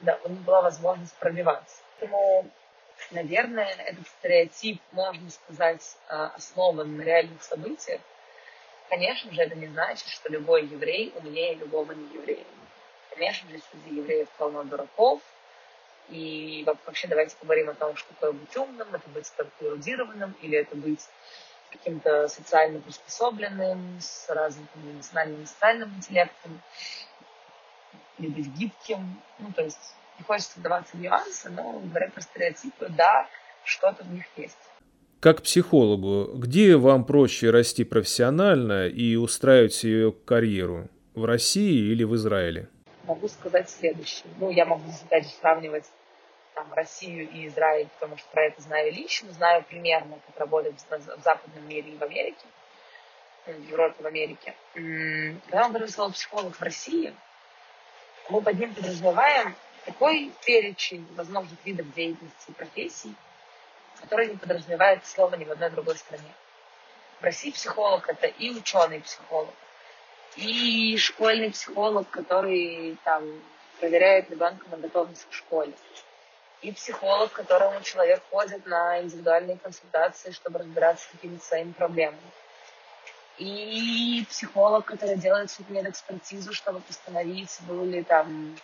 да, 0.00 0.18
у 0.24 0.28
них 0.28 0.40
была 0.40 0.62
возможность 0.62 1.14
пробиваться. 1.14 1.82
Поэтому, 1.98 2.50
наверное, 3.10 3.74
этот 3.86 4.06
стереотип, 4.08 4.80
можно 4.92 5.30
сказать, 5.30 5.96
а, 6.08 6.32
основан 6.36 6.96
на 6.96 7.02
реальных 7.02 7.42
событиях, 7.42 8.00
Конечно 8.88 9.32
же, 9.32 9.42
это 9.42 9.54
не 9.56 9.66
значит, 9.68 10.06
что 10.08 10.30
любой 10.30 10.66
еврей 10.66 11.12
умнее 11.16 11.54
любого 11.54 11.92
нееврея. 11.92 12.44
Конечно 13.10 13.48
же, 13.50 13.60
среди 13.70 13.96
евреев 13.96 14.28
полно 14.36 14.62
дураков. 14.64 15.20
И 16.10 16.64
вообще 16.66 17.08
давайте 17.08 17.34
поговорим 17.36 17.70
о 17.70 17.74
том, 17.74 17.96
что 17.96 18.12
такое 18.14 18.32
быть 18.32 18.54
умным, 18.56 18.94
это 18.94 19.08
быть 19.08 19.32
только 19.36 19.52
эрудированным, 19.62 20.34
или 20.42 20.58
это 20.58 20.76
быть 20.76 21.08
каким-то 21.70 22.28
социально 22.28 22.78
приспособленным, 22.78 23.98
с 24.00 24.28
развитым 24.28 24.92
эмоциональным 24.92 25.42
и 25.42 25.46
социальным 25.46 25.88
интеллектом, 25.96 26.60
или 28.18 28.28
быть 28.28 28.48
гибким. 28.54 29.20
Ну, 29.38 29.52
то 29.52 29.62
есть 29.62 29.94
не 30.18 30.24
хочется 30.24 30.58
вдаваться 30.60 30.96
в 30.96 31.00
нюансы, 31.00 31.50
но 31.50 31.80
говоря 31.80 32.10
про 32.10 32.20
стереотипы, 32.20 32.88
да, 32.90 33.28
что-то 33.64 34.04
в 34.04 34.12
них 34.12 34.24
есть. 34.36 34.56
Как 35.20 35.42
психологу, 35.42 36.36
где 36.36 36.76
вам 36.76 37.04
проще 37.04 37.50
расти 37.50 37.84
профессионально 37.84 38.88
и 38.88 39.16
устраивать 39.16 39.74
себе 39.74 40.12
карьеру? 40.12 40.88
В 41.14 41.24
России 41.24 41.92
или 41.92 42.04
в 42.04 42.14
Израиле? 42.16 42.68
Могу 43.04 43.28
сказать 43.28 43.70
следующее. 43.70 44.26
Ну, 44.38 44.50
я 44.50 44.66
могу, 44.66 44.82
опять 45.06 45.24
же, 45.24 45.30
сравнивать 45.40 45.84
там, 46.54 46.72
Россию 46.74 47.28
и 47.30 47.46
Израиль, 47.46 47.88
потому 47.98 48.18
что 48.18 48.28
про 48.32 48.44
это 48.44 48.60
знаю 48.60 48.92
лично, 48.92 49.32
знаю 49.32 49.64
примерно, 49.68 50.18
как 50.26 50.40
работает 50.40 50.74
в 50.78 51.22
западном 51.22 51.68
мире 51.68 51.92
и 51.92 51.96
в 51.96 52.02
Америке, 52.02 52.46
в 53.46 53.70
Европе, 53.70 54.02
в 54.02 54.06
Америке. 54.06 54.54
Когда 54.74 55.64
мы 55.64 55.68
говорим 55.70 55.88
слово 55.88 56.10
психолог 56.10 56.54
в 56.54 56.62
России, 56.62 57.14
мы 58.28 58.40
под 58.40 58.58
ним 58.58 58.74
подразумеваем 58.74 59.54
такой 59.84 60.32
перечень 60.44 61.06
возможных 61.14 61.58
видов 61.64 61.92
деятельности 61.92 62.50
и 62.50 62.52
профессий, 62.52 63.14
который 64.00 64.28
не 64.28 64.36
подразумевает 64.36 65.04
слово 65.06 65.36
ни 65.36 65.44
в 65.44 65.52
одной 65.52 65.70
другой 65.70 65.96
стране. 65.96 66.32
В 67.20 67.24
России 67.24 67.50
психолог 67.50 68.08
это 68.08 68.26
и 68.26 68.50
ученый 68.50 69.00
психолог, 69.00 69.54
и 70.36 70.96
школьный 70.96 71.50
психолог, 71.50 72.08
который 72.10 72.96
там 73.04 73.24
проверяет 73.78 74.30
ребенка 74.30 74.66
на 74.70 74.78
готовность 74.78 75.28
к 75.28 75.32
школе, 75.32 75.72
и 76.62 76.72
психолог, 76.72 77.30
к 77.32 77.36
которому 77.36 77.82
человек 77.82 78.22
ходит 78.30 78.64
на 78.66 79.02
индивидуальные 79.02 79.58
консультации, 79.58 80.30
чтобы 80.30 80.60
разбираться 80.60 81.04
с 81.04 81.12
какими-то 81.12 81.44
своими 81.44 81.72
проблемами. 81.72 82.18
И 83.38 84.24
психолог, 84.28 84.84
который 84.84 85.16
делает 85.16 85.50
судмедэкспертизу, 85.50 86.52
чтобы 86.52 86.80
постановить, 86.80 87.56
был 87.62 87.84
ли 87.84 88.02
там 88.04 88.56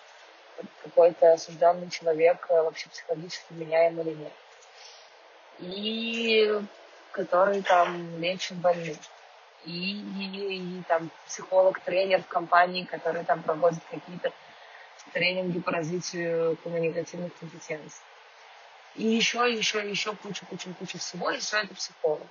какой-то 0.82 1.32
осужденный 1.32 1.90
человек 1.90 2.46
э, 2.50 2.62
вообще 2.62 2.88
психологически 2.88 3.52
меняем 3.52 4.00
или 4.00 4.14
нет. 4.14 4.32
И 5.58 6.60
который 7.12 7.62
там 7.62 8.20
лечит 8.20 8.56
больных. 8.58 8.98
И, 9.64 10.00
и, 10.00 10.78
и 10.78 10.82
там 10.88 11.10
психолог-тренер 11.26 12.22
в 12.22 12.28
компании, 12.28 12.84
который 12.84 13.24
там 13.24 13.42
проводит 13.42 13.82
какие-то 13.90 14.32
тренинги 15.12 15.58
по 15.60 15.72
развитию 15.72 16.56
коммуникативных 16.62 17.36
компетенций. 17.38 18.02
И 18.94 19.06
еще, 19.06 19.52
еще, 19.52 19.88
еще 19.88 20.14
куча, 20.16 20.46
куча, 20.46 20.70
куча 20.78 20.98
всего, 20.98 21.30
и 21.30 21.38
все 21.38 21.58
это 21.58 21.74
психолог. 21.74 22.26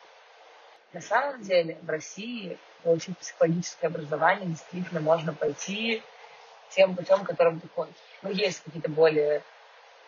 На 0.94 1.02
самом 1.02 1.42
деле 1.44 1.78
в 1.82 1.90
России 1.90 2.58
получить 2.84 3.18
психологическое 3.18 3.88
образование 3.88 4.48
действительно 4.48 5.00
можно 5.00 5.34
пойти 5.34 6.02
тем 6.70 6.96
путем, 6.96 7.24
которым 7.26 7.60
ты 7.60 7.68
хочешь. 7.68 7.96
Ну, 8.22 8.32
есть 8.32 8.64
какие-то 8.64 8.90
более 8.90 9.44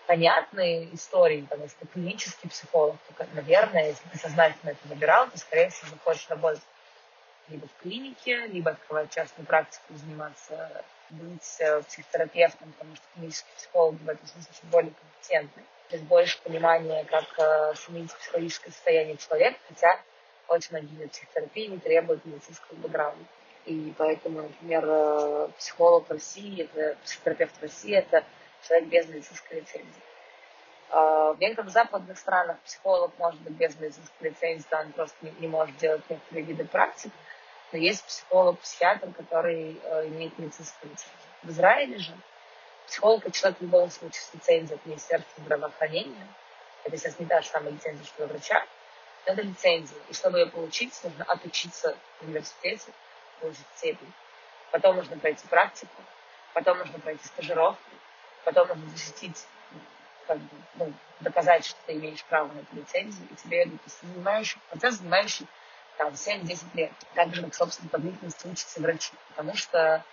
понятные 0.08 0.94
истории, 0.96 1.46
там, 1.50 1.62
если 1.62 1.78
ты 1.78 1.88
клинический 1.88 2.50
психолог, 2.50 2.98
то, 3.16 3.26
наверное, 3.34 3.90
если 3.90 4.08
ты 4.10 4.18
сознательно 4.18 4.72
это 4.72 4.88
выбирал, 4.88 5.30
то, 5.30 5.38
скорее 5.38 5.70
всего, 5.70 5.92
захочешь 5.92 6.30
работать 6.30 6.64
либо 7.48 7.68
в 7.68 7.82
клинике, 7.82 8.48
либо 8.48 8.72
открывать 8.72 9.12
частную 9.12 9.46
практику, 9.46 9.94
заниматься, 9.96 10.84
быть 11.10 11.58
э, 11.60 11.82
психотерапевтом, 11.84 12.72
потому 12.74 12.96
что 12.96 13.06
клинический 13.14 13.52
психолог 13.58 14.00
в 14.02 14.10
этом 14.10 14.26
смысле 14.28 14.54
более 14.64 14.94
компетентный. 14.94 15.64
То 15.90 15.96
есть 15.98 16.08
больше 16.08 16.42
понимания, 16.42 17.04
как 17.06 17.26
э, 17.38 17.74
сменить 17.76 18.14
психологическое 18.14 18.72
состояние 18.72 19.18
человека, 19.18 19.60
хотя 19.68 20.00
очень 20.52 20.78
многие 20.78 21.08
психотерапии 21.08 21.68
не 21.68 21.80
требуют 21.80 22.26
медицинского 22.26 22.76
бэкграунда. 22.78 23.24
И 23.66 23.94
поэтому, 23.98 24.42
например, 24.42 24.84
э, 24.88 25.48
психолог 25.58 26.08
в 26.08 26.12
России, 26.12 26.64
это, 26.64 26.98
психотерапевт 27.04 27.56
в 27.58 27.62
России, 27.62 27.94
это 27.94 28.24
человек 28.68 28.90
без 28.90 29.08
медицинской 29.08 29.60
лицензии. 29.60 30.02
А, 30.90 31.34
в 31.34 31.40
некоторых 31.40 31.72
западных 31.72 32.18
странах 32.18 32.58
психолог 32.66 33.12
может 33.18 33.40
быть 33.42 33.54
без 33.54 33.80
медицинской 33.80 34.30
лицензии, 34.30 34.66
он 34.72 34.92
просто 34.92 35.16
не, 35.40 35.48
может 35.48 35.78
делать 35.78 36.02
некоторые 36.10 36.44
виды 36.44 36.66
практик, 36.66 37.12
но 37.72 37.78
есть 37.78 38.04
психолог-психиатр, 38.04 39.14
который 39.14 39.80
э, 39.82 40.08
имеет 40.08 40.38
медицинскую 40.38 40.92
лицензию. 40.92 41.18
В 41.44 41.50
Израиле 41.52 41.98
же 41.98 42.14
психолог– 42.88 43.22
это 43.26 43.32
человек 43.32 43.60
в 43.60 43.62
любом 43.62 43.90
случае 43.90 44.22
с 44.22 44.34
лицензией 44.34 44.76
от 44.76 44.86
Министерства 44.86 45.44
здравоохранения. 45.44 46.28
Это 46.84 46.98
сейчас 46.98 47.18
не 47.20 47.26
та 47.26 47.42
же 47.42 47.48
самая 47.48 47.72
лицензия, 47.72 48.04
что 48.06 48.26
у 48.26 48.28
врача, 48.28 48.66
это 49.26 49.42
лицензия. 49.42 49.98
И 50.10 50.14
чтобы 50.14 50.40
ее 50.40 50.48
получить, 50.48 51.00
нужно 51.04 51.24
отучиться 51.26 51.98
в 52.20 52.26
университете, 52.26 52.92
получить 53.40 53.66
степень. 53.78 54.12
Потом 54.72 54.96
нужно 54.96 55.18
пройти 55.18 55.46
практику, 55.48 56.02
потом 56.54 56.78
нужно 56.80 57.00
пройти 57.00 57.26
стажировку, 57.28 57.90
потом 58.46 58.68
нужно 58.70 58.90
защитить, 58.90 59.46
как 60.28 60.38
бы, 60.38 60.50
ну, 60.76 60.94
доказать, 61.20 61.66
что 61.66 61.78
ты 61.86 61.94
имеешь 61.94 62.24
право 62.26 62.52
на 62.52 62.60
эту 62.60 62.76
лицензию, 62.76 63.28
и 63.30 63.36
тебе 63.36 63.64
это 63.64 63.72
занимающий, 64.02 64.60
процесс, 64.70 64.96
занимающий 64.96 65.48
там 65.98 66.14
7-10 66.14 66.64
лет. 66.74 66.92
Также, 67.14 67.44
как, 67.44 67.54
собственно, 67.54 67.90
по 67.90 67.98
длительности 67.98 68.48
учатся 68.48 68.82
врачи. 68.82 69.12
Потому 69.30 69.56
что 69.56 70.04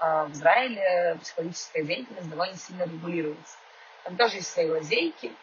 э, 0.00 0.24
в 0.26 0.32
Израиле 0.32 1.18
психологическая 1.20 1.82
деятельность 1.82 2.30
довольно 2.30 2.56
сильно 2.56 2.84
регулируется. 2.84 3.56
Там 4.04 4.16
тоже 4.16 4.36
есть 4.36 4.50
свои 4.50 4.70
лазейки, 4.70 5.34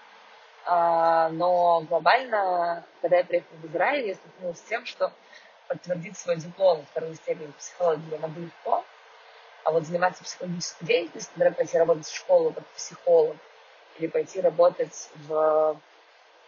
но 0.66 1.86
глобально, 1.90 2.86
когда 3.02 3.18
я 3.18 3.24
приехала 3.24 3.58
в 3.58 3.66
Израиль, 3.66 4.08
я 4.08 4.16
столкнулась 4.16 4.60
с 4.60 4.64
тем, 4.64 4.86
что 4.86 5.12
подтвердить 5.68 6.18
свой 6.18 6.38
диплом 6.38 6.86
второй 6.92 7.16
степени 7.16 7.52
психологии 7.58 8.12
я 8.12 8.20
могу 8.20 8.42
легко, 8.42 8.86
а 9.64 9.72
вот 9.72 9.86
заниматься 9.86 10.24
психологической 10.24 10.88
деятельностью, 10.88 11.34
например, 11.36 11.56
пойти 11.56 11.78
работать 11.78 12.08
в 12.08 12.16
школу 12.16 12.52
как 12.52 12.66
психолог 12.76 13.38
или 13.98 14.08
пойти 14.08 14.42
работать 14.42 15.10
в 15.16 15.80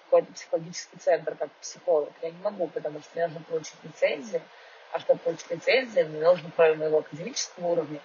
какой-то 0.06 0.34
психологический 0.34 0.98
центр 0.98 1.36
как 1.36 1.52
психолог, 1.54 2.12
я 2.22 2.32
не 2.32 2.42
могу, 2.42 2.68
потому 2.68 3.00
что 3.02 3.10
мне 3.16 3.28
нужно 3.28 3.44
получить 3.44 3.84
лицензию, 3.84 4.42
а 4.92 5.00
чтобы 5.00 5.20
получить 5.20 5.50
лицензию, 5.50 6.10
мне 6.10 6.22
нужно, 6.22 6.52
кроме 6.56 6.76
моего 6.76 7.00
академического 7.00 7.68
уровня, 7.68 8.00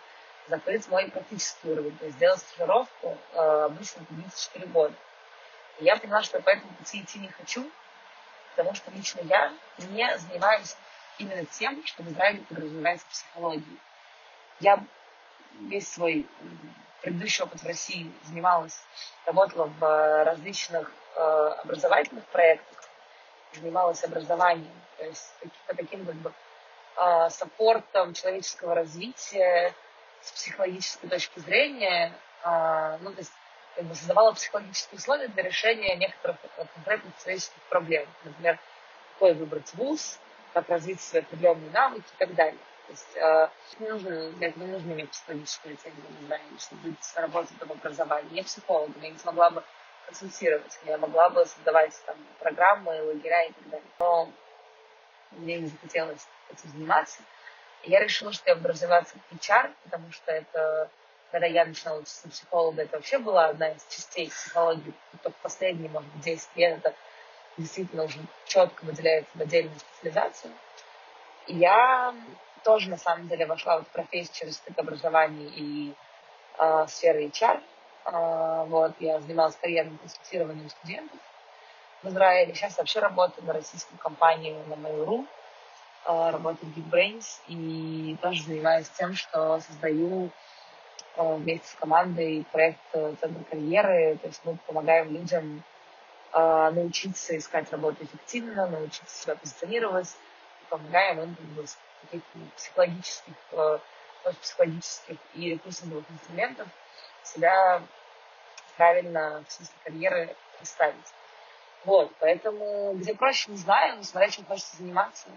закрыть 0.48 0.88
мой 0.88 1.10
практический 1.10 1.70
уровень, 1.70 1.96
то 1.98 2.04
есть 2.06 2.16
сделать 2.16 2.40
стажировку 2.40 3.18
э, 3.34 3.38
обычно 3.66 4.04
34 4.06 4.66
года. 4.68 4.94
И 5.78 5.84
я 5.84 5.96
поняла, 5.96 6.22
что 6.22 6.38
я 6.38 6.42
по 6.42 6.50
этому 6.50 6.72
пути 6.74 7.00
идти 7.00 7.18
не 7.18 7.28
хочу, 7.28 7.68
потому 8.50 8.74
что 8.74 8.90
лично 8.90 9.20
я 9.22 9.52
не 9.78 10.18
занимаюсь 10.18 10.76
именно 11.18 11.44
тем, 11.46 11.84
что 11.86 12.02
в 12.02 12.10
Израиле 12.10 12.40
подразумевается 12.48 13.06
психологией. 13.06 13.78
Я 14.60 14.84
весь 15.60 15.88
свой 15.88 16.26
предыдущий 17.02 17.44
опыт 17.44 17.62
в 17.62 17.66
России 17.66 18.12
занималась, 18.24 18.80
работала 19.24 19.66
в 19.66 19.84
э, 19.84 20.24
различных 20.24 20.90
э, 21.14 21.20
образовательных 21.62 22.24
проектах, 22.26 22.84
занималась 23.54 24.02
образованием, 24.04 24.72
то 24.96 25.04
есть 25.04 25.32
по 25.66 25.74
таким 25.74 26.04
как 26.04 26.14
бы 26.16 26.32
э, 26.96 27.30
саппортом 27.30 28.14
человеческого 28.14 28.74
развития 28.74 29.74
с 30.22 30.32
психологической 30.32 31.08
точки 31.08 31.38
зрения, 31.38 32.12
э, 32.44 32.98
ну, 33.00 33.12
то 33.12 33.18
есть 33.18 33.32
как 33.78 33.86
бы 33.86 33.94
создавала 33.94 34.32
психологические 34.32 34.98
условия 34.98 35.28
для 35.28 35.44
решения 35.44 35.94
некоторых 35.94 36.38
конкретных 36.74 37.16
человеческих 37.22 37.62
проблем. 37.68 38.08
Например, 38.24 38.58
какой 39.12 39.34
выбрать 39.34 39.72
вуз, 39.74 40.18
как 40.52 40.68
развить 40.68 41.00
свои 41.00 41.22
определенные 41.22 41.70
навыки 41.70 42.04
и 42.04 42.18
так 42.18 42.34
далее. 42.34 42.58
То 42.86 42.92
есть 42.92 43.16
э, 43.16 43.48
не 43.78 43.88
нужно, 43.88 44.32
для 44.32 44.48
этого 44.48 44.64
не 44.64 44.72
нужно 44.72 44.92
иметь 44.94 45.10
психологическую 45.10 45.74
лицензию, 45.74 46.04
да, 46.28 46.40
чтобы 46.58 46.82
быть, 46.88 47.12
работать 47.14 47.56
в 47.56 47.70
образовании. 47.70 48.34
Я 48.34 48.42
психолог, 48.42 48.90
я 49.00 49.10
не 49.10 49.18
смогла 49.18 49.50
бы 49.50 49.62
консультировать, 50.06 50.76
я 50.84 50.98
могла 50.98 51.28
бы 51.28 51.46
создавать 51.46 51.94
там 52.04 52.16
программы, 52.40 53.00
лагеря 53.02 53.44
и 53.44 53.52
так 53.52 53.68
далее. 53.70 53.88
Но 54.00 54.32
мне 55.30 55.60
не 55.60 55.68
захотелось 55.68 56.26
этим 56.50 56.70
заниматься. 56.70 57.20
И 57.84 57.92
я 57.92 58.00
решила, 58.00 58.32
что 58.32 58.50
я 58.50 58.56
буду 58.56 58.70
развиваться 58.70 59.14
в 59.30 59.36
HR, 59.36 59.72
потому 59.84 60.10
что 60.10 60.32
это, 60.32 60.90
когда 61.30 61.46
я 61.46 61.64
начинала 61.64 61.98
учиться 61.98 62.28
психолога, 62.28 62.82
это 62.82 62.96
вообще 62.96 63.18
была 63.18 63.46
одна 63.46 63.68
из 63.68 63.84
частей 63.86 64.30
психологии, 64.30 64.92
только 65.22 65.38
последние, 65.42 65.90
может 65.90 66.08
быть, 66.12 66.24
10 66.24 66.56
лет 66.56 66.78
это 66.78 66.94
действительно 67.56 68.04
уже 68.04 68.18
четко 68.46 68.84
выделяется 68.84 69.30
в 69.36 69.40
отдельную 69.40 69.78
специализацию. 69.78 70.52
И 71.46 71.56
я 71.56 72.14
тоже, 72.64 72.90
на 72.90 72.96
самом 72.96 73.28
деле, 73.28 73.46
вошла 73.46 73.80
в 73.80 73.88
профессию 73.88 74.34
через 74.34 74.56
стык 74.56 74.78
образования 74.78 75.48
и 75.48 75.94
э, 76.58 76.86
сферы 76.88 77.26
HR. 77.26 77.62
Э, 78.04 78.64
вот, 78.66 78.92
я 79.00 79.20
занималась 79.20 79.56
карьерным 79.56 79.98
консультированием 79.98 80.68
студентов 80.70 81.18
в 82.02 82.08
Израиле. 82.08 82.54
Сейчас 82.54 82.78
вообще 82.78 83.00
работаю 83.00 83.46
на 83.46 83.52
российскую 83.52 83.98
компанию 83.98 84.62
на 84.66 84.74
Mail.ru, 84.74 85.26
э, 86.04 86.30
работаю 86.30 86.72
в 86.72 86.78
GeekBrains 86.78 87.40
и 87.48 88.16
тоже 88.22 88.42
занимаюсь 88.42 88.88
тем, 88.90 89.14
что 89.14 89.60
создаю 89.60 90.30
вместе 91.18 91.66
с 91.68 91.74
командой 91.74 92.46
проект 92.52 92.80
Центр 92.92 93.44
карьеры. 93.50 94.18
То 94.18 94.28
есть 94.28 94.40
мы 94.44 94.56
помогаем 94.66 95.12
людям 95.12 95.62
э, 96.32 96.70
научиться 96.70 97.36
искать 97.36 97.70
работу 97.72 98.04
эффективно, 98.04 98.68
научиться 98.68 99.22
себя 99.22 99.36
позиционировать, 99.36 100.16
помогаем 100.68 101.20
им 101.20 101.66
с 101.66 101.78
каких-то 102.02 102.38
психологических, 102.56 103.34
э, 103.52 103.78
психологических 104.40 105.16
и 105.34 105.50
рекрутинговых 105.50 106.04
инструментов 106.10 106.68
себя 107.22 107.82
правильно 108.76 109.44
в 109.46 109.52
смысле 109.52 109.74
карьеры 109.84 110.36
представить. 110.58 111.14
Вот, 111.84 112.12
поэтому 112.18 112.94
где 112.94 113.14
проще, 113.14 113.50
не 113.50 113.56
знаю, 113.56 114.02
смотря 114.04 114.30
чем 114.30 114.44
хочется 114.44 114.76
заниматься. 114.76 115.28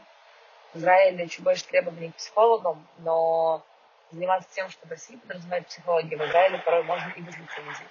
В 0.74 0.78
Израиле 0.78 1.28
чуть 1.28 1.44
больше 1.44 1.66
требований 1.66 2.12
к 2.12 2.16
психологам, 2.16 2.88
но 3.00 3.64
заниматься 4.12 4.50
тем, 4.54 4.70
что 4.70 4.88
в 4.88 4.90
России 4.90 5.16
подразумевает 5.16 5.68
психология, 5.68 6.18
в 6.18 6.22
Израиле 6.22 6.62
порой 6.66 6.84
можно 6.84 7.12
и 7.16 7.22
без 7.22 7.34
лицензии. 7.34 7.86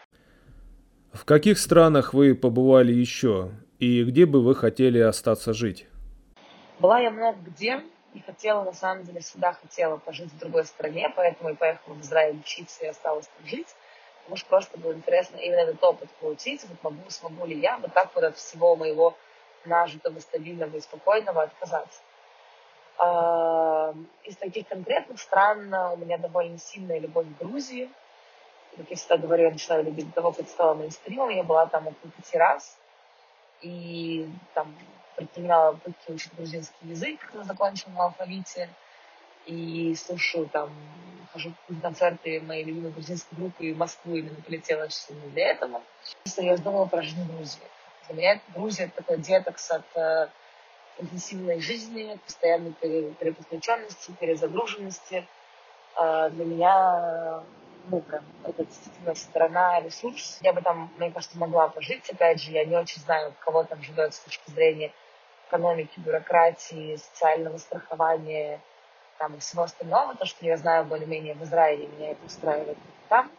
В 1.12 1.24
каких 1.24 1.58
странах 1.58 2.14
вы 2.14 2.34
побывали 2.34 2.92
еще 2.92 3.50
и 3.78 4.04
где 4.04 4.26
бы 4.26 4.42
вы 4.42 4.54
хотели 4.54 4.98
остаться 4.98 5.52
жить? 5.52 5.86
Была 6.78 7.00
я 7.00 7.10
много 7.10 7.38
где 7.40 7.82
и 8.14 8.20
хотела, 8.20 8.64
на 8.64 8.72
самом 8.72 9.04
деле, 9.04 9.20
всегда 9.20 9.52
хотела 9.52 9.96
пожить 9.96 10.32
в 10.32 10.38
другой 10.38 10.64
стране, 10.64 11.12
поэтому 11.14 11.50
и 11.50 11.54
поехала 11.54 11.94
в 11.94 12.00
Израиль 12.00 12.38
учиться 12.38 12.84
и 12.84 12.88
осталась 12.88 13.28
там 13.28 13.46
жить. 13.46 13.68
Потому 14.22 14.36
что 14.36 14.48
просто 14.48 14.78
было 14.78 14.92
интересно 14.92 15.36
именно 15.36 15.60
этот 15.60 15.82
опыт 15.82 16.10
получить. 16.20 16.64
Вот 16.68 16.82
могу, 16.82 17.10
смогу 17.10 17.46
ли 17.46 17.58
я 17.58 17.78
вот 17.78 17.92
так 17.92 18.14
вот 18.14 18.24
от 18.24 18.36
всего 18.36 18.76
моего 18.76 19.16
нажитого, 19.64 20.18
стабильного 20.20 20.76
и 20.76 20.80
спокойного 20.80 21.42
отказаться. 21.42 22.00
А, 23.02 23.94
из 24.24 24.36
таких 24.36 24.68
конкретных 24.68 25.20
стран 25.20 25.72
у 25.72 25.96
меня 25.96 26.18
довольно 26.18 26.58
сильная 26.58 26.98
любовь 26.98 27.26
к 27.26 27.42
Грузии 27.42 27.90
как 28.76 28.90
я 28.90 28.96
всегда 28.96 29.16
говорю, 29.16 29.44
я 29.44 29.50
начала 29.50 29.82
любить 29.82 30.06
до 30.08 30.14
того, 30.14 30.32
как 30.32 30.48
стала 30.48 30.74
мейнстримом. 30.74 31.28
Я 31.30 31.42
была 31.42 31.66
там 31.66 31.86
около 31.88 32.10
пяти 32.12 32.38
раз. 32.38 32.76
И 33.60 34.28
там 34.54 34.74
предпринимала 35.16 35.72
попытки 35.72 36.12
учить 36.12 36.34
грузинский 36.34 36.88
язык, 36.88 37.18
на 37.34 37.54
алфавите. 37.98 38.70
и 39.46 39.94
слушаю 39.96 40.48
там, 40.48 40.70
хожу 41.32 41.52
на 41.68 41.80
концерты 41.80 42.40
моей 42.40 42.64
любимой 42.64 42.92
грузинской 42.92 43.36
группы 43.36 43.72
в 43.72 43.76
Москву 43.76 44.14
именно 44.14 44.40
полетела 44.42 44.88
именно 45.10 45.30
для 45.32 45.50
этого. 45.50 45.82
Я 46.36 46.56
думала 46.56 46.86
про 46.86 47.02
жизнь 47.02 47.22
в 47.22 47.36
Грузии. 47.36 47.60
Для 48.08 48.16
меня 48.16 48.40
Грузия 48.54 48.84
это 48.84 48.96
такой 48.96 49.18
детокс 49.18 49.70
от 49.70 49.96
э, 49.96 50.28
интенсивной 50.98 51.60
жизни, 51.60 52.18
постоянной 52.24 52.72
переподключенности, 52.72 54.12
перезагруженности. 54.18 55.26
Э, 55.96 56.30
для 56.30 56.44
меня 56.44 57.42
ну, 57.88 58.00
прям, 58.00 58.24
это 58.44 58.64
действительно 58.64 59.14
сторона, 59.14 59.80
ресурс. 59.80 60.38
Я 60.42 60.52
бы 60.52 60.62
там, 60.62 60.90
мне 60.96 61.10
кажется, 61.10 61.38
могла 61.38 61.68
пожить. 61.68 62.08
Опять 62.10 62.40
же, 62.40 62.52
я 62.52 62.64
не 62.64 62.76
очень 62.76 63.00
знаю, 63.02 63.34
кого 63.40 63.64
там 63.64 63.82
живет 63.82 64.14
с 64.14 64.20
точки 64.20 64.50
зрения 64.50 64.92
экономики, 65.48 65.98
бюрократии, 65.98 66.96
социального 66.96 67.58
страхования, 67.58 68.60
там, 69.18 69.38
всего 69.40 69.64
остального. 69.64 70.14
То, 70.14 70.24
что 70.24 70.44
я 70.44 70.56
знаю 70.56 70.84
более-менее 70.84 71.34
в 71.34 71.42
Израиле, 71.42 71.88
меня 71.88 72.12
это 72.12 72.24
устраивает 72.24 72.78
там. 73.08 73.30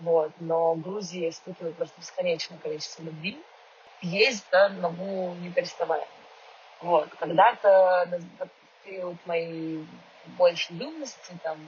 Вот. 0.00 0.32
Но 0.40 0.74
Грузия 0.74 1.28
испытывает 1.28 1.76
просто 1.76 2.00
бесконечное 2.00 2.58
количество 2.58 3.02
любви. 3.02 3.40
Есть, 4.00 4.44
да, 4.50 4.68
могу 4.68 5.34
не 5.34 5.50
переставая. 5.50 6.06
Вот. 6.82 7.08
Когда-то 7.18 8.08
в 8.40 8.84
период 8.84 9.16
моей 9.26 9.86
большей 10.36 10.76
юности, 10.76 11.38
там, 11.42 11.58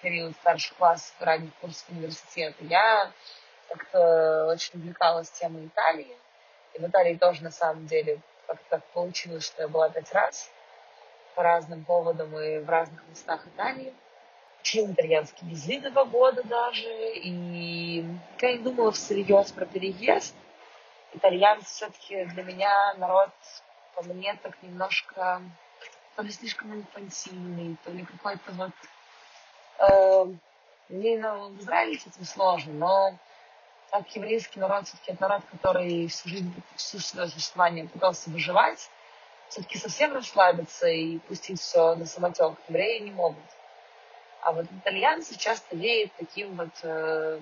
период 0.00 0.34
старших 0.36 0.76
классов, 0.76 1.14
ранних 1.20 1.54
курсов 1.60 1.84
университета, 1.90 2.56
я 2.64 3.12
как-то 3.68 4.46
очень 4.46 4.80
увлекалась 4.80 5.30
темой 5.30 5.66
Италии. 5.66 6.16
И 6.74 6.80
в 6.80 6.88
Италии 6.88 7.16
тоже, 7.16 7.42
на 7.42 7.50
самом 7.50 7.86
деле, 7.86 8.20
как-то 8.46 8.64
так 8.70 8.84
получилось, 8.92 9.44
что 9.44 9.62
я 9.62 9.68
была 9.68 9.90
пять 9.90 10.12
раз 10.12 10.50
по 11.34 11.42
разным 11.42 11.84
поводам 11.84 12.36
и 12.38 12.58
в 12.60 12.68
разных 12.68 13.06
местах 13.08 13.46
Италии. 13.46 13.92
Учила 14.60 14.90
итальянский 14.90 15.48
язык 15.48 15.82
два 15.92 16.04
года 16.04 16.42
даже. 16.44 16.88
И 17.14 18.04
я 18.40 18.52
не 18.52 18.58
думала 18.58 18.92
всерьез 18.92 19.52
про 19.52 19.66
переезд. 19.66 20.34
Итальянцы 21.12 21.66
все-таки 21.66 22.24
для 22.24 22.42
меня 22.42 22.94
народ, 22.94 23.30
мне, 24.02 24.34
так 24.42 24.62
немножко 24.62 25.42
то 26.16 26.22
ли 26.22 26.30
слишком 26.30 26.74
инфантильный, 26.74 27.76
то 27.84 27.90
ли 27.90 28.04
какой-то 28.04 28.52
вот 28.52 28.72
Э, 29.78 30.24
мне 30.88 31.18
ну, 31.18 31.50
в 31.50 31.60
Израиле 31.60 31.98
с 31.98 32.06
этим 32.06 32.24
сложно, 32.24 32.72
но 32.72 33.18
так 33.90 34.08
еврейский 34.14 34.58
народ 34.58 34.86
все-таки 34.86 35.12
это 35.12 35.22
народ, 35.22 35.42
который 35.50 36.08
всю 36.08 36.28
жизнь, 36.28 36.52
всю 36.76 36.98
свое 36.98 37.28
существование 37.28 37.88
пытался 37.88 38.30
выживать, 38.30 38.90
все-таки 39.48 39.78
совсем 39.78 40.12
расслабиться 40.14 40.88
и 40.88 41.18
пустить 41.20 41.60
все 41.60 41.94
на 41.94 42.06
самотек 42.06 42.58
евреи 42.68 42.98
не 43.00 43.12
могут. 43.12 43.44
А 44.42 44.52
вот 44.52 44.66
итальянцы 44.70 45.38
часто 45.38 45.76
веют 45.76 46.12
таким 46.18 46.56
вот 46.56 46.70
э, 46.82 47.40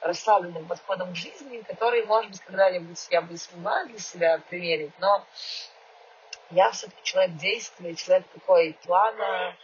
расслабленным 0.00 0.66
подходом 0.66 1.12
к 1.12 1.16
жизни, 1.16 1.62
который, 1.66 2.04
может 2.06 2.30
быть, 2.30 2.40
когда-нибудь 2.40 3.06
я 3.10 3.20
бы 3.20 3.36
смогла 3.36 3.84
для 3.84 3.98
себя 3.98 4.40
примерить, 4.48 4.92
но 5.00 5.24
я 6.50 6.70
все-таки 6.70 7.02
человек 7.02 7.36
действия, 7.36 7.94
человек 7.94 8.26
такой 8.32 8.76
плана, 8.84 9.54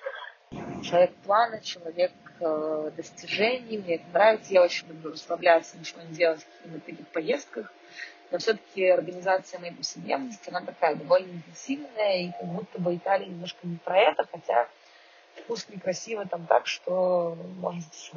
человек 0.82 1.14
плана, 1.24 1.60
человек 1.60 2.12
э, 2.40 2.90
достижений. 2.96 3.78
Мне 3.78 3.94
это 3.96 4.04
нравится. 4.12 4.52
Я 4.52 4.62
очень 4.62 4.86
люблю 4.88 5.12
расслабляться, 5.12 5.78
ничего 5.78 6.02
не 6.02 6.14
делать 6.14 6.42
в 6.42 6.62
каких-то 6.62 6.80
таких 6.80 7.08
поездках. 7.08 7.72
Но 8.30 8.38
все-таки 8.38 8.86
организация 8.88 9.60
моей 9.60 9.72
повседневности, 9.74 10.48
она 10.48 10.60
такая 10.60 10.96
довольно 10.96 11.30
интенсивная, 11.30 12.22
и 12.22 12.32
как 12.32 12.46
будто 12.46 12.80
бы 12.80 12.96
Италия 12.96 13.26
немножко 13.26 13.66
не 13.66 13.76
про 13.76 13.96
это, 13.98 14.26
хотя 14.30 14.68
вкусно 15.36 15.74
и 15.74 15.78
красиво 15.78 16.26
там 16.26 16.46
так, 16.46 16.66
что 16.66 17.36
можно 17.58 17.82
с. 17.92 18.10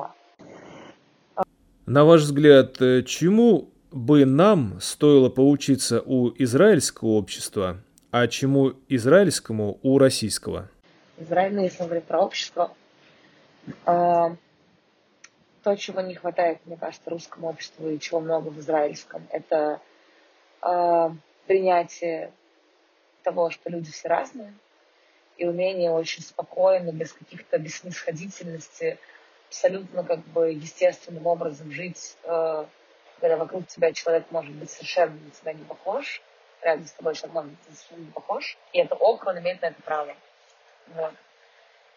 На 1.87 2.03
ваш 2.03 2.23
взгляд, 2.23 2.81
э, 2.81 3.01
чему 3.03 3.69
бы 3.91 4.25
нам 4.25 4.77
стоило 4.81 5.29
поучиться 5.29 6.01
у 6.05 6.33
израильского 6.37 7.11
общества, 7.11 7.77
а 8.11 8.27
чему 8.27 8.73
израильскому 8.89 9.79
у 9.83 9.97
российского? 9.97 10.69
Израиль, 11.17 11.57
если 11.61 11.85
говорить 11.85 12.03
про 12.03 12.19
общество, 12.19 12.73
а, 13.85 14.35
то, 15.63 15.75
чего 15.77 16.01
не 16.01 16.15
хватает, 16.15 16.59
мне 16.65 16.75
кажется, 16.75 17.09
русскому 17.09 17.47
обществу 17.47 17.89
и 17.89 17.99
чего 18.01 18.19
много 18.19 18.49
в 18.49 18.59
израильском, 18.59 19.25
это 19.31 19.79
а, 20.61 21.15
принятие 21.45 22.33
того, 23.23 23.49
что 23.49 23.69
люди 23.69 23.93
все 23.93 24.09
разные, 24.09 24.53
и 25.37 25.45
умение 25.45 25.91
очень 25.91 26.21
спокойно, 26.21 26.91
без 26.91 27.13
каких-то 27.13 27.57
беснисходительности, 27.57 28.99
абсолютно 29.47 30.03
как 30.03 30.19
бы 30.19 30.51
естественным 30.51 31.25
образом 31.27 31.71
жить, 31.71 32.17
а, 32.23 32.67
когда 33.19 33.37
вокруг 33.37 33.67
тебя 33.67 33.93
человек 33.93 34.25
может 34.31 34.53
быть 34.53 34.69
совершенно 34.69 35.13
на 35.13 35.31
тебя 35.31 35.53
не 35.53 35.63
похож, 35.63 36.21
рядом 36.61 36.85
с 36.85 36.91
тобой 36.91 37.15
человек 37.15 37.33
может 37.33 37.51
быть 37.51 37.59
совершенно 37.63 38.05
не 38.05 38.11
похож, 38.11 38.57
и 38.73 38.79
это 38.79 38.95
ок, 38.95 39.25
он 39.25 39.39
имеет 39.39 39.61
на 39.61 39.67
это 39.67 39.81
право. 39.81 40.15
Вот. 40.87 41.13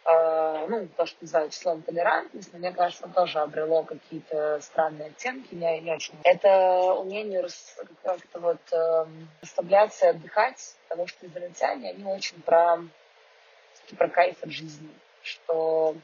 А, 0.04 0.66
ну, 0.66 0.88
то, 0.96 1.06
что 1.06 1.18
называют 1.20 1.52
числом 1.52 1.82
толерантность, 1.82 2.52
мне 2.54 2.72
кажется, 2.72 3.08
тоже 3.08 3.38
обрело 3.38 3.82
какие-то 3.82 4.58
странные 4.60 5.08
оттенки, 5.08 5.54
не, 5.54 5.80
не 5.80 5.92
очень. 5.92 6.14
Это 6.24 6.94
умение 6.94 7.46
как-то 8.02 8.40
вот 8.40 8.60
э, 8.72 9.06
расслабляться 9.42 10.06
и 10.06 10.10
отдыхать, 10.10 10.74
потому 10.88 11.06
что 11.06 11.26
израильтяне, 11.26 11.90
они 11.90 12.04
очень 12.04 12.40
про, 12.42 12.78
про 13.98 14.08
кайф 14.08 14.42
от 14.42 14.50
жизни, 14.50 14.88
что 15.22 15.94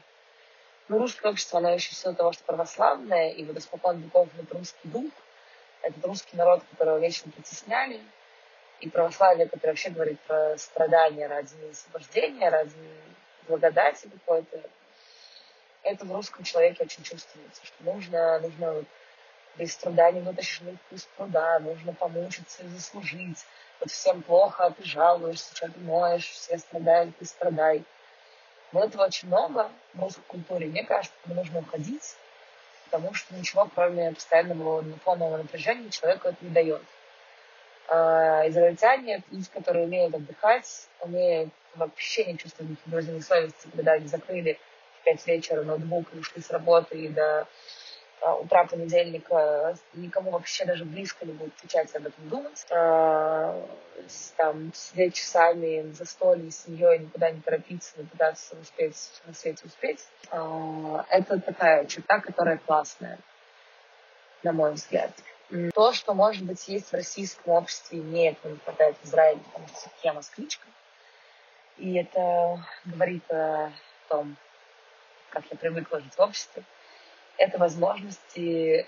ну, 0.88 0.98
русское 0.98 1.30
общество, 1.30 1.58
оно 1.58 1.70
еще 1.70 1.90
в 1.90 1.96
силу 1.96 2.14
того, 2.14 2.32
что 2.32 2.44
православное, 2.44 3.30
и 3.30 3.44
вот 3.44 3.56
испокон 3.56 4.00
веков 4.00 4.28
вот 4.36 4.52
русский 4.52 4.88
дух, 4.88 5.10
этот 5.82 6.04
русский 6.04 6.36
народ, 6.36 6.62
которого 6.70 6.98
вечно 6.98 7.30
притесняли, 7.30 8.00
и 8.80 8.88
православие, 8.90 9.48
которое 9.48 9.72
вообще 9.72 9.90
говорит 9.90 10.20
про 10.20 10.56
страдания 10.58 11.26
ради 11.26 11.54
освобождения, 11.70 12.48
ради 12.48 12.74
благодати 13.48 14.08
какой-то. 14.08 14.60
Это 15.82 16.04
в 16.04 16.12
русском 16.12 16.44
человеке 16.44 16.84
очень 16.84 17.02
чувствуется, 17.02 17.64
что 17.64 17.84
нужно, 17.84 18.40
нужно 18.40 18.84
без 19.56 19.76
труда 19.76 20.10
не 20.10 20.20
вытащишь 20.20 20.60
вкус 20.86 21.08
труда, 21.16 21.58
нужно 21.60 21.92
помучиться 21.94 22.62
и 22.62 22.68
заслужить. 22.68 23.44
Вот 23.80 23.90
всем 23.90 24.22
плохо, 24.22 24.66
а 24.66 24.70
ты 24.70 24.84
жалуешься, 24.84 25.54
что 25.56 25.70
ты 25.70 25.80
моешь, 25.80 26.28
все 26.28 26.58
страдают, 26.58 27.16
ты 27.16 27.24
страдай. 27.24 27.84
Но 28.76 28.84
этого 28.84 29.04
очень 29.04 29.28
много 29.28 29.70
в 29.94 30.02
русской 30.02 30.20
культуре. 30.26 30.66
Мне 30.66 30.84
кажется, 30.84 31.16
что 31.24 31.34
нужно 31.34 31.60
уходить, 31.60 32.14
потому 32.84 33.14
что 33.14 33.34
ничего, 33.34 33.70
кроме 33.74 34.12
постоянного 34.12 34.84
фонового 35.02 35.38
напряжения, 35.38 35.88
человеку 35.88 36.28
это 36.28 36.36
не 36.44 36.50
дает. 36.50 36.82
А, 37.88 38.46
израильтяне, 38.48 39.22
люди, 39.30 39.48
которые 39.50 39.86
умеют 39.86 40.14
отдыхать, 40.14 40.88
умеют 41.00 41.54
вообще 41.74 42.26
не 42.26 42.36
чувствовать 42.36 42.72
никаких 42.72 42.92
грузинной 42.92 43.22
совести, 43.22 43.66
когда 43.74 43.92
они 43.92 44.08
закрыли 44.08 44.58
в 45.00 45.04
пять 45.04 45.26
вечера 45.26 45.62
ноутбук 45.62 46.08
и 46.12 46.18
ушли 46.18 46.42
с 46.42 46.50
работы, 46.50 46.98
и 46.98 47.08
до 47.08 47.48
утра 48.34 48.64
понедельника 48.64 49.76
никому 49.94 50.30
вообще 50.30 50.64
даже 50.64 50.84
близко 50.84 51.24
не 51.24 51.32
будет 51.32 51.54
отвечать 51.56 51.94
об 51.94 52.06
этом 52.06 52.28
думать. 52.28 52.66
А, 52.70 53.66
там, 54.36 54.72
сидеть 54.74 55.14
часами 55.14 55.92
за 55.92 56.04
столом 56.04 56.50
с 56.50 56.64
семьей, 56.64 56.98
никуда 56.98 57.30
не 57.30 57.40
торопиться, 57.40 57.92
не 57.96 58.04
пытаться 58.04 58.56
успеть 58.56 58.96
на 59.26 59.34
свете 59.34 59.64
успеть. 59.64 60.06
это 60.30 61.40
такая 61.40 61.86
черта, 61.86 62.20
которая 62.20 62.58
классная, 62.58 63.18
на 64.42 64.52
мой 64.52 64.72
взгляд. 64.72 65.12
То, 65.74 65.92
что, 65.92 66.12
может 66.12 66.44
быть, 66.44 66.66
есть 66.66 66.90
в 66.90 66.94
российском 66.94 67.52
обществе, 67.52 67.98
мне 67.98 68.30
этого 68.30 68.52
не 68.52 68.58
хватает 68.58 68.96
в 69.00 69.06
Израиле, 69.06 69.40
потому 69.52 69.68
что 69.68 69.90
я 70.02 70.12
москвичка. 70.12 70.66
И 71.76 71.94
это 71.94 72.64
говорит 72.84 73.30
о 73.30 73.70
том, 74.08 74.36
как 75.30 75.44
я 75.50 75.56
привыкла 75.56 76.00
жить 76.00 76.14
в 76.14 76.20
обществе. 76.20 76.64
Это 77.38 77.58
возможности 77.58 78.86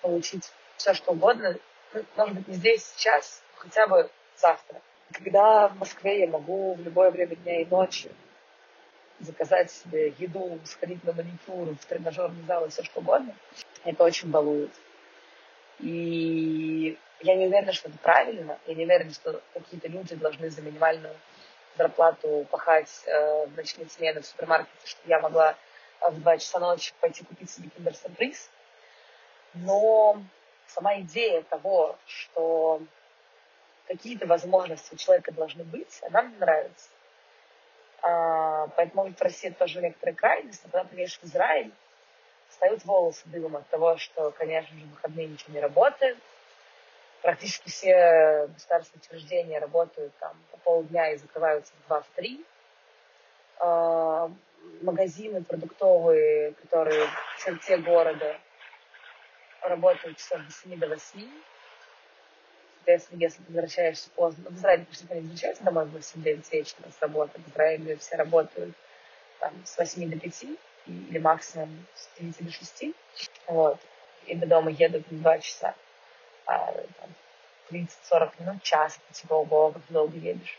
получить 0.00 0.50
все, 0.76 0.94
что 0.94 1.12
угодно. 1.12 1.56
Ну, 1.92 2.04
может 2.16 2.34
быть, 2.34 2.48
не 2.48 2.54
здесь, 2.54 2.84
сейчас, 2.96 3.42
хотя 3.56 3.86
бы 3.86 4.10
завтра. 4.36 4.80
Когда 5.12 5.68
в 5.68 5.76
Москве 5.76 6.20
я 6.20 6.26
могу 6.26 6.74
в 6.74 6.80
любое 6.80 7.10
время 7.10 7.36
дня 7.36 7.60
и 7.60 7.66
ночи 7.66 8.10
заказать 9.20 9.70
себе 9.70 10.14
еду, 10.18 10.58
сходить 10.64 11.04
на 11.04 11.12
маникюр, 11.12 11.76
в 11.76 11.84
тренажерный 11.84 12.44
зал 12.44 12.64
и 12.64 12.70
все 12.70 12.82
что 12.82 13.00
угодно, 13.00 13.34
это 13.84 14.02
очень 14.04 14.30
балует. 14.30 14.72
И 15.78 16.98
я 17.20 17.34
не 17.36 17.46
уверена, 17.46 17.72
что 17.72 17.88
это 17.88 17.98
правильно. 17.98 18.58
Я 18.66 18.74
не 18.74 18.84
уверена, 18.84 19.12
что 19.12 19.42
какие-то 19.54 19.88
люди 19.88 20.14
должны 20.14 20.50
за 20.50 20.62
минимальную 20.62 21.14
зарплату 21.76 22.46
пахать 22.50 23.02
э, 23.06 23.46
в 23.46 23.56
ночные 23.56 23.88
смены 23.88 24.20
в 24.20 24.26
супермаркете, 24.26 24.86
чтобы 24.86 25.08
я 25.08 25.20
могла 25.20 25.56
в 26.10 26.20
2 26.20 26.38
часа 26.38 26.58
ночи 26.58 26.92
пойти 27.00 27.24
купить 27.24 27.50
себе 27.50 27.68
киндер-сюрприз. 27.68 28.50
Но 29.54 30.22
сама 30.66 31.00
идея 31.00 31.42
того, 31.42 31.96
что 32.06 32.80
какие-то 33.86 34.26
возможности 34.26 34.94
у 34.94 34.96
человека 34.96 35.32
должны 35.32 35.64
быть, 35.64 36.00
она 36.02 36.22
мне 36.22 36.36
нравится. 36.38 36.88
А, 38.02 38.66
поэтому 38.76 39.12
в 39.12 39.22
России 39.22 39.50
тоже 39.50 39.80
некоторые 39.80 40.16
крайности. 40.16 40.62
Когда 40.62 40.84
приедешь 40.84 41.18
в 41.18 41.24
Израиль, 41.24 41.72
встают 42.48 42.84
волосы 42.84 43.22
дымом 43.26 43.56
от 43.56 43.68
того, 43.68 43.96
что, 43.96 44.30
конечно 44.32 44.76
же, 44.78 44.84
в 44.84 44.90
выходные 44.90 45.28
ничего 45.28 45.54
не 45.54 45.60
работает. 45.60 46.18
Практически 47.22 47.68
все 47.68 48.48
государственные 48.48 49.02
учреждения 49.04 49.58
работают 49.60 50.12
там 50.18 50.36
по 50.50 50.56
полдня 50.58 51.12
и 51.12 51.16
закрываются 51.16 51.72
в 51.74 51.86
2 51.86 52.00
в 52.00 52.06
3. 52.16 52.46
А, 53.60 54.30
магазины 54.82 55.42
продуктовые, 55.42 56.52
которые 56.54 57.06
в 57.06 57.44
черте 57.44 57.76
города 57.78 58.38
работают 59.62 60.18
часов 60.18 60.40
до 60.44 60.52
7 60.52 60.78
до 60.78 60.88
8. 60.88 61.30
Соответственно, 62.78 63.20
если 63.20 63.42
ты 63.42 63.52
возвращаешься 63.52 64.10
поздно, 64.10 64.50
в 64.50 64.56
Израиле 64.56 64.84
почти 64.84 65.06
не 65.10 65.20
возвращается 65.20 65.62
домой 65.62 65.84
в 65.86 65.96
8-9 65.96 66.44
вечера 66.50 66.90
с 66.90 67.00
работы. 67.00 67.38
В 67.38 67.48
Израиле 67.50 67.96
все 67.96 68.16
работают 68.16 68.74
там, 69.38 69.52
с 69.64 69.78
8 69.78 70.10
до 70.10 70.18
5 70.18 70.44
или 70.86 71.18
максимум 71.18 71.86
с 71.94 72.08
9 72.18 72.44
до 72.44 72.52
6. 72.52 72.84
Вот. 73.46 73.78
И 74.26 74.34
до 74.34 74.46
дома 74.46 74.70
едут 74.70 75.06
в 75.08 75.20
2 75.20 75.38
часа. 75.38 75.74
А, 76.46 76.72
там, 76.72 77.14
30-40 77.70 78.32
минут, 78.40 78.62
час, 78.62 78.98
типа, 79.12 79.34
ого, 79.34 79.72
как 79.72 79.82
долго 79.88 80.16
едешь. 80.16 80.58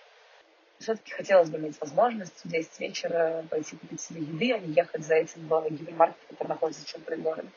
Все-таки 0.84 1.14
хотелось 1.14 1.50
бы 1.50 1.58
иметь 1.60 1.80
возможность 1.80 2.44
в 2.44 2.50
10 2.50 2.80
вечера 2.82 3.46
пойти 3.50 3.78
купить 3.78 4.02
себе 4.02 4.20
еды, 4.20 4.54
а 4.54 4.60
не 4.60 4.74
ехать 4.74 5.06
за 5.06 5.16
этим 5.16 5.48
в 5.48 5.70
гипермаркет, 5.70 6.20
который 6.30 6.50
находится 6.50 6.86
в 6.86 6.90
центре 6.90 7.16
города. 7.16 7.48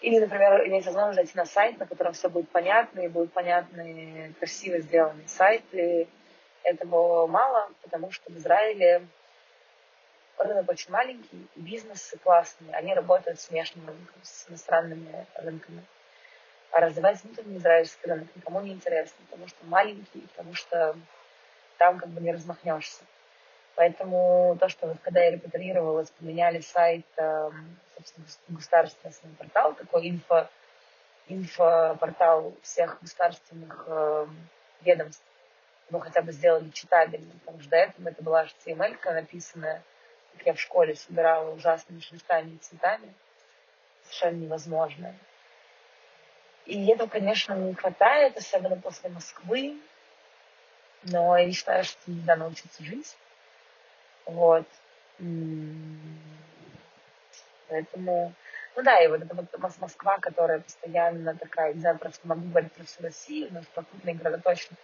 Или, 0.00 0.18
например, 0.18 0.66
иметь 0.66 0.86
возможность 0.86 1.16
зайти 1.16 1.36
на 1.36 1.44
сайт, 1.44 1.78
на 1.78 1.86
котором 1.86 2.14
все 2.14 2.30
будет 2.30 2.48
понятно, 2.48 3.00
и 3.00 3.08
будут 3.08 3.30
понятные, 3.34 4.32
красиво 4.38 4.78
сделанные 4.78 5.28
сайты. 5.28 6.08
Этого 6.62 7.26
мало, 7.26 7.70
потому 7.82 8.10
что 8.10 8.32
в 8.32 8.38
Израиле 8.38 9.06
рынок 10.38 10.70
очень 10.70 10.90
маленький, 10.90 11.46
бизнесы 11.56 12.16
классные, 12.18 12.74
они 12.74 12.94
работают 12.94 13.38
с 13.38 13.50
внешним 13.50 13.86
рынком, 13.86 14.16
с 14.22 14.48
иностранными 14.48 15.26
рынками. 15.34 15.84
А 16.70 16.80
развивать 16.80 17.22
внутренний 17.22 17.58
израильский 17.58 18.08
рынок 18.08 18.28
никому 18.34 18.62
не 18.62 18.72
интересно, 18.72 19.16
потому 19.28 19.46
что 19.46 19.58
маленький, 19.66 20.20
потому 20.34 20.54
что 20.54 20.96
там 21.82 21.98
как 21.98 22.10
бы 22.10 22.20
не 22.20 22.30
размахнешься. 22.30 23.02
Поэтому 23.74 24.56
то, 24.60 24.68
что 24.68 24.86
вот 24.86 24.98
когда 25.02 25.20
я 25.20 25.32
репатриировалась, 25.32 26.10
поменяли 26.10 26.60
сайт, 26.60 27.04
эм, 27.16 27.76
собственно, 27.96 28.26
государственный 28.50 29.34
портал, 29.36 29.74
такой 29.74 30.08
инфо, 30.08 30.48
инфопортал 31.26 32.54
всех 32.62 33.00
государственных 33.00 33.84
э, 33.88 34.26
ведомств, 34.82 35.24
его 35.90 35.98
хотя 35.98 36.22
бы 36.22 36.30
сделали 36.30 36.70
читабельным, 36.70 37.36
потому 37.40 37.60
что 37.60 37.70
до 37.70 37.76
этого 37.78 38.08
это 38.10 38.22
была 38.22 38.44
HTML 38.44 38.96
написанная, 39.12 39.82
как 40.36 40.46
я 40.46 40.54
в 40.54 40.60
школе 40.60 40.94
собирала 40.94 41.50
ужасными 41.50 41.98
шрифтами 41.98 42.50
и 42.52 42.58
цветами, 42.58 43.12
совершенно 44.04 44.36
невозможно. 44.36 45.16
И 46.64 46.86
этого, 46.86 47.08
конечно, 47.08 47.54
не 47.54 47.74
хватает, 47.74 48.36
особенно 48.36 48.76
после 48.76 49.10
Москвы, 49.10 49.80
но 51.04 51.36
я 51.36 51.52
считаю, 51.52 51.84
что 51.84 51.98
нельзя 52.06 52.36
научиться 52.36 52.82
жить. 52.84 53.16
Вот. 54.26 54.66
Поэтому, 57.68 58.34
ну 58.76 58.82
да, 58.82 59.02
и 59.02 59.08
вот 59.08 59.22
это 59.22 59.34
вот 59.34 59.78
Москва, 59.78 60.18
которая 60.18 60.60
постоянно 60.60 61.34
такая, 61.36 61.74
не 61.74 61.80
знаю, 61.80 61.98
просто 61.98 62.26
могу 62.26 62.48
говорить 62.48 62.72
про 62.72 62.84
всю 62.84 63.02
Россию, 63.02 63.48
но 63.50 63.62
про 63.74 63.82
крупные 63.82 64.14
города 64.14 64.38
точно. 64.42 64.76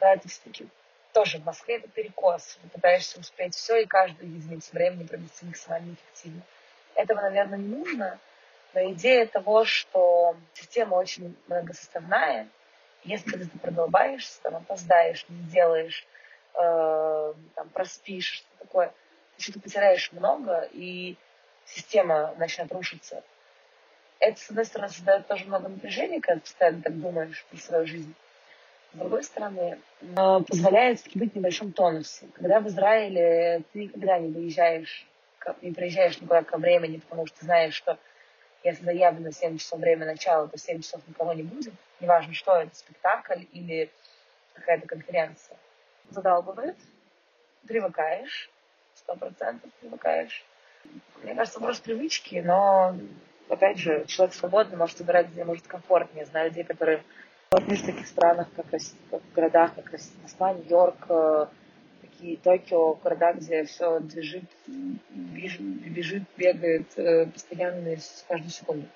Да, 0.00 0.14
это 0.14 0.28
все-таки 0.28 0.68
тоже 1.12 1.38
в 1.38 1.44
Москве 1.44 1.76
это 1.76 1.88
перекос. 1.88 2.58
Ты 2.62 2.68
пытаешься 2.68 3.20
успеть 3.20 3.54
все 3.54 3.82
и 3.82 3.86
каждую 3.86 4.30
единицу 4.30 4.72
времени 4.72 5.06
провести 5.06 5.46
максимально 5.46 5.94
эффективно. 5.94 6.42
Этого, 6.94 7.20
наверное, 7.20 7.58
не 7.58 7.68
нужно, 7.68 8.18
но 8.74 8.92
идея 8.92 9.26
того, 9.26 9.64
что 9.64 10.36
система 10.54 10.94
очень 10.96 11.36
многосоставная, 11.46 12.48
если 13.04 13.44
ты 13.44 13.58
продолбаешься, 13.58 14.40
там, 14.42 14.56
опоздаешь, 14.56 15.24
не 15.28 15.42
сделаешь, 15.42 16.06
э, 16.54 17.34
там, 17.54 17.68
проспишь, 17.70 18.32
что 18.32 18.46
такое, 18.58 18.92
ты 19.36 19.42
что-то 19.42 19.60
потеряешь 19.60 20.12
много, 20.12 20.68
и 20.72 21.16
система 21.64 22.34
начнет 22.38 22.72
рушиться. 22.72 23.22
Это, 24.20 24.40
с 24.40 24.50
одной 24.50 24.64
стороны, 24.64 24.88
создает 24.92 25.26
тоже 25.28 25.44
много 25.44 25.68
напряжения, 25.68 26.20
когда 26.20 26.36
ты 26.36 26.40
постоянно 26.40 26.82
так 26.82 27.00
думаешь 27.00 27.44
про 27.50 27.56
свою 27.58 27.86
жизнь. 27.86 28.14
С 28.94 28.98
другой 28.98 29.22
стороны, 29.22 29.78
позволяет 30.48 31.00
быть 31.14 31.32
в 31.32 31.36
небольшом 31.36 31.72
тонусе. 31.72 32.26
Когда 32.34 32.58
в 32.60 32.66
Израиле 32.68 33.62
ты 33.72 33.84
никогда 33.84 34.18
не 34.18 34.28
выезжаешь, 34.28 35.06
не 35.62 35.72
приезжаешь 35.72 36.20
никуда 36.20 36.42
ко 36.42 36.56
времени, 36.56 36.96
потому 36.96 37.26
что 37.26 37.44
знаешь, 37.44 37.74
что 37.74 37.98
если 38.64 38.84
заявлено 38.84 39.30
7 39.30 39.58
часов 39.58 39.80
время 39.80 40.06
начала, 40.06 40.48
то 40.48 40.58
7 40.58 40.82
часов 40.82 41.00
никого 41.06 41.32
не 41.32 41.42
будет. 41.42 41.72
Неважно, 42.00 42.34
что 42.34 42.56
это, 42.56 42.74
спектакль 42.74 43.44
или 43.52 43.90
какая-то 44.54 44.86
конференция. 44.86 45.56
Задалбывает, 46.10 46.76
привыкаешь, 47.66 48.50
сто 48.94 49.14
процентов 49.14 49.70
привыкаешь. 49.80 50.44
Мне 51.22 51.34
кажется, 51.34 51.60
просто 51.60 51.84
привычки, 51.84 52.42
но, 52.44 52.96
опять 53.48 53.78
же, 53.78 54.04
человек 54.06 54.34
свободный 54.34 54.76
может 54.76 54.98
выбирать, 55.00 55.28
где 55.28 55.44
может 55.44 55.66
комфортнее. 55.66 56.26
Знаю 56.26 56.50
людей, 56.50 56.64
которые 56.64 57.02
в 57.50 57.66
таких 57.66 58.06
странах, 58.06 58.48
как, 58.54 58.66
как 58.70 59.22
в 59.22 59.32
городах, 59.34 59.74
как 59.74 59.92
Москва, 60.22 60.52
Нью-Йорк, 60.52 61.06
э, 61.08 61.46
такие 62.02 62.36
Токио, 62.36 62.94
города, 62.94 63.32
где 63.32 63.64
все 63.64 64.00
движет, 64.00 64.44
бежит, 65.38 65.60
бежит 65.60 66.22
бегает 66.36 66.86
э, 66.96 67.26
постоянно 67.26 67.96
с 67.96 68.24
каждую 68.28 68.50
секунду. 68.50 68.86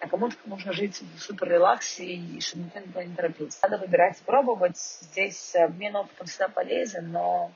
А 0.00 0.08
кому-то 0.08 0.36
нужно 0.46 0.72
жить 0.72 1.02
в 1.16 1.20
супер 1.20 1.48
релаксе 1.48 2.04
и 2.04 2.40
чтобы 2.40 2.64
никто 2.64 2.80
никуда 2.80 3.04
не 3.04 3.14
торопился. 3.14 3.58
Надо 3.62 3.78
выбирать 3.78 4.18
пробовать. 4.24 4.78
Здесь 4.78 5.54
обмен 5.56 5.96
опытом 5.96 6.26
всегда 6.26 6.48
полезен, 6.48 7.10
но 7.10 7.50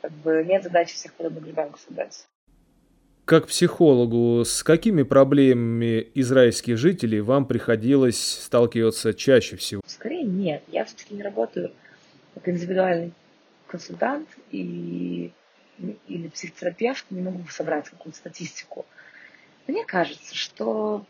как 0.00 0.12
бы 0.12 0.44
нет 0.44 0.62
задачи 0.62 0.94
всех 0.94 1.14
подобных 1.14 1.46
ребенку 1.46 1.78
собрать. 1.78 2.26
Как 3.24 3.46
психологу, 3.46 4.44
с 4.44 4.62
какими 4.62 5.02
проблемами 5.02 6.08
израильских 6.14 6.78
жителей 6.78 7.20
вам 7.20 7.46
приходилось 7.46 8.20
сталкиваться 8.20 9.14
чаще 9.14 9.56
всего? 9.56 9.82
Скорее 9.86 10.24
нет. 10.24 10.62
Я 10.68 10.84
все-таки 10.84 11.14
не 11.14 11.22
работаю 11.22 11.72
как 12.34 12.48
индивидуальный 12.48 13.12
консультант 13.66 14.28
и, 14.50 15.30
или 16.08 16.28
психотерапевт, 16.28 17.06
не 17.10 17.22
могу 17.22 17.46
собрать 17.48 17.88
какую-то 17.88 18.18
статистику. 18.18 18.86
Мне 19.66 19.84
кажется, 19.84 20.34
что 20.34 21.04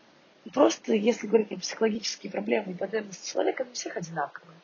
просто 0.53 0.95
если 0.95 1.27
говорить 1.27 1.53
о 1.53 1.59
психологические 1.59 2.31
проблемы 2.31 2.73
и 2.73 2.77
потребности 2.77 3.33
человека, 3.33 3.65
они 3.65 3.73
всех 3.73 3.97
одинаковые. 3.97 4.57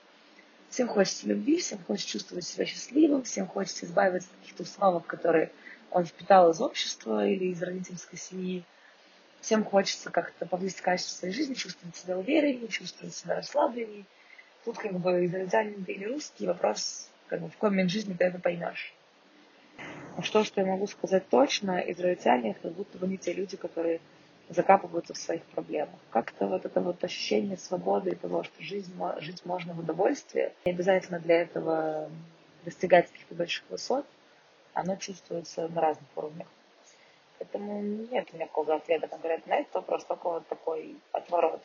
Всем 0.70 0.88
хочется 0.88 1.26
любви, 1.28 1.58
всем 1.58 1.78
хочется 1.84 2.10
чувствовать 2.10 2.44
себя 2.44 2.66
счастливым, 2.66 3.22
всем 3.22 3.46
хочется 3.46 3.86
избавиться 3.86 4.28
от 4.30 4.40
каких-то 4.40 4.62
установок, 4.64 5.06
которые 5.06 5.50
он 5.90 6.04
впитал 6.04 6.50
из 6.50 6.60
общества 6.60 7.26
или 7.26 7.46
из 7.46 7.62
родительской 7.62 8.18
семьи. 8.18 8.64
Всем 9.40 9.64
хочется 9.64 10.10
как-то 10.10 10.44
повысить 10.44 10.80
качество 10.80 11.16
своей 11.16 11.34
жизни, 11.34 11.54
чувствовать 11.54 11.96
себя 11.96 12.18
увереннее, 12.18 12.68
чувствовать 12.68 13.14
себя 13.14 13.36
расслабленнее. 13.36 14.04
Тут 14.64 14.78
как 14.78 14.92
бы 14.92 15.24
израильтянин 15.24 15.84
или 15.84 16.04
русский, 16.04 16.46
вопрос 16.46 17.08
как 17.28 17.40
бы 17.40 17.48
в 17.48 17.52
какой 17.52 17.70
момент 17.70 17.90
жизни 17.90 18.14
ты 18.14 18.24
это 18.24 18.38
поймешь. 18.38 18.92
Что, 20.22 20.44
что 20.44 20.60
я 20.60 20.66
могу 20.66 20.86
сказать 20.86 21.28
точно, 21.28 21.78
израильтяне 21.90 22.56
как 22.62 22.72
будто 22.72 22.98
бы 22.98 23.06
не 23.06 23.18
те 23.18 23.32
люди, 23.32 23.56
которые 23.56 24.00
закапываются 24.48 25.14
в 25.14 25.18
своих 25.18 25.42
проблемах. 25.42 25.98
Как-то 26.10 26.46
вот 26.46 26.64
это 26.64 26.80
вот 26.80 27.02
ощущение 27.02 27.56
свободы 27.56 28.10
и 28.10 28.14
того, 28.14 28.44
что 28.44 28.62
жизнь, 28.62 28.92
жить 29.20 29.44
можно 29.44 29.74
в 29.74 29.80
удовольствии, 29.80 30.52
не 30.64 30.72
обязательно 30.72 31.18
для 31.18 31.42
этого 31.42 32.08
достигать 32.64 33.10
каких-то 33.10 33.34
больших 33.34 33.64
высот, 33.70 34.06
оно 34.72 34.96
чувствуется 34.96 35.68
на 35.68 35.80
разных 35.80 36.08
уровнях. 36.16 36.46
Поэтому 37.38 37.82
нет 37.82 38.28
у 38.32 38.36
меня 38.36 38.46
какого 38.46 38.76
ответа 38.76 39.08
конкретно 39.08 39.54
на 39.54 39.60
этот 39.60 39.74
вопрос, 39.74 40.04
только 40.04 40.28
вот 40.28 40.46
такой 40.48 40.96
отворот. 41.12 41.60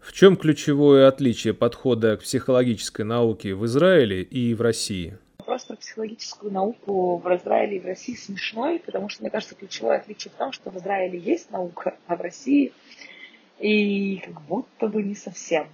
В 0.00 0.12
чем 0.12 0.36
ключевое 0.36 1.08
отличие 1.08 1.52
подхода 1.52 2.16
к 2.16 2.22
психологической 2.22 3.04
науке 3.04 3.54
в 3.54 3.66
Израиле 3.66 4.22
и 4.22 4.54
в 4.54 4.60
России? 4.62 5.18
Вопрос 5.60 5.64
про 5.64 5.76
психологическую 5.76 6.52
науку 6.52 7.16
в 7.18 7.36
Израиле 7.36 7.76
и 7.76 7.80
в 7.80 7.86
России 7.86 8.14
смешной, 8.14 8.78
потому 8.78 9.08
что, 9.08 9.22
мне 9.22 9.30
кажется, 9.30 9.54
ключевое 9.54 9.98
отличие 9.98 10.30
в 10.30 10.34
том, 10.34 10.52
что 10.52 10.70
в 10.70 10.78
Израиле 10.78 11.18
есть 11.18 11.50
наука, 11.50 11.96
а 12.06 12.16
в 12.16 12.20
России 12.20 12.72
и 13.58 14.18
как 14.18 14.40
будто 14.42 14.86
бы 14.86 15.02
не 15.02 15.14
совсем. 15.14 15.68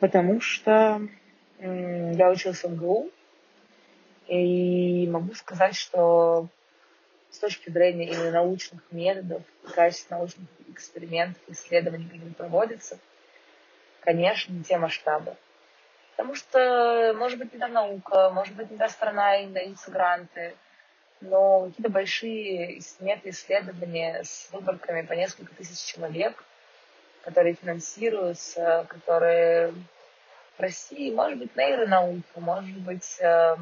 Потому 0.00 0.40
что 0.40 1.06
я 1.60 2.30
учился 2.30 2.68
в 2.68 2.72
МГУ, 2.72 3.10
и 4.28 5.08
могу 5.08 5.34
сказать, 5.34 5.74
что 5.74 6.48
с 7.30 7.38
точки 7.38 7.68
зрения 7.70 8.06
именно 8.06 8.30
научных 8.30 8.80
методов, 8.90 9.42
качества 9.74 10.16
научных 10.16 10.46
экспериментов, 10.68 11.42
исследований, 11.48 12.04
которые 12.04 12.32
проводятся, 12.32 12.98
конечно, 14.00 14.52
не 14.52 14.62
те 14.62 14.78
масштабы. 14.78 15.36
Потому 16.16 16.34
что, 16.36 17.12
может 17.16 17.38
быть, 17.38 17.52
не 17.52 17.58
та 17.58 17.68
наука, 17.68 18.30
может 18.30 18.54
быть, 18.54 18.70
не 18.70 18.78
та 18.78 18.88
страна, 18.88 19.36
и 19.36 19.46
не 19.46 19.52
даются 19.52 19.90
гранты. 19.90 20.54
но 21.20 21.66
какие-то 21.66 21.90
большие 21.90 22.80
мета-исследования 23.00 24.22
с 24.22 24.48
выборками 24.52 25.02
по 25.02 25.14
несколько 25.14 25.54
тысяч 25.54 25.92
человек, 25.92 26.44
которые 27.22 27.54
финансируются, 27.54 28.86
которые 28.88 29.72
в 30.56 30.60
России, 30.60 31.12
может 31.12 31.38
быть, 31.38 31.56
нейронаука, 31.56 32.40
может 32.40 32.78
быть, 32.78 33.18
э, 33.20 33.56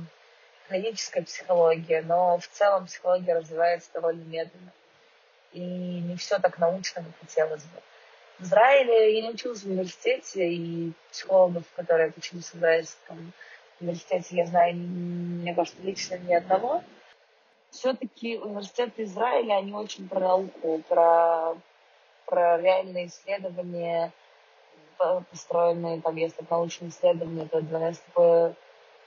клиническая 0.69 1.23
психология, 1.23 2.03
но 2.03 2.39
в 2.39 2.47
целом 2.49 2.87
психология 2.87 3.35
развивается 3.35 3.91
довольно 3.95 4.25
медленно. 4.25 4.73
И 5.53 5.61
не 5.61 6.17
все 6.17 6.39
так 6.39 6.59
научно, 6.59 7.03
как 7.03 7.19
хотелось 7.21 7.65
бы. 7.65 7.81
В 8.39 8.45
Израиле 8.45 9.17
я 9.17 9.23
не 9.23 9.31
училась 9.31 9.63
в 9.63 9.67
университете, 9.67 10.53
и 10.53 10.93
психологов, 11.11 11.65
которые 11.77 12.09
отучились 12.09 12.47
в 12.47 12.57
израильском 12.57 13.33
университете, 13.81 14.37
я 14.37 14.47
знаю, 14.47 14.75
мне 14.75 15.55
кажется, 15.55 15.81
лично 15.83 16.17
ни 16.19 16.35
одного. 16.35 16.83
Все-таки 17.71 18.39
университеты 18.39 19.05
Израиля, 19.05 19.55
они 19.55 19.73
очень 19.73 20.09
про 20.09 20.21
науку, 20.21 20.83
про, 20.89 21.55
про 22.27 22.61
реальные 22.61 23.07
исследования, 23.07 24.13
построенные, 25.31 26.01
там, 26.01 26.17
если 26.17 26.45
научные 26.49 26.91
исследования, 26.91 27.47
то 27.47 27.61
для 27.61 27.79
нас 27.79 27.99
такой 27.99 28.55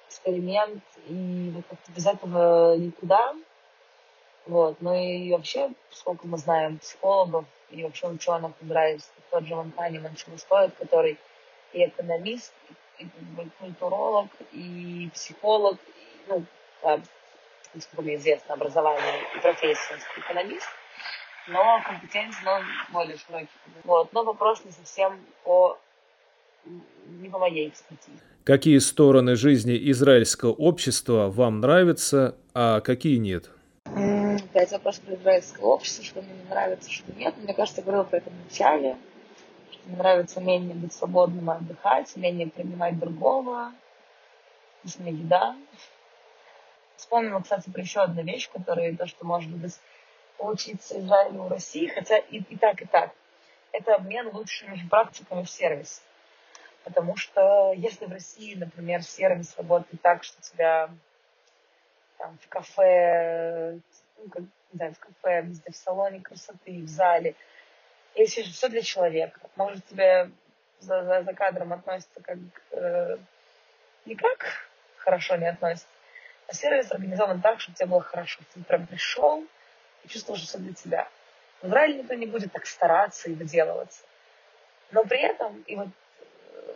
эксперимент, 0.07 0.83
и 1.07 1.53
без 1.95 2.05
этого 2.05 2.75
никуда. 2.75 3.33
Вот. 4.45 4.77
Ну 4.81 4.93
и 4.93 5.31
вообще, 5.31 5.71
сколько 5.91 6.27
мы 6.27 6.37
знаем 6.37 6.77
психологов 6.79 7.45
и 7.69 7.83
вообще 7.83 8.07
ученых 8.07 8.51
израильских, 8.61 9.11
тот 9.31 9.45
же 9.45 9.55
Ван 9.55 9.71
Ханиман 9.75 10.15
стоит, 10.37 10.73
который 10.75 11.17
и 11.73 11.85
экономист, 11.85 12.53
и, 12.99 13.03
и 13.03 13.49
культуролог, 13.59 14.27
и 14.51 15.09
психолог, 15.13 15.77
и, 15.87 16.29
ну, 16.29 16.45
да, 16.81 16.99
насколько 17.73 18.15
известно, 18.15 18.53
образование 18.53 19.21
и 19.35 19.39
профессия 19.39 19.99
экономист, 20.17 20.67
но 21.47 21.81
компетенции, 21.85 22.43
но 22.43 22.61
более 22.91 23.17
широкий. 23.17 23.49
Вот. 23.83 24.11
Но 24.13 24.23
вопрос 24.23 24.63
не 24.65 24.71
совсем 24.71 25.19
по 25.43 25.77
не 27.07 27.29
по 27.29 27.37
моей 27.37 27.69
экспертизе. 27.69 28.17
Какие 28.43 28.79
стороны 28.79 29.35
жизни 29.35 29.77
израильского 29.91 30.51
общества 30.51 31.29
вам 31.29 31.59
нравятся, 31.59 32.35
а 32.53 32.81
какие 32.81 33.17
нет? 33.17 33.49
Опять 34.65 34.79
вопрос 34.79 34.97
про 34.97 35.13
израильское 35.13 35.61
общество, 35.61 36.03
что 36.03 36.21
мне 36.23 36.33
не 36.33 36.49
нравится, 36.49 36.91
что 36.91 37.13
нет. 37.13 37.37
Мне 37.37 37.53
кажется, 37.53 37.81
я 37.81 37.85
говорила 37.85 38.03
про 38.03 38.17
это 38.17 38.31
в 38.31 38.45
начале, 38.45 38.97
что 39.69 39.81
мне 39.85 39.95
нравится 39.95 40.39
умение 40.39 40.73
быть 40.73 40.91
свободным 40.91 41.51
отдыхать, 41.51 42.11
умение 42.15 42.47
принимать 42.47 42.97
другого, 42.97 43.75
вкусная 44.79 45.11
еда. 45.11 45.55
Вспомнила, 46.95 47.41
кстати, 47.41 47.69
про 47.69 47.79
еще 47.79 47.99
одну 47.99 48.23
вещь, 48.23 48.49
которая 48.51 48.95
то, 48.95 49.05
что 49.05 49.23
может 49.23 49.51
быть 49.51 49.79
поучиться 50.39 50.99
Израилю 50.99 51.43
у 51.43 51.47
России, 51.47 51.85
хотя 51.85 52.17
и, 52.17 52.37
и 52.37 52.57
так, 52.57 52.81
и 52.81 52.85
так. 52.87 53.11
Это 53.71 53.93
обмен 53.93 54.33
лучшими 54.33 54.81
практиками 54.89 55.43
в 55.43 55.49
сервисе. 55.51 56.01
Потому 56.83 57.17
что 57.17 57.71
если 57.75 58.05
в 58.07 58.11
России, 58.11 58.55
например, 58.55 59.03
сервис 59.03 59.53
работает 59.57 60.01
так, 60.01 60.23
что 60.23 60.41
тебя 60.41 60.89
там, 62.17 62.39
в 62.41 62.47
кафе, 62.47 63.79
как, 64.29 64.43
не 64.43 64.77
знаю, 64.77 64.93
в 64.93 64.99
кафе, 64.99 65.41
везде, 65.41 65.71
в 65.71 65.75
салоне 65.75 66.21
красоты, 66.21 66.81
в 66.81 66.87
зале, 66.87 67.35
если 68.15 68.43
все 68.43 68.69
для 68.69 68.81
человека, 68.81 69.39
может, 69.55 69.85
тебе 69.87 70.31
за, 70.79 71.03
за, 71.03 71.23
за 71.23 71.33
кадром 71.33 71.73
относится 71.73 72.21
как 72.21 72.37
э, 72.71 73.17
никак 74.05 74.69
хорошо 74.97 75.35
не 75.35 75.47
относится, 75.47 75.87
а 76.47 76.53
сервис 76.53 76.91
организован 76.91 77.41
так, 77.41 77.59
чтобы 77.59 77.75
тебе 77.77 77.87
было 77.87 78.01
хорошо. 78.01 78.41
Ты 78.53 78.63
прям 78.63 78.87
пришел 78.87 79.43
и 80.03 80.07
чувствовал, 80.07 80.37
что 80.37 80.47
все 80.47 80.57
для 80.59 80.73
тебя. 80.73 81.07
В 81.61 81.67
Израиле 81.67 81.99
никто 81.99 82.13
не 82.13 82.25
будет 82.25 82.53
так 82.53 82.65
стараться 82.65 83.29
и 83.29 83.33
выделываться. 83.33 84.03
Но 84.91 85.03
при 85.03 85.19
этом, 85.19 85.61
и 85.63 85.75
вот 85.75 85.89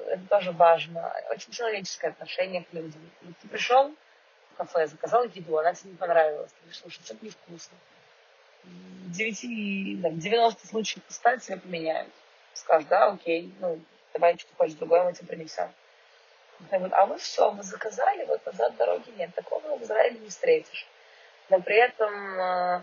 это 0.08 0.28
тоже 0.28 0.52
важно. 0.52 1.14
Очень 1.30 1.52
человеческое 1.52 2.10
отношение 2.10 2.64
к 2.64 2.74
людям. 2.74 3.02
Ты 3.42 3.48
пришел 3.48 3.94
кафе, 4.60 4.88
заказал 4.88 5.24
еду, 5.24 5.58
она 5.58 5.74
тебе 5.74 5.92
не 5.92 5.98
понравилась. 5.98 6.52
Ты 6.52 6.70
решил, 6.70 6.90
что 6.90 7.04
что-то 7.04 7.26
невкусно. 7.26 7.78
В 8.64 9.12
9, 9.12 10.02
да, 10.02 10.10
90 10.10 10.68
случаев 10.68 11.04
пускай 11.06 11.40
тебя 11.40 11.58
поменяют. 11.58 12.10
Скажешь, 12.54 12.88
да, 12.90 13.08
окей, 13.08 13.54
ну, 13.60 13.80
давай 14.14 14.38
что-то 14.38 14.56
хочешь 14.56 14.76
другое, 14.76 15.04
мы 15.04 15.14
тебе 15.14 15.28
принесем. 15.28 15.72
А 16.72 17.06
вы 17.06 17.18
все, 17.18 17.52
вы 17.52 17.64
заказали, 17.64 18.26
вот 18.26 18.46
назад 18.46 18.76
дороги 18.76 19.10
нет. 19.18 19.34
Такого 19.34 19.78
в 19.78 19.84
Израиле 19.84 20.20
не 20.20 20.28
встретишь. 20.28 20.86
Но 21.50 21.62
при 21.62 21.78
этом 21.78 22.14
э, 22.40 22.82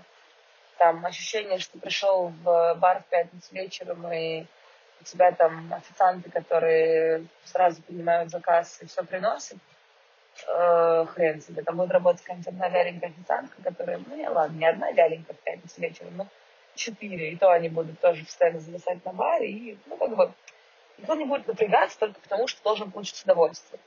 там 0.79 1.05
ощущение, 1.05 1.59
что 1.59 1.79
пришел 1.79 2.29
в 2.43 2.75
бар 2.77 3.03
в 3.03 3.07
пятницу 3.11 3.55
вечером 3.55 4.11
и 4.11 4.47
у 4.99 5.05
тебя 5.05 5.31
там 5.33 5.73
официанты, 5.75 6.31
которые 6.31 7.27
сразу 7.45 7.83
принимают 7.83 8.31
заказ 8.31 8.79
и 8.81 8.87
все 8.87 9.05
приносят, 9.05 9.59
э, 10.49 11.07
хрен 11.07 11.41
себе, 11.41 11.63
там 11.63 11.77
будет 11.77 11.91
работать 11.91 12.23
какая-нибудь 12.23 12.49
одна 12.49 12.69
вяленькая 12.69 13.11
официантка, 13.11 13.63
которая, 13.63 14.01
ну 14.07 14.17
не 14.17 14.29
ладно, 14.29 14.57
не 14.57 14.67
одна 14.67 14.93
вяленькая 14.93 15.37
в 15.37 15.41
пятницу 15.41 15.81
вечером, 15.81 16.17
но 16.17 16.27
четыре, 16.75 17.33
и 17.33 17.37
то 17.37 17.51
они 17.51 17.69
будут 17.69 18.01
тоже 18.01 18.25
постоянно 18.25 18.61
зависать 18.61 19.05
на 19.05 19.13
баре, 19.13 19.51
и, 19.51 19.79
ну, 19.87 19.97
как 19.97 20.17
бы, 20.17 20.33
никто 20.99 21.15
не 21.15 21.25
будет 21.25 21.47
напрягаться 21.47 21.99
только 21.99 22.21
потому, 22.21 22.47
что 22.47 22.63
должен 22.63 22.91
получить 22.91 23.23
удовольствие. 23.25 23.81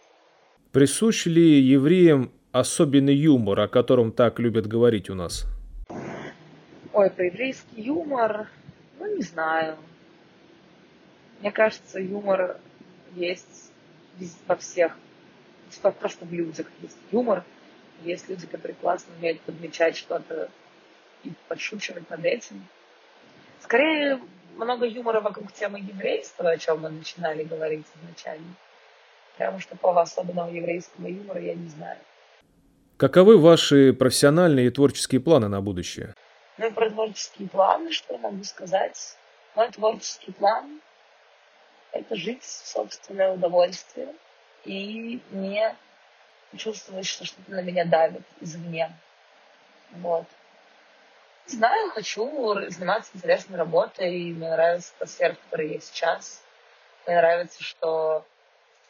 Присущ 0.72 1.26
ли 1.26 1.62
евреям 1.62 2.32
особенный 2.52 3.16
юмор, 3.16 3.60
о 3.62 3.68
котором 3.68 4.12
так 4.12 4.40
любят 4.40 4.68
говорить 4.68 5.10
у 5.10 5.16
нас? 5.16 5.46
Ой, 6.94 7.10
про 7.10 7.26
еврейский 7.26 7.82
юмор, 7.82 8.50
ну, 9.00 9.16
не 9.16 9.22
знаю. 9.22 9.78
Мне 11.40 11.52
кажется, 11.52 12.00
юмор 12.00 12.58
есть 13.16 13.72
во 14.48 14.56
всех, 14.56 14.98
просто 16.00 16.26
в 16.26 16.34
людях 16.34 16.68
есть 16.82 16.98
юмор. 17.12 17.44
Есть 18.04 18.30
люди, 18.30 18.48
которые 18.48 18.76
классно 18.76 19.14
умеют 19.18 19.42
подмечать 19.42 19.98
что-то 19.98 20.50
и 21.24 21.34
подшучивать 21.48 22.10
над 22.10 22.24
этим. 22.24 22.66
Скорее, 23.62 24.20
много 24.56 24.86
юмора 24.86 25.22
вокруг 25.22 25.52
темы 25.52 25.80
еврейства, 25.80 26.50
о 26.50 26.58
чем 26.58 26.82
мы 26.82 26.90
начинали 26.90 27.44
говорить 27.44 27.86
изначально. 28.02 28.56
Потому 29.38 29.60
что 29.60 29.72
такого 29.72 30.02
особенного 30.02 30.50
еврейского 30.50 31.08
юмора 31.08 31.42
я 31.42 31.56
не 31.56 31.70
знаю. 31.70 31.98
Каковы 32.98 33.38
ваши 33.38 33.94
профессиональные 33.94 34.68
и 34.68 34.70
творческие 34.70 35.22
планы 35.22 35.48
на 35.48 35.62
будущее? 35.62 36.14
Ну, 36.58 36.72
про 36.74 36.90
творческие 36.90 37.48
планы, 37.48 37.92
что 37.92 38.14
я 38.14 38.20
могу 38.20 38.44
сказать? 38.44 39.18
Мой 39.56 39.72
творческий 39.72 40.34
план 40.34 40.82
это 41.92 42.16
жить 42.16 42.44
в 42.44 42.68
собственное 42.68 43.34
удовольствие 43.34 44.14
и 44.66 45.22
не 45.32 45.76
чувствовать, 46.58 47.06
что 47.06 47.26
что-то 47.26 47.52
на 47.52 47.62
меня 47.62 47.86
давит 47.86 48.24
извне. 48.40 48.92
Вот. 49.92 50.26
Знаю, 51.46 51.90
хочу 51.92 52.54
заниматься 52.70 53.12
интересной 53.16 53.58
работой, 53.58 54.14
и 54.14 54.34
мне 54.34 54.50
нравится 54.50 54.94
та 55.00 55.08
сфера, 55.08 55.34
в 55.34 55.40
которой 55.40 55.74
я 55.74 55.80
сейчас. 55.80 56.44
Мне 57.06 57.18
нравится, 57.18 57.64
что 57.64 58.26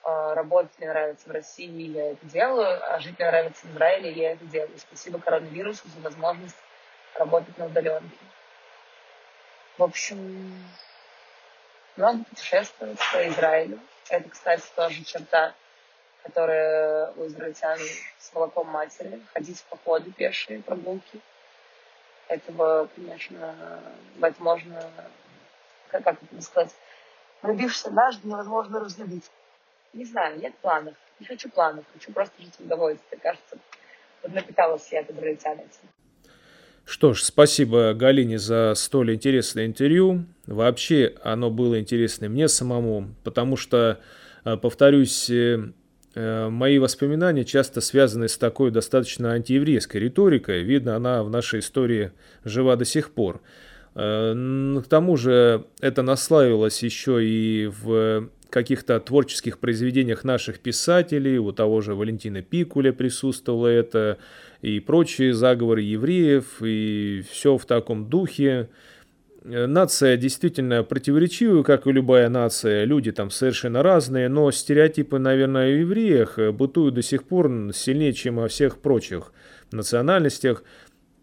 э, 0.03 0.33
работать 0.33 0.77
мне 0.77 0.89
нравится 0.89 1.29
в 1.29 1.31
России, 1.31 1.95
я 1.95 2.11
это 2.11 2.25
делаю, 2.25 2.93
а 2.93 2.99
жить 2.99 3.17
мне 3.17 3.27
нравится 3.27 3.65
в 3.65 3.71
Израиле, 3.71 4.11
я 4.11 4.31
это 4.33 4.45
делаю. 4.45 4.77
Спасибо 4.77 5.19
коронавирусу 5.19 5.87
за 5.87 6.01
возможность 6.01 6.57
работать 7.15 7.57
на 7.57 7.67
удаленке. 7.67 8.17
В 9.77 9.83
общем, 9.83 10.69
много 11.95 12.25
путешествовать 12.25 12.99
по 13.13 13.27
Израилю. 13.29 13.79
Это, 14.09 14.27
кстати, 14.29 14.63
тоже 14.75 15.03
черта, 15.03 15.53
которая 16.23 17.11
у 17.11 17.27
израильтян 17.27 17.77
с 18.17 18.33
молоком 18.33 18.67
матери. 18.67 19.21
Ходить 19.33 19.59
в 19.59 19.65
походы 19.65 20.11
пешие, 20.11 20.61
прогулки. 20.61 21.21
Этого, 22.27 22.89
конечно, 22.95 23.81
возможно, 24.17 24.91
как, 25.89 26.03
как 26.03 26.17
это 26.21 26.41
сказать, 26.41 26.75
влюбившись 27.41 27.85
однажды, 27.85 28.27
невозможно 28.27 28.79
разлюбить. 28.79 29.29
Не 29.93 30.05
знаю, 30.05 30.39
нет 30.39 30.55
планов. 30.57 30.95
Не 31.19 31.25
хочу 31.25 31.49
планов, 31.49 31.85
хочу 31.93 32.11
просто 32.11 32.41
жить 32.41 32.55
в 32.55 32.61
удовольствии. 32.61 33.17
Кажется, 33.17 33.57
вот 34.21 34.31
напиталась 34.31 34.91
я 34.91 35.01
от 35.01 35.09
израильтян 35.09 35.59
этим. 35.59 35.89
Что 36.89 37.13
ж, 37.13 37.21
спасибо 37.21 37.93
Галине 37.93 38.39
за 38.39 38.73
столь 38.75 39.13
интересное 39.13 39.67
интервью. 39.67 40.25
Вообще 40.47 41.13
оно 41.21 41.51
было 41.51 41.79
интересно 41.79 42.29
мне 42.29 42.47
самому, 42.47 43.13
потому 43.23 43.57
что, 43.57 43.99
э, 44.43 44.57
повторюсь, 44.57 45.29
э, 45.29 45.71
э, 46.15 46.49
мои 46.49 46.79
воспоминания 46.79 47.45
часто 47.45 47.81
связаны 47.81 48.27
с 48.27 48.39
такой 48.39 48.71
достаточно 48.71 49.33
антиеврейской 49.33 50.01
риторикой. 50.01 50.63
Видно, 50.63 50.95
она 50.95 51.21
в 51.23 51.29
нашей 51.29 51.59
истории 51.59 52.11
жива 52.43 52.75
до 52.75 52.85
сих 52.85 53.11
пор. 53.11 53.39
К 53.93 54.83
тому 54.89 55.17
же 55.17 55.65
это 55.81 56.01
наслаивалось 56.01 56.81
еще 56.81 57.23
и 57.23 57.67
в 57.67 58.29
каких-то 58.49 58.99
творческих 58.99 59.59
произведениях 59.59 60.23
наших 60.23 60.59
писателей, 60.59 61.37
у 61.37 61.51
того 61.51 61.81
же 61.81 61.95
Валентина 61.95 62.41
Пикуля 62.41 62.93
присутствовало 62.93 63.67
это, 63.67 64.17
и 64.61 64.79
прочие 64.79 65.33
заговоры 65.33 65.81
евреев, 65.81 66.61
и 66.61 67.23
все 67.29 67.57
в 67.57 67.65
таком 67.65 68.09
духе. 68.09 68.69
Нация 69.43 70.17
действительно 70.17 70.83
противоречивая, 70.83 71.63
как 71.63 71.87
и 71.87 71.91
любая 71.91 72.27
нация, 72.29 72.83
люди 72.83 73.11
там 73.11 73.31
совершенно 73.31 73.81
разные, 73.81 74.27
но 74.27 74.51
стереотипы, 74.51 75.17
наверное, 75.17 75.67
о 75.67 75.77
евреях 75.79 76.37
бытуют 76.53 76.95
до 76.95 77.01
сих 77.01 77.23
пор 77.23 77.49
сильнее, 77.73 78.13
чем 78.13 78.39
о 78.39 78.49
всех 78.49 78.79
прочих 78.79 79.31
национальностях. 79.71 80.63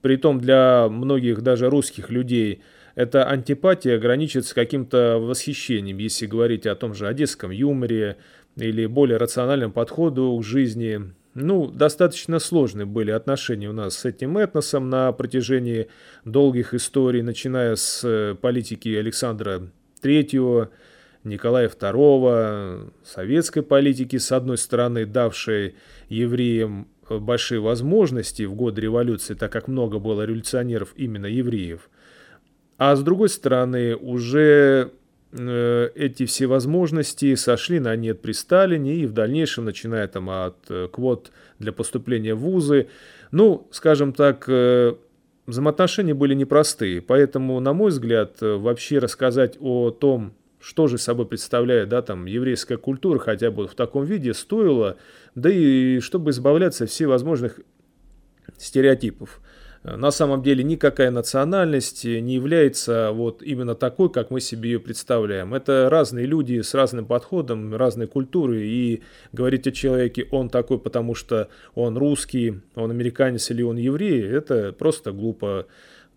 Притом 0.01 0.41
для 0.41 0.89
многих 0.89 1.43
даже 1.43 1.69
русских 1.69 2.11
людей– 2.11 2.63
эта 2.97 3.29
антипатия 3.29 3.99
граничит 3.99 4.47
с 4.47 4.55
каким-то 4.55 5.19
восхищением, 5.19 5.99
если 5.99 6.27
говорить 6.27 6.67
о 6.67 6.75
том 6.75 6.95
же 6.95 7.07
одесском 7.07 7.51
юморе 7.51 8.17
или 8.57 8.87
более 8.87 9.19
рациональном 9.19 9.71
подходу 9.71 10.37
к 10.41 10.43
жизни. 10.43 11.13
Ну, 11.39 11.67
достаточно 11.67 12.39
сложные 12.39 12.87
были 12.87 13.11
отношения 13.11 13.69
у 13.69 13.75
нас 13.75 13.99
с 13.99 14.05
этим 14.07 14.39
этносом 14.39 14.89
на 14.89 15.13
протяжении 15.13 15.89
долгих 16.25 16.73
историй, 16.73 17.21
начиная 17.21 17.77
с 17.77 18.01
э, 18.05 18.35
политики 18.41 18.89
Александра 18.95 19.61
III, 20.03 20.71
Николая 21.25 21.69
II, 21.69 22.91
советской 23.05 23.63
политики, 23.63 24.17
с 24.17 24.33
одной 24.33 24.57
стороны, 24.57 25.05
давшей 25.05 25.75
евреям 26.09 26.89
э, 27.11 27.19
большие 27.19 27.61
возможности 27.61 28.45
в 28.45 28.55
годы 28.55 28.81
революции, 28.81 29.35
так 29.35 29.53
как 29.53 29.69
много 29.69 29.99
было 29.99 30.23
революционеров 30.23 30.95
именно 30.97 31.27
евреев– 31.27 31.91
а 32.79 32.95
с 32.95 33.03
другой 33.03 33.31
стороны, 33.31 33.97
уже 33.97 34.93
эти 35.37 36.27
все 36.27 36.47
возможности 36.47 37.35
сошли 37.35 37.81
на 37.81 37.95
нет 37.97 38.23
при 38.23 38.33
Сталине 38.33 38.97
и 38.97 39.07
в 39.07 39.13
дальнейшем, 39.13 39.65
начиная 39.65 40.09
там 40.09 40.31
от 40.31 40.57
э, 40.69 40.89
квот 40.91 41.31
для 41.59 41.73
поступления 41.73 42.35
в 42.35 42.41
вузы, 42.41 42.89
ну, 43.31 43.69
скажем 43.71 44.13
так, 44.13 44.45
э, 44.49 44.95
взаимоотношения 45.47 46.15
были 46.15 46.35
непростые. 46.35 47.03
Поэтому, 47.03 47.61
на 47.61 47.73
мой 47.73 47.91
взгляд, 47.91 48.39
вообще 48.41 48.99
рассказать 48.99 49.57
о 49.61 49.91
том, 49.91 50.35
что 50.61 50.89
же 50.89 50.99
собой 50.99 51.27
представляет 51.27 51.89
да, 51.91 52.03
там, 52.03 52.27
еврейская 52.27 52.77
культура, 52.77 53.19
хотя 53.19 53.51
бы 53.51 53.69
в 53.69 53.75
таком 53.75 54.05
виде, 54.05 54.35
стоило, 54.35 54.97
да 55.35 55.51
и 55.51 56.01
чтобы 56.01 56.31
избавляться 56.31 56.85
от 56.85 56.91
всевозможных 56.91 57.61
стереотипов 58.59 59.41
на 59.95 60.11
самом 60.11 60.43
деле 60.43 60.65
никакая 60.65 61.13
национальность 61.13 62.05
не 62.05 62.35
является 62.35 63.13
вот 63.13 63.41
именно 63.43 63.77
такой, 63.77 64.11
как 64.11 64.31
мы 64.31 64.41
себе 64.41 64.73
ее 64.73 64.81
представляем. 64.81 65.55
Это 65.55 65.89
разные 65.89 66.27
люди 66.27 66.61
с 66.61 66.75
разным 66.75 67.07
подходом, 67.07 67.73
разной 67.75 68.09
культуры, 68.09 68.67
и 68.67 69.03
говорить 69.33 69.69
о 69.69 69.73
человеке, 69.73 70.27
он 70.33 70.49
такой, 70.49 70.81
потому 70.81 71.15
что 71.15 71.49
он 71.77 71.97
русский, 71.97 72.63
он 72.75 72.91
американец 72.91 73.49
или 73.53 73.63
он 73.63 73.77
еврей, 73.77 74.23
это 74.23 74.73
просто 74.73 75.13
глупо. 75.13 75.67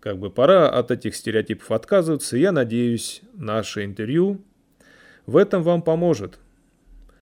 Как 0.00 0.18
бы 0.18 0.30
пора 0.30 0.68
от 0.70 0.90
этих 0.90 1.14
стереотипов 1.14 1.70
отказываться. 1.70 2.38
Я 2.38 2.52
надеюсь, 2.52 3.20
наше 3.34 3.84
интервью 3.84 4.40
в 5.26 5.36
этом 5.36 5.62
вам 5.62 5.82
поможет. 5.82 6.38